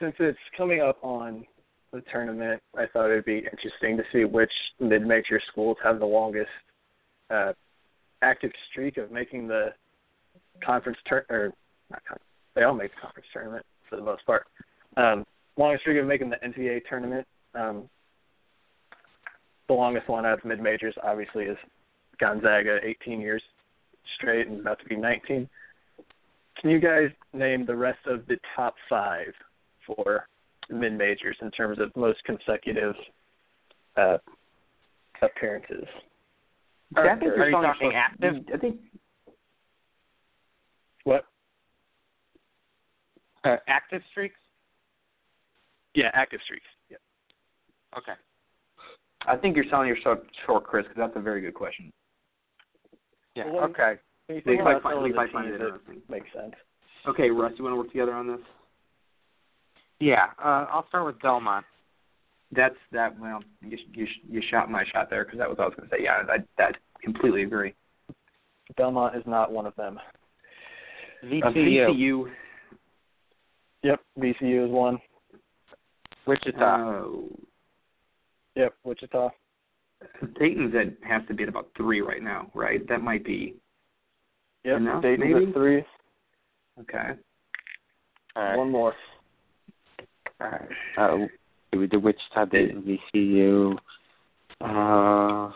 since 0.00 0.14
it's 0.18 0.38
coming 0.56 0.80
up 0.80 0.98
on 1.02 1.44
the 1.92 2.02
tournament, 2.12 2.62
I 2.76 2.86
thought 2.92 3.10
it 3.10 3.14
would 3.14 3.24
be 3.24 3.38
interesting 3.38 3.96
to 3.96 4.02
see 4.12 4.24
which 4.24 4.50
mid-major 4.80 5.40
schools 5.50 5.76
have 5.82 5.98
the 5.98 6.06
longest 6.06 6.50
uh, 7.30 7.52
active 8.22 8.50
streak 8.70 8.96
of 8.96 9.10
making 9.10 9.48
the 9.48 9.72
conference 10.64 10.98
tur- 11.08 11.26
or 11.30 11.52
not 11.90 12.02
con- 12.06 12.18
they 12.54 12.62
all 12.62 12.74
make 12.74 12.94
the 12.94 13.00
conference 13.00 13.28
tournament 13.32 13.64
for 13.88 13.96
the 13.96 14.02
most 14.02 14.24
part. 14.26 14.46
Um, 14.96 15.24
longest 15.56 15.82
streak 15.82 15.98
of 15.98 16.06
making 16.06 16.30
the 16.30 16.36
NCAA 16.36 16.82
tournament. 16.88 17.26
Um, 17.54 17.88
the 19.68 19.74
longest 19.74 20.08
one 20.08 20.26
out 20.26 20.38
of 20.38 20.44
mid 20.44 20.60
majors 20.60 20.94
obviously 21.02 21.44
is 21.44 21.56
Gonzaga, 22.20 22.78
18 22.82 23.20
years 23.20 23.42
straight 24.16 24.46
and 24.46 24.60
about 24.60 24.78
to 24.80 24.84
be 24.86 24.96
19. 24.96 25.48
Can 26.60 26.70
you 26.70 26.80
guys 26.80 27.10
name 27.32 27.66
the 27.66 27.74
rest 27.74 27.98
of 28.06 28.26
the 28.26 28.36
top 28.54 28.74
five 28.88 29.32
for 29.86 30.26
mid 30.70 30.92
majors 30.96 31.36
in 31.42 31.50
terms 31.50 31.78
of 31.78 31.94
most 31.96 32.22
consecutive 32.24 32.94
uh, 33.96 34.18
appearances? 35.22 35.84
Are, 36.94 37.10
I 37.10 37.18
think 37.18 37.32
are 37.32 37.48
you 37.48 37.52
talking 37.52 37.92
active? 37.94 38.34
I 38.52 38.56
think 38.58 38.76
what? 41.04 41.24
Uh, 43.44 43.56
active 43.68 44.02
streaks? 44.10 44.36
Yeah, 45.96 46.10
active 46.12 46.40
streaks. 46.44 46.66
Yeah. 46.90 46.98
Okay. 47.96 48.12
I 49.26 49.34
think 49.36 49.56
you're 49.56 49.64
selling 49.70 49.88
yourself 49.88 50.18
short, 50.44 50.64
Chris, 50.64 50.84
because 50.84 50.96
that's 50.98 51.16
a 51.16 51.20
very 51.20 51.40
good 51.40 51.54
question. 51.54 51.90
Yeah. 53.34 53.50
Well, 53.50 53.64
okay. 53.64 53.94
You 54.28 54.36
They 54.36 54.40
think 54.42 54.62
might 54.64 54.82
find- 54.82 54.94
some 54.94 55.02
they 55.02 55.08
of 55.08 55.12
the 55.12 55.16
might 55.16 55.32
find 55.32 55.48
it 55.48 55.54
interesting. 55.60 56.02
makes 56.08 56.26
sense. 56.34 56.54
Okay, 57.08 57.30
Russ, 57.30 57.52
you 57.56 57.64
want 57.64 57.72
to 57.74 57.78
work 57.78 57.88
together 57.88 58.12
on 58.12 58.26
this? 58.28 58.40
Yeah. 60.00 60.26
Uh, 60.38 60.66
I'll 60.70 60.86
start 60.88 61.06
with 61.06 61.18
Belmont. 61.20 61.64
That's 62.52 62.76
that. 62.92 63.18
Well, 63.18 63.42
you 63.62 63.76
you 63.92 64.06
you 64.28 64.42
shot 64.50 64.70
my 64.70 64.84
shot 64.92 65.10
there 65.10 65.24
because 65.24 65.38
that 65.38 65.48
was 65.48 65.58
what 65.58 65.64
I 65.64 65.68
was 65.68 65.74
going 65.76 65.88
to 65.88 65.96
say. 65.96 66.02
Yeah, 66.04 66.22
I 66.30 66.38
that 66.58 66.76
completely 67.02 67.42
agree. 67.42 67.74
Belmont 68.76 69.16
is 69.16 69.24
not 69.26 69.50
one 69.50 69.66
of 69.66 69.74
them. 69.76 69.98
VCU. 71.24 71.44
Uh, 71.44 71.50
VCU. 71.50 72.30
Yep, 73.82 74.00
VCU 74.18 74.64
is 74.66 74.70
one. 74.70 74.98
Wichita. 76.26 76.58
Uh, 76.60 77.08
Yep, 78.54 78.74
Wichita. 78.84 79.28
Dayton's 80.38 80.74
at 80.74 81.06
has 81.06 81.22
to 81.28 81.34
be 81.34 81.42
at 81.42 81.48
about 81.50 81.68
three 81.76 82.00
right 82.00 82.22
now, 82.22 82.50
right? 82.54 82.86
That 82.88 83.02
might 83.02 83.22
be 83.24 83.54
Yep, 84.64 84.76
Enough, 84.78 85.02
Dayton's 85.02 85.32
maybe? 85.34 85.46
at 85.48 85.54
three. 85.54 85.84
okay. 86.80 87.10
All 88.34 88.42
right. 88.42 88.56
One 88.56 88.70
more. 88.70 88.94
All 90.40 90.48
right. 90.50 90.68
Uh, 90.96 91.26
we 91.76 91.86
did 91.86 92.02
Wichita, 92.02 92.46
Dayton, 92.46 92.82
VCU. 93.14 93.76
Uh, 94.62 95.52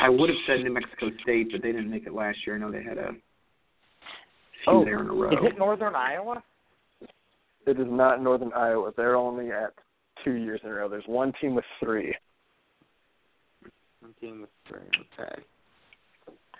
I 0.00 0.08
would 0.08 0.28
have 0.28 0.38
said 0.46 0.60
New 0.60 0.72
Mexico 0.72 1.10
State, 1.22 1.48
but 1.52 1.62
they 1.62 1.72
didn't 1.72 1.90
make 1.90 2.06
it 2.06 2.12
last 2.14 2.38
year. 2.46 2.56
I 2.56 2.58
know 2.58 2.70
they 2.70 2.82
had 2.82 2.98
a 2.98 3.12
few 4.64 4.72
Oh, 4.72 4.84
there 4.84 5.00
in 5.00 5.08
a 5.08 5.12
row. 5.12 5.30
is 5.30 5.38
it 5.42 5.58
Northern 5.58 5.94
Iowa? 5.94 6.42
It 7.70 7.78
is 7.78 7.86
not 7.88 8.20
Northern 8.20 8.52
Iowa. 8.52 8.92
They're 8.96 9.14
only 9.16 9.52
at 9.52 9.72
two 10.24 10.32
years 10.32 10.60
in 10.64 10.70
a 10.70 10.74
row. 10.74 10.88
There's 10.88 11.04
one 11.06 11.32
team 11.40 11.54
with 11.54 11.64
three. 11.78 12.12
One 14.00 14.12
team 14.20 14.40
with 14.40 14.50
three. 14.68 14.80
Okay. 15.18 15.42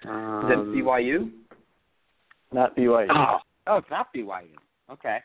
Is 0.02 0.08
Um, 0.08 0.48
that 0.48 0.58
BYU? 0.58 1.32
Not 2.52 2.76
BYU. 2.76 3.08
Oh, 3.10 3.38
oh, 3.66 3.76
it's 3.78 3.90
not 3.90 4.14
BYU. 4.14 4.54
Okay. 4.88 5.18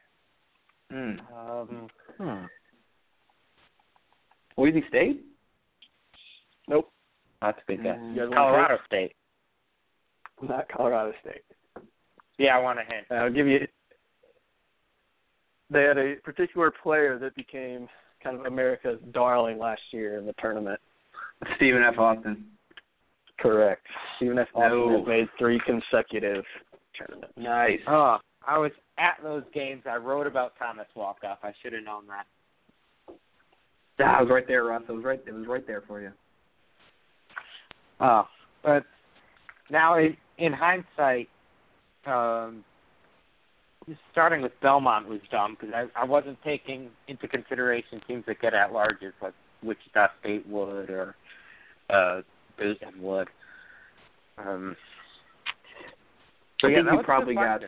Mm. 0.92 1.20
Um, 1.32 1.88
hmm. 2.18 2.46
Boise 4.56 4.84
State? 4.88 5.22
Nope. 6.68 6.92
Not 7.44 7.58
a 7.60 7.62
good 7.68 7.84
guess. 7.84 7.98
Mm. 8.00 8.10
You 8.16 8.16
guys 8.22 8.30
want 8.30 8.36
Colorado 8.36 8.78
State. 8.88 9.16
to- 10.40 10.46
Not 10.48 10.68
Colorado 10.70 11.14
State. 11.22 11.44
Yeah, 12.40 12.58
I 12.58 12.60
want 12.60 12.80
a 12.80 12.84
hint. 12.84 13.06
I'll 13.12 13.32
give 13.32 13.46
you. 13.48 13.68
They 15.70 15.84
had 15.84 15.98
a 15.98 16.16
particular 16.24 16.72
player 16.72 17.18
that 17.20 17.36
became 17.36 17.88
kind 18.24 18.40
of 18.40 18.46
America's 18.46 19.00
darling 19.12 19.58
last 19.58 19.82
year 19.92 20.18
in 20.18 20.26
the 20.26 20.34
tournament. 20.40 20.80
Stephen 21.56 21.84
F. 21.84 21.98
Austin. 21.98 22.46
Correct. 23.40 23.86
Stephen 24.18 24.40
F. 24.40 24.48
Austin 24.56 24.78
No. 24.78 25.00
has 25.00 25.08
made 25.08 25.28
three 25.38 25.60
consecutive 25.66 26.44
tournaments. 26.98 27.34
Nice. 27.38 27.80
Oh, 27.88 28.18
I 28.48 28.58
was 28.58 28.72
at 28.98 29.18
those 29.24 29.44
games. 29.54 29.84
I 29.90 29.98
wrote 29.98 30.28
about 30.28 30.54
Thomas 30.58 30.88
Walkup. 30.96 31.38
I 31.44 31.52
should 31.62 31.74
have 31.74 31.84
known 31.84 32.04
that. 32.08 32.26
I 33.98 34.22
was 34.22 34.30
right 34.30 34.48
there, 34.48 34.66
Russ. 34.66 34.84
It 34.88 34.92
was 34.92 35.04
right. 35.04 35.22
It 35.26 35.34
was 35.34 35.48
right 35.48 35.66
there 35.66 35.84
for 35.88 36.02
you. 36.02 36.12
Oh, 38.00 38.28
but 38.62 38.84
now 39.70 39.98
in, 39.98 40.18
in 40.38 40.52
hindsight, 40.52 41.30
um, 42.06 42.64
starting 44.12 44.42
with 44.42 44.52
Belmont 44.62 45.08
was 45.08 45.20
dumb 45.32 45.58
because 45.60 45.74
I, 45.76 46.02
I 46.02 46.06
wasn't 46.06 46.38
taking 46.44 46.90
into 47.08 47.28
consideration 47.28 48.02
teams 48.08 48.24
that 48.28 48.42
get 48.42 48.54
at 48.54 48.72
larges 48.72 49.14
like 49.22 49.34
Wichita 49.64 50.08
State 50.20 50.48
would 50.48 50.90
or 50.90 51.16
uh, 51.90 52.22
Bozeman 52.58 53.02
would. 53.02 53.28
Um, 54.38 54.76
so 56.60 56.68
I 56.68 56.72
yeah, 56.72 56.84
think 56.84 56.92
we 56.98 57.04
probably 57.04 57.36
got. 57.36 57.62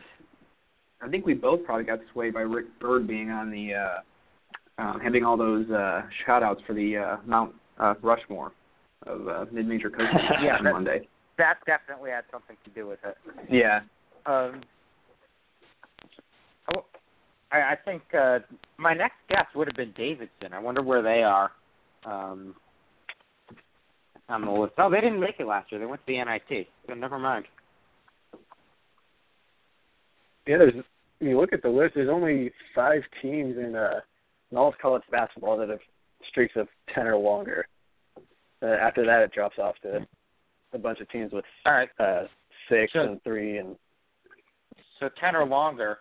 I 1.00 1.08
think 1.08 1.24
we 1.26 1.34
both 1.34 1.64
probably 1.64 1.84
got 1.84 2.00
swayed 2.12 2.34
by 2.34 2.40
Rick 2.40 2.66
Byrd 2.80 3.06
being 3.06 3.30
on 3.30 3.50
the 3.50 3.74
uh, 3.74 4.82
um, 4.82 5.00
having 5.00 5.24
all 5.24 5.36
those 5.36 5.70
uh, 5.70 6.02
shout 6.26 6.42
outs 6.42 6.60
for 6.66 6.72
the 6.74 6.96
uh, 6.96 7.16
Mount 7.24 7.54
uh, 7.78 7.94
Rushmore 8.02 8.52
of 9.06 9.28
uh, 9.28 9.44
mid-major 9.52 9.90
coaches 9.90 10.08
Yeah, 10.42 10.56
on 10.56 10.64
that- 10.64 10.72
Monday. 10.72 11.08
that 11.38 11.58
definitely 11.66 12.10
had 12.10 12.24
something 12.32 12.56
to 12.64 12.70
do 12.70 12.86
with 12.88 12.98
it. 13.04 13.16
Yeah. 13.48 13.80
Um, 14.26 14.62
I, 17.50 17.56
I 17.56 17.76
think 17.84 18.02
uh, 18.18 18.40
my 18.76 18.94
next 18.94 19.16
guess 19.28 19.46
would 19.54 19.68
have 19.68 19.76
been 19.76 19.92
Davidson. 19.96 20.52
I 20.52 20.58
wonder 20.58 20.82
where 20.82 21.02
they 21.02 21.22
are. 21.22 21.50
Um, 22.04 22.54
on 24.28 24.44
the 24.44 24.50
list. 24.50 24.74
Oh, 24.76 24.90
they 24.90 25.00
didn't 25.00 25.20
make 25.20 25.36
it 25.38 25.46
last 25.46 25.72
year. 25.72 25.80
They 25.80 25.86
went 25.86 26.02
to 26.06 26.12
the 26.12 26.22
NIT. 26.22 26.68
So 26.86 26.94
never 26.94 27.18
mind. 27.18 27.46
Yeah, 30.46 30.58
there's. 30.58 30.74
You 31.20 31.40
look 31.40 31.52
at 31.52 31.62
the 31.62 31.68
list. 31.68 31.94
There's 31.94 32.08
only 32.10 32.52
five 32.74 33.02
teams 33.20 33.56
in 33.56 33.74
uh, 33.74 34.00
in 34.52 34.56
all 34.58 34.68
of 34.68 34.74
college 34.80 35.02
basketball 35.10 35.56
that 35.58 35.68
have 35.68 35.80
streaks 36.28 36.54
of 36.56 36.68
ten 36.94 37.06
or 37.06 37.16
longer. 37.16 37.66
Uh, 38.62 38.66
after 38.66 39.04
that, 39.04 39.22
it 39.22 39.32
drops 39.32 39.58
off 39.58 39.74
to 39.82 40.06
a 40.72 40.78
bunch 40.78 41.00
of 41.00 41.08
teams 41.10 41.32
with 41.32 41.44
All 41.66 41.72
right. 41.72 41.88
uh, 41.98 42.24
six 42.68 42.92
Sure. 42.92 43.02
and 43.04 43.22
three 43.22 43.58
and 43.58 43.76
So 45.00 45.08
ten 45.20 45.34
or 45.34 45.44
longer 45.46 45.98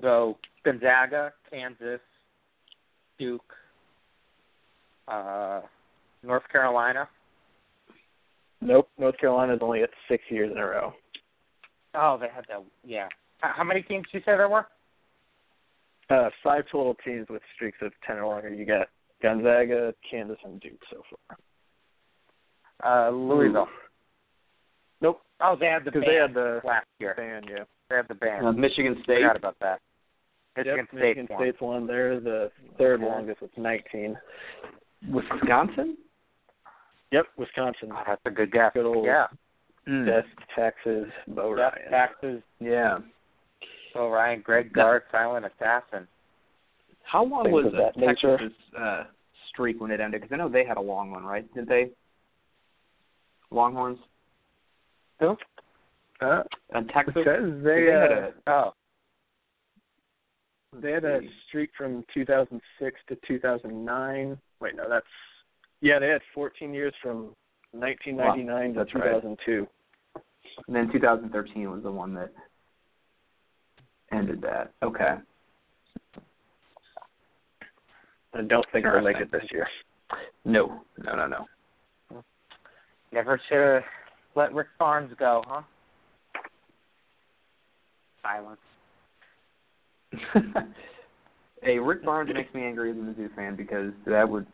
go 0.00 0.36
Gonzaga, 0.64 1.32
Kansas, 1.50 2.00
Duke, 3.18 3.52
uh, 5.08 5.60
North 6.22 6.42
Carolina. 6.50 7.08
nope. 8.60 8.88
North 8.98 9.16
Carolina's 9.18 9.60
only 9.62 9.82
at 9.82 9.90
six 10.08 10.22
years 10.28 10.50
in 10.52 10.58
a 10.58 10.64
row. 10.66 10.92
Oh, 11.94 12.16
they 12.20 12.28
had 12.28 12.44
that. 12.48 12.62
Yeah. 12.84 13.08
How, 13.40 13.64
many 13.64 13.82
teams 13.82 14.04
did 14.12 14.18
you 14.18 14.20
say 14.20 14.36
there 14.36 14.48
were? 14.48 14.66
Uh, 16.10 16.28
five 16.42 16.64
total 16.70 16.94
teams 17.04 17.26
with 17.30 17.42
streaks 17.54 17.78
of 17.82 17.92
ten 18.06 18.18
or 18.18 18.26
longer. 18.26 18.48
You 18.52 18.66
got 18.66 18.88
Gonzaga, 19.22 19.94
Kansas, 20.08 20.36
and 20.44 20.60
Duke 20.60 20.80
so 20.90 21.02
far. 21.10 23.06
Uh, 23.06 23.10
Louisville. 23.10 23.68
Nope, 25.00 25.20
Oh, 25.40 25.56
they 25.58 25.66
had 25.66 25.84
the 25.84 25.90
because 25.90 26.02
band 26.04 26.10
they 26.12 26.16
had 26.20 26.34
the 26.34 26.60
last 26.64 26.86
year. 26.98 27.14
band. 27.16 27.46
Yeah. 27.50 27.64
They 27.90 27.96
had 27.96 28.08
the 28.08 28.14
band. 28.14 28.46
Uh, 28.46 28.52
Michigan 28.52 28.96
State. 29.02 29.18
Forgot 29.18 29.36
about 29.36 29.56
that. 29.60 29.80
Michigan 30.56 30.78
yep, 30.78 30.88
State. 30.88 31.00
Michigan 31.00 31.26
won. 31.30 31.40
State's 31.42 31.60
one. 31.60 31.86
They're 31.86 32.20
the 32.20 32.50
third 32.78 33.00
Okay. 33.02 33.10
longest 33.10 33.40
with 33.42 33.56
19. 33.58 34.16
Wisconsin. 35.10 35.96
Yep, 37.10 37.26
Wisconsin. 37.36 37.90
Oh, 37.92 38.02
that's 38.06 38.22
a 38.24 38.30
good 38.30 38.52
guess. 38.52 38.72
Good 38.72 38.86
old 38.86 39.04
yeah. 39.04 39.26
Mm. 39.88 40.06
Death, 40.06 40.24
Texas, 40.54 41.06
Bo 41.28 41.56
Jeff 41.56 41.74
Ryan. 41.74 41.90
Taxes. 41.90 42.42
Yeah. 42.60 42.98
Phil 43.92 44.08
Ryan, 44.08 44.40
Greg 44.42 44.72
Gard, 44.72 45.02
Silent 45.10 45.46
Assassin. 45.46 46.06
How 47.02 47.24
long 47.24 47.44
Things 47.44 47.54
was 47.54 47.66
of 47.66 47.74
uh, 47.74 47.78
that 47.78 47.96
nature. 47.96 48.36
Texas's 48.36 48.56
uh, 48.78 49.04
streak 49.48 49.80
when 49.80 49.90
it 49.90 50.00
ended? 50.00 50.20
Because 50.20 50.32
I 50.32 50.38
know 50.38 50.48
they 50.48 50.64
had 50.64 50.76
a 50.76 50.80
long 50.80 51.10
one, 51.10 51.24
right? 51.24 51.52
Didn't 51.54 51.68
they? 51.68 51.90
Longhorns 53.50 53.98
Who? 55.18 55.36
Uh, 56.20 56.42
and 56.74 56.88
Texas. 56.90 57.14
says 57.24 57.62
They 57.64 57.84
they 57.86 57.86
had 57.92 58.12
uh, 58.12 58.30
a- 58.46 58.50
Oh, 58.50 58.72
they 60.80 60.92
had 60.92 61.04
a 61.04 61.20
streak 61.48 61.70
from 61.76 62.04
2006 62.14 63.00
to 63.08 63.16
2009. 63.26 64.38
Wait, 64.60 64.76
no, 64.76 64.88
that's 64.88 65.06
yeah. 65.80 65.98
They 65.98 66.08
had 66.08 66.20
14 66.34 66.72
years 66.72 66.94
from 67.02 67.34
1999 67.72 68.74
Wow, 68.74 68.84
to 68.84 68.98
right. 68.98 69.04
2002. 69.14 69.66
And 70.66 70.76
then 70.76 70.92
2013 70.92 71.70
was 71.70 71.82
the 71.82 71.90
one 71.90 72.14
that 72.14 72.30
ended 74.12 74.40
that. 74.42 74.72
Okay. 74.82 75.14
I 78.34 78.42
don't 78.42 78.66
think 78.72 78.84
they'll 78.84 79.00
make 79.02 79.16
it 79.16 79.32
this 79.32 79.42
year. 79.50 79.66
No, 80.44 80.82
no, 81.04 81.14
no, 81.16 81.26
no. 81.26 82.22
never 83.12 83.40
should 83.48 83.58
have 83.58 83.82
let 84.36 84.52
Rick 84.54 84.68
Barnes 84.78 85.12
go, 85.18 85.42
huh? 85.46 85.62
Silence. 88.22 88.60
hey, 91.62 91.78
Rick 91.78 92.04
Barnes 92.04 92.30
makes 92.34 92.52
me 92.54 92.64
angry 92.64 92.90
as 92.90 92.96
a 92.96 93.00
Mizzou 93.00 93.34
fan 93.34 93.56
because 93.56 93.92
that 94.06 94.28
would 94.28 94.46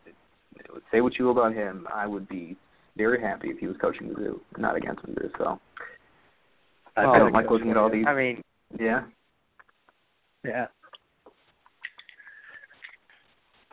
say 0.92 1.00
what 1.00 1.18
you 1.18 1.24
will 1.24 1.32
about 1.32 1.54
him. 1.54 1.86
I 1.92 2.06
would 2.06 2.28
be 2.28 2.56
very 2.96 3.20
happy 3.20 3.48
if 3.48 3.58
he 3.58 3.66
was 3.66 3.76
coaching 3.80 4.08
Mizzou, 4.08 4.40
not 4.58 4.76
against 4.76 5.02
Mizzou. 5.06 5.30
So 5.38 5.60
I 6.96 7.02
I've 7.02 7.18
don't 7.18 7.32
like 7.32 7.50
looking 7.50 7.70
at 7.70 7.76
all 7.76 7.90
these. 7.90 8.06
I 8.06 8.14
mean, 8.14 8.42
Yeah. 8.78 9.04
Yeah. 10.44 10.66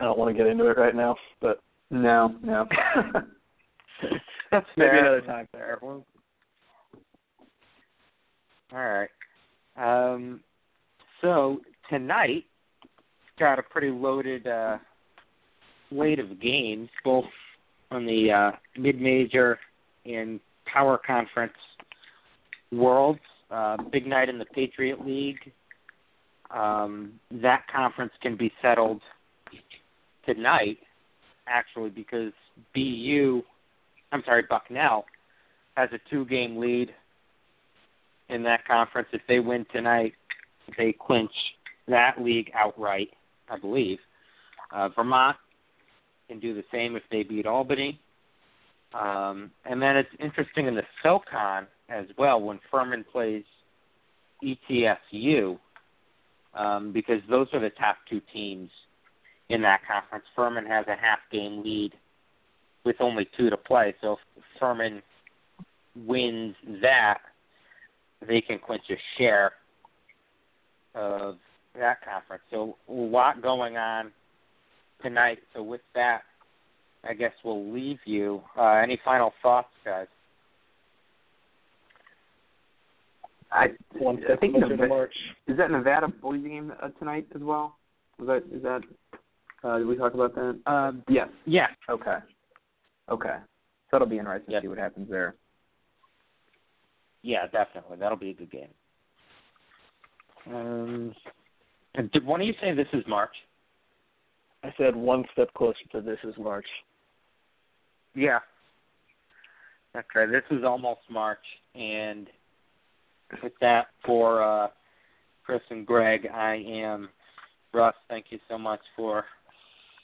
I 0.00 0.04
don't 0.04 0.18
want 0.18 0.34
to 0.34 0.36
get 0.36 0.50
into 0.50 0.68
it 0.68 0.76
right 0.76 0.94
now, 0.94 1.16
but 1.40 1.60
No, 1.90 2.34
no. 2.42 2.66
that's 4.50 4.66
maybe 4.76 4.98
another 4.98 5.20
time. 5.20 5.48
Fair. 5.52 5.78
Well, 5.80 6.04
All 8.72 8.78
right. 8.78 9.08
Um, 9.76 10.40
so 11.20 11.60
tonight 11.90 12.44
got 13.38 13.58
a 13.58 13.62
pretty 13.62 13.90
loaded 13.90 14.46
uh, 14.46 14.78
slate 15.90 16.18
of 16.18 16.40
games, 16.40 16.88
both 17.04 17.24
on 17.90 18.06
the 18.06 18.30
uh, 18.30 18.50
mid-major 18.78 19.58
and 20.06 20.40
power 20.66 20.98
conference 21.04 21.52
worlds. 22.72 23.20
Uh, 23.50 23.76
big 23.92 24.06
night 24.06 24.28
in 24.28 24.38
the 24.38 24.44
Patriot 24.46 25.04
League. 25.04 25.52
Um, 26.50 27.12
that 27.30 27.64
conference 27.74 28.12
can 28.22 28.36
be 28.36 28.52
settled 28.62 29.00
tonight, 30.26 30.78
actually, 31.46 31.90
because 31.90 32.32
BU, 32.74 33.42
I'm 34.12 34.22
sorry, 34.24 34.44
Bucknell 34.48 35.04
has 35.76 35.88
a 35.92 35.98
two-game 36.10 36.56
lead 36.56 36.90
in 38.28 38.42
that 38.44 38.66
conference. 38.66 39.08
If 39.12 39.22
they 39.28 39.40
win 39.40 39.66
tonight, 39.72 40.14
they 40.76 40.92
clinch 40.92 41.32
that 41.88 42.20
league 42.20 42.50
outright, 42.54 43.10
I 43.50 43.58
believe. 43.58 43.98
Uh, 44.70 44.88
Vermont 44.88 45.36
can 46.28 46.40
do 46.40 46.54
the 46.54 46.64
same 46.72 46.96
if 46.96 47.02
they 47.10 47.22
beat 47.22 47.46
Albany. 47.46 48.00
Um, 48.92 49.50
and 49.64 49.82
then 49.82 49.96
it's 49.96 50.08
interesting 50.20 50.66
in 50.66 50.74
the 50.74 50.84
SoCon 51.02 51.66
as 51.88 52.06
well 52.16 52.40
when 52.40 52.60
Furman 52.70 53.04
plays 53.10 53.44
ETSU 54.42 55.58
um, 56.54 56.92
because 56.92 57.20
those 57.28 57.48
are 57.52 57.60
the 57.60 57.70
top 57.70 57.96
two 58.08 58.20
teams 58.32 58.70
in 59.48 59.60
that 59.62 59.80
conference. 59.86 60.24
Furman 60.34 60.66
has 60.66 60.86
a 60.86 60.96
half 60.96 61.18
game 61.30 61.62
lead 61.62 61.92
with 62.84 62.96
only 63.00 63.28
two 63.36 63.50
to 63.50 63.56
play. 63.56 63.94
So 64.00 64.16
if 64.36 64.44
Furman 64.58 65.02
wins 65.96 66.54
that, 66.80 67.18
they 68.26 68.40
can 68.40 68.58
clinch 68.58 68.84
a 68.90 68.96
share 69.18 69.52
of 70.94 71.36
that 71.78 71.98
conference. 72.04 72.42
So 72.50 72.76
a 72.88 72.92
lot 72.92 73.42
going 73.42 73.76
on 73.76 74.12
tonight. 75.02 75.38
So 75.54 75.62
with 75.62 75.80
that, 75.94 76.22
I 77.08 77.14
guess 77.14 77.32
we'll 77.44 77.70
leave 77.72 77.98
you. 78.04 78.42
Uh, 78.56 78.74
any 78.82 78.98
final 79.04 79.32
thoughts, 79.42 79.68
guys? 79.84 80.06
I 83.52 83.68
One 83.98 84.20
I 84.30 84.36
think 84.36 84.54
closer 84.54 84.68
Nevada, 84.70 84.88
March. 84.88 85.14
is 85.46 85.56
that 85.58 85.70
Nevada 85.70 86.08
Boise 86.08 86.48
game 86.48 86.72
uh, 86.82 86.88
tonight 86.98 87.26
as 87.34 87.40
well? 87.42 87.76
Was 88.18 88.26
that 88.28 88.56
is 88.56 88.62
that? 88.62 88.80
Uh, 89.62 89.78
did 89.78 89.86
we 89.86 89.96
talk 89.96 90.14
about 90.14 90.34
that? 90.34 90.58
Um, 90.66 91.02
Yes. 91.08 91.28
yeah, 91.46 91.68
Okay. 91.88 92.16
Okay. 93.10 93.36
So 93.38 93.42
that'll 93.92 94.06
be 94.08 94.18
interesting 94.18 94.52
Yep. 94.52 94.62
to 94.62 94.64
see 94.64 94.68
what 94.68 94.78
happens 94.78 95.08
there. 95.10 95.34
Yeah, 97.24 97.46
definitely. 97.46 97.96
That'll 97.98 98.18
be 98.18 98.30
a 98.30 98.34
good 98.34 98.50
game. 98.50 98.68
Um, 100.46 101.14
and 101.94 102.12
did 102.12 102.24
one 102.24 102.42
of 102.42 102.46
you 102.46 102.52
say 102.60 102.74
this 102.74 102.86
is 102.92 103.02
March? 103.08 103.34
I 104.62 104.72
said 104.76 104.94
one 104.94 105.24
step 105.32 105.52
closer 105.54 105.78
to 105.92 106.02
this 106.02 106.18
is 106.22 106.34
March. 106.38 106.66
Yeah. 108.14 108.40
Okay. 109.96 110.30
This 110.30 110.42
is 110.50 110.64
almost 110.64 111.00
March, 111.10 111.38
and 111.74 112.28
with 113.42 113.52
that, 113.62 113.86
for 114.04 114.42
uh, 114.42 114.68
Chris 115.46 115.62
and 115.70 115.86
Greg, 115.86 116.28
I 116.32 116.56
am 116.56 117.08
Russ. 117.72 117.94
Thank 118.10 118.26
you 118.28 118.38
so 118.50 118.58
much 118.58 118.80
for 118.94 119.24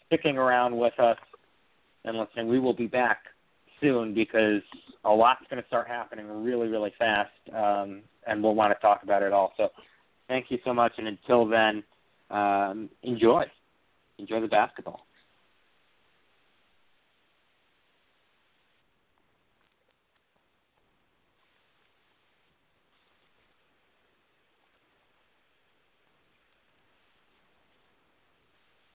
sticking 0.06 0.38
around 0.38 0.76
with 0.76 0.98
us 0.98 1.18
and 2.04 2.16
listening. 2.16 2.48
We 2.48 2.58
will 2.58 2.74
be 2.74 2.86
back 2.86 3.18
soon 3.80 4.14
because 4.14 4.62
a 5.04 5.10
lot's 5.10 5.44
going 5.50 5.62
to 5.62 5.66
start 5.68 5.88
happening 5.88 6.26
really, 6.26 6.68
really 6.68 6.92
fast, 6.98 7.30
um, 7.54 8.02
and 8.26 8.42
we'll 8.42 8.54
want 8.54 8.72
to 8.72 8.80
talk 8.80 9.02
about 9.02 9.22
it 9.22 9.32
all. 9.32 9.52
So 9.56 9.68
thank 10.28 10.46
you 10.50 10.58
so 10.64 10.74
much, 10.74 10.92
and 10.98 11.08
until 11.08 11.46
then, 11.46 11.82
um, 12.30 12.90
enjoy. 13.02 13.44
Enjoy 14.18 14.40
the 14.40 14.48
basketball. 14.48 15.06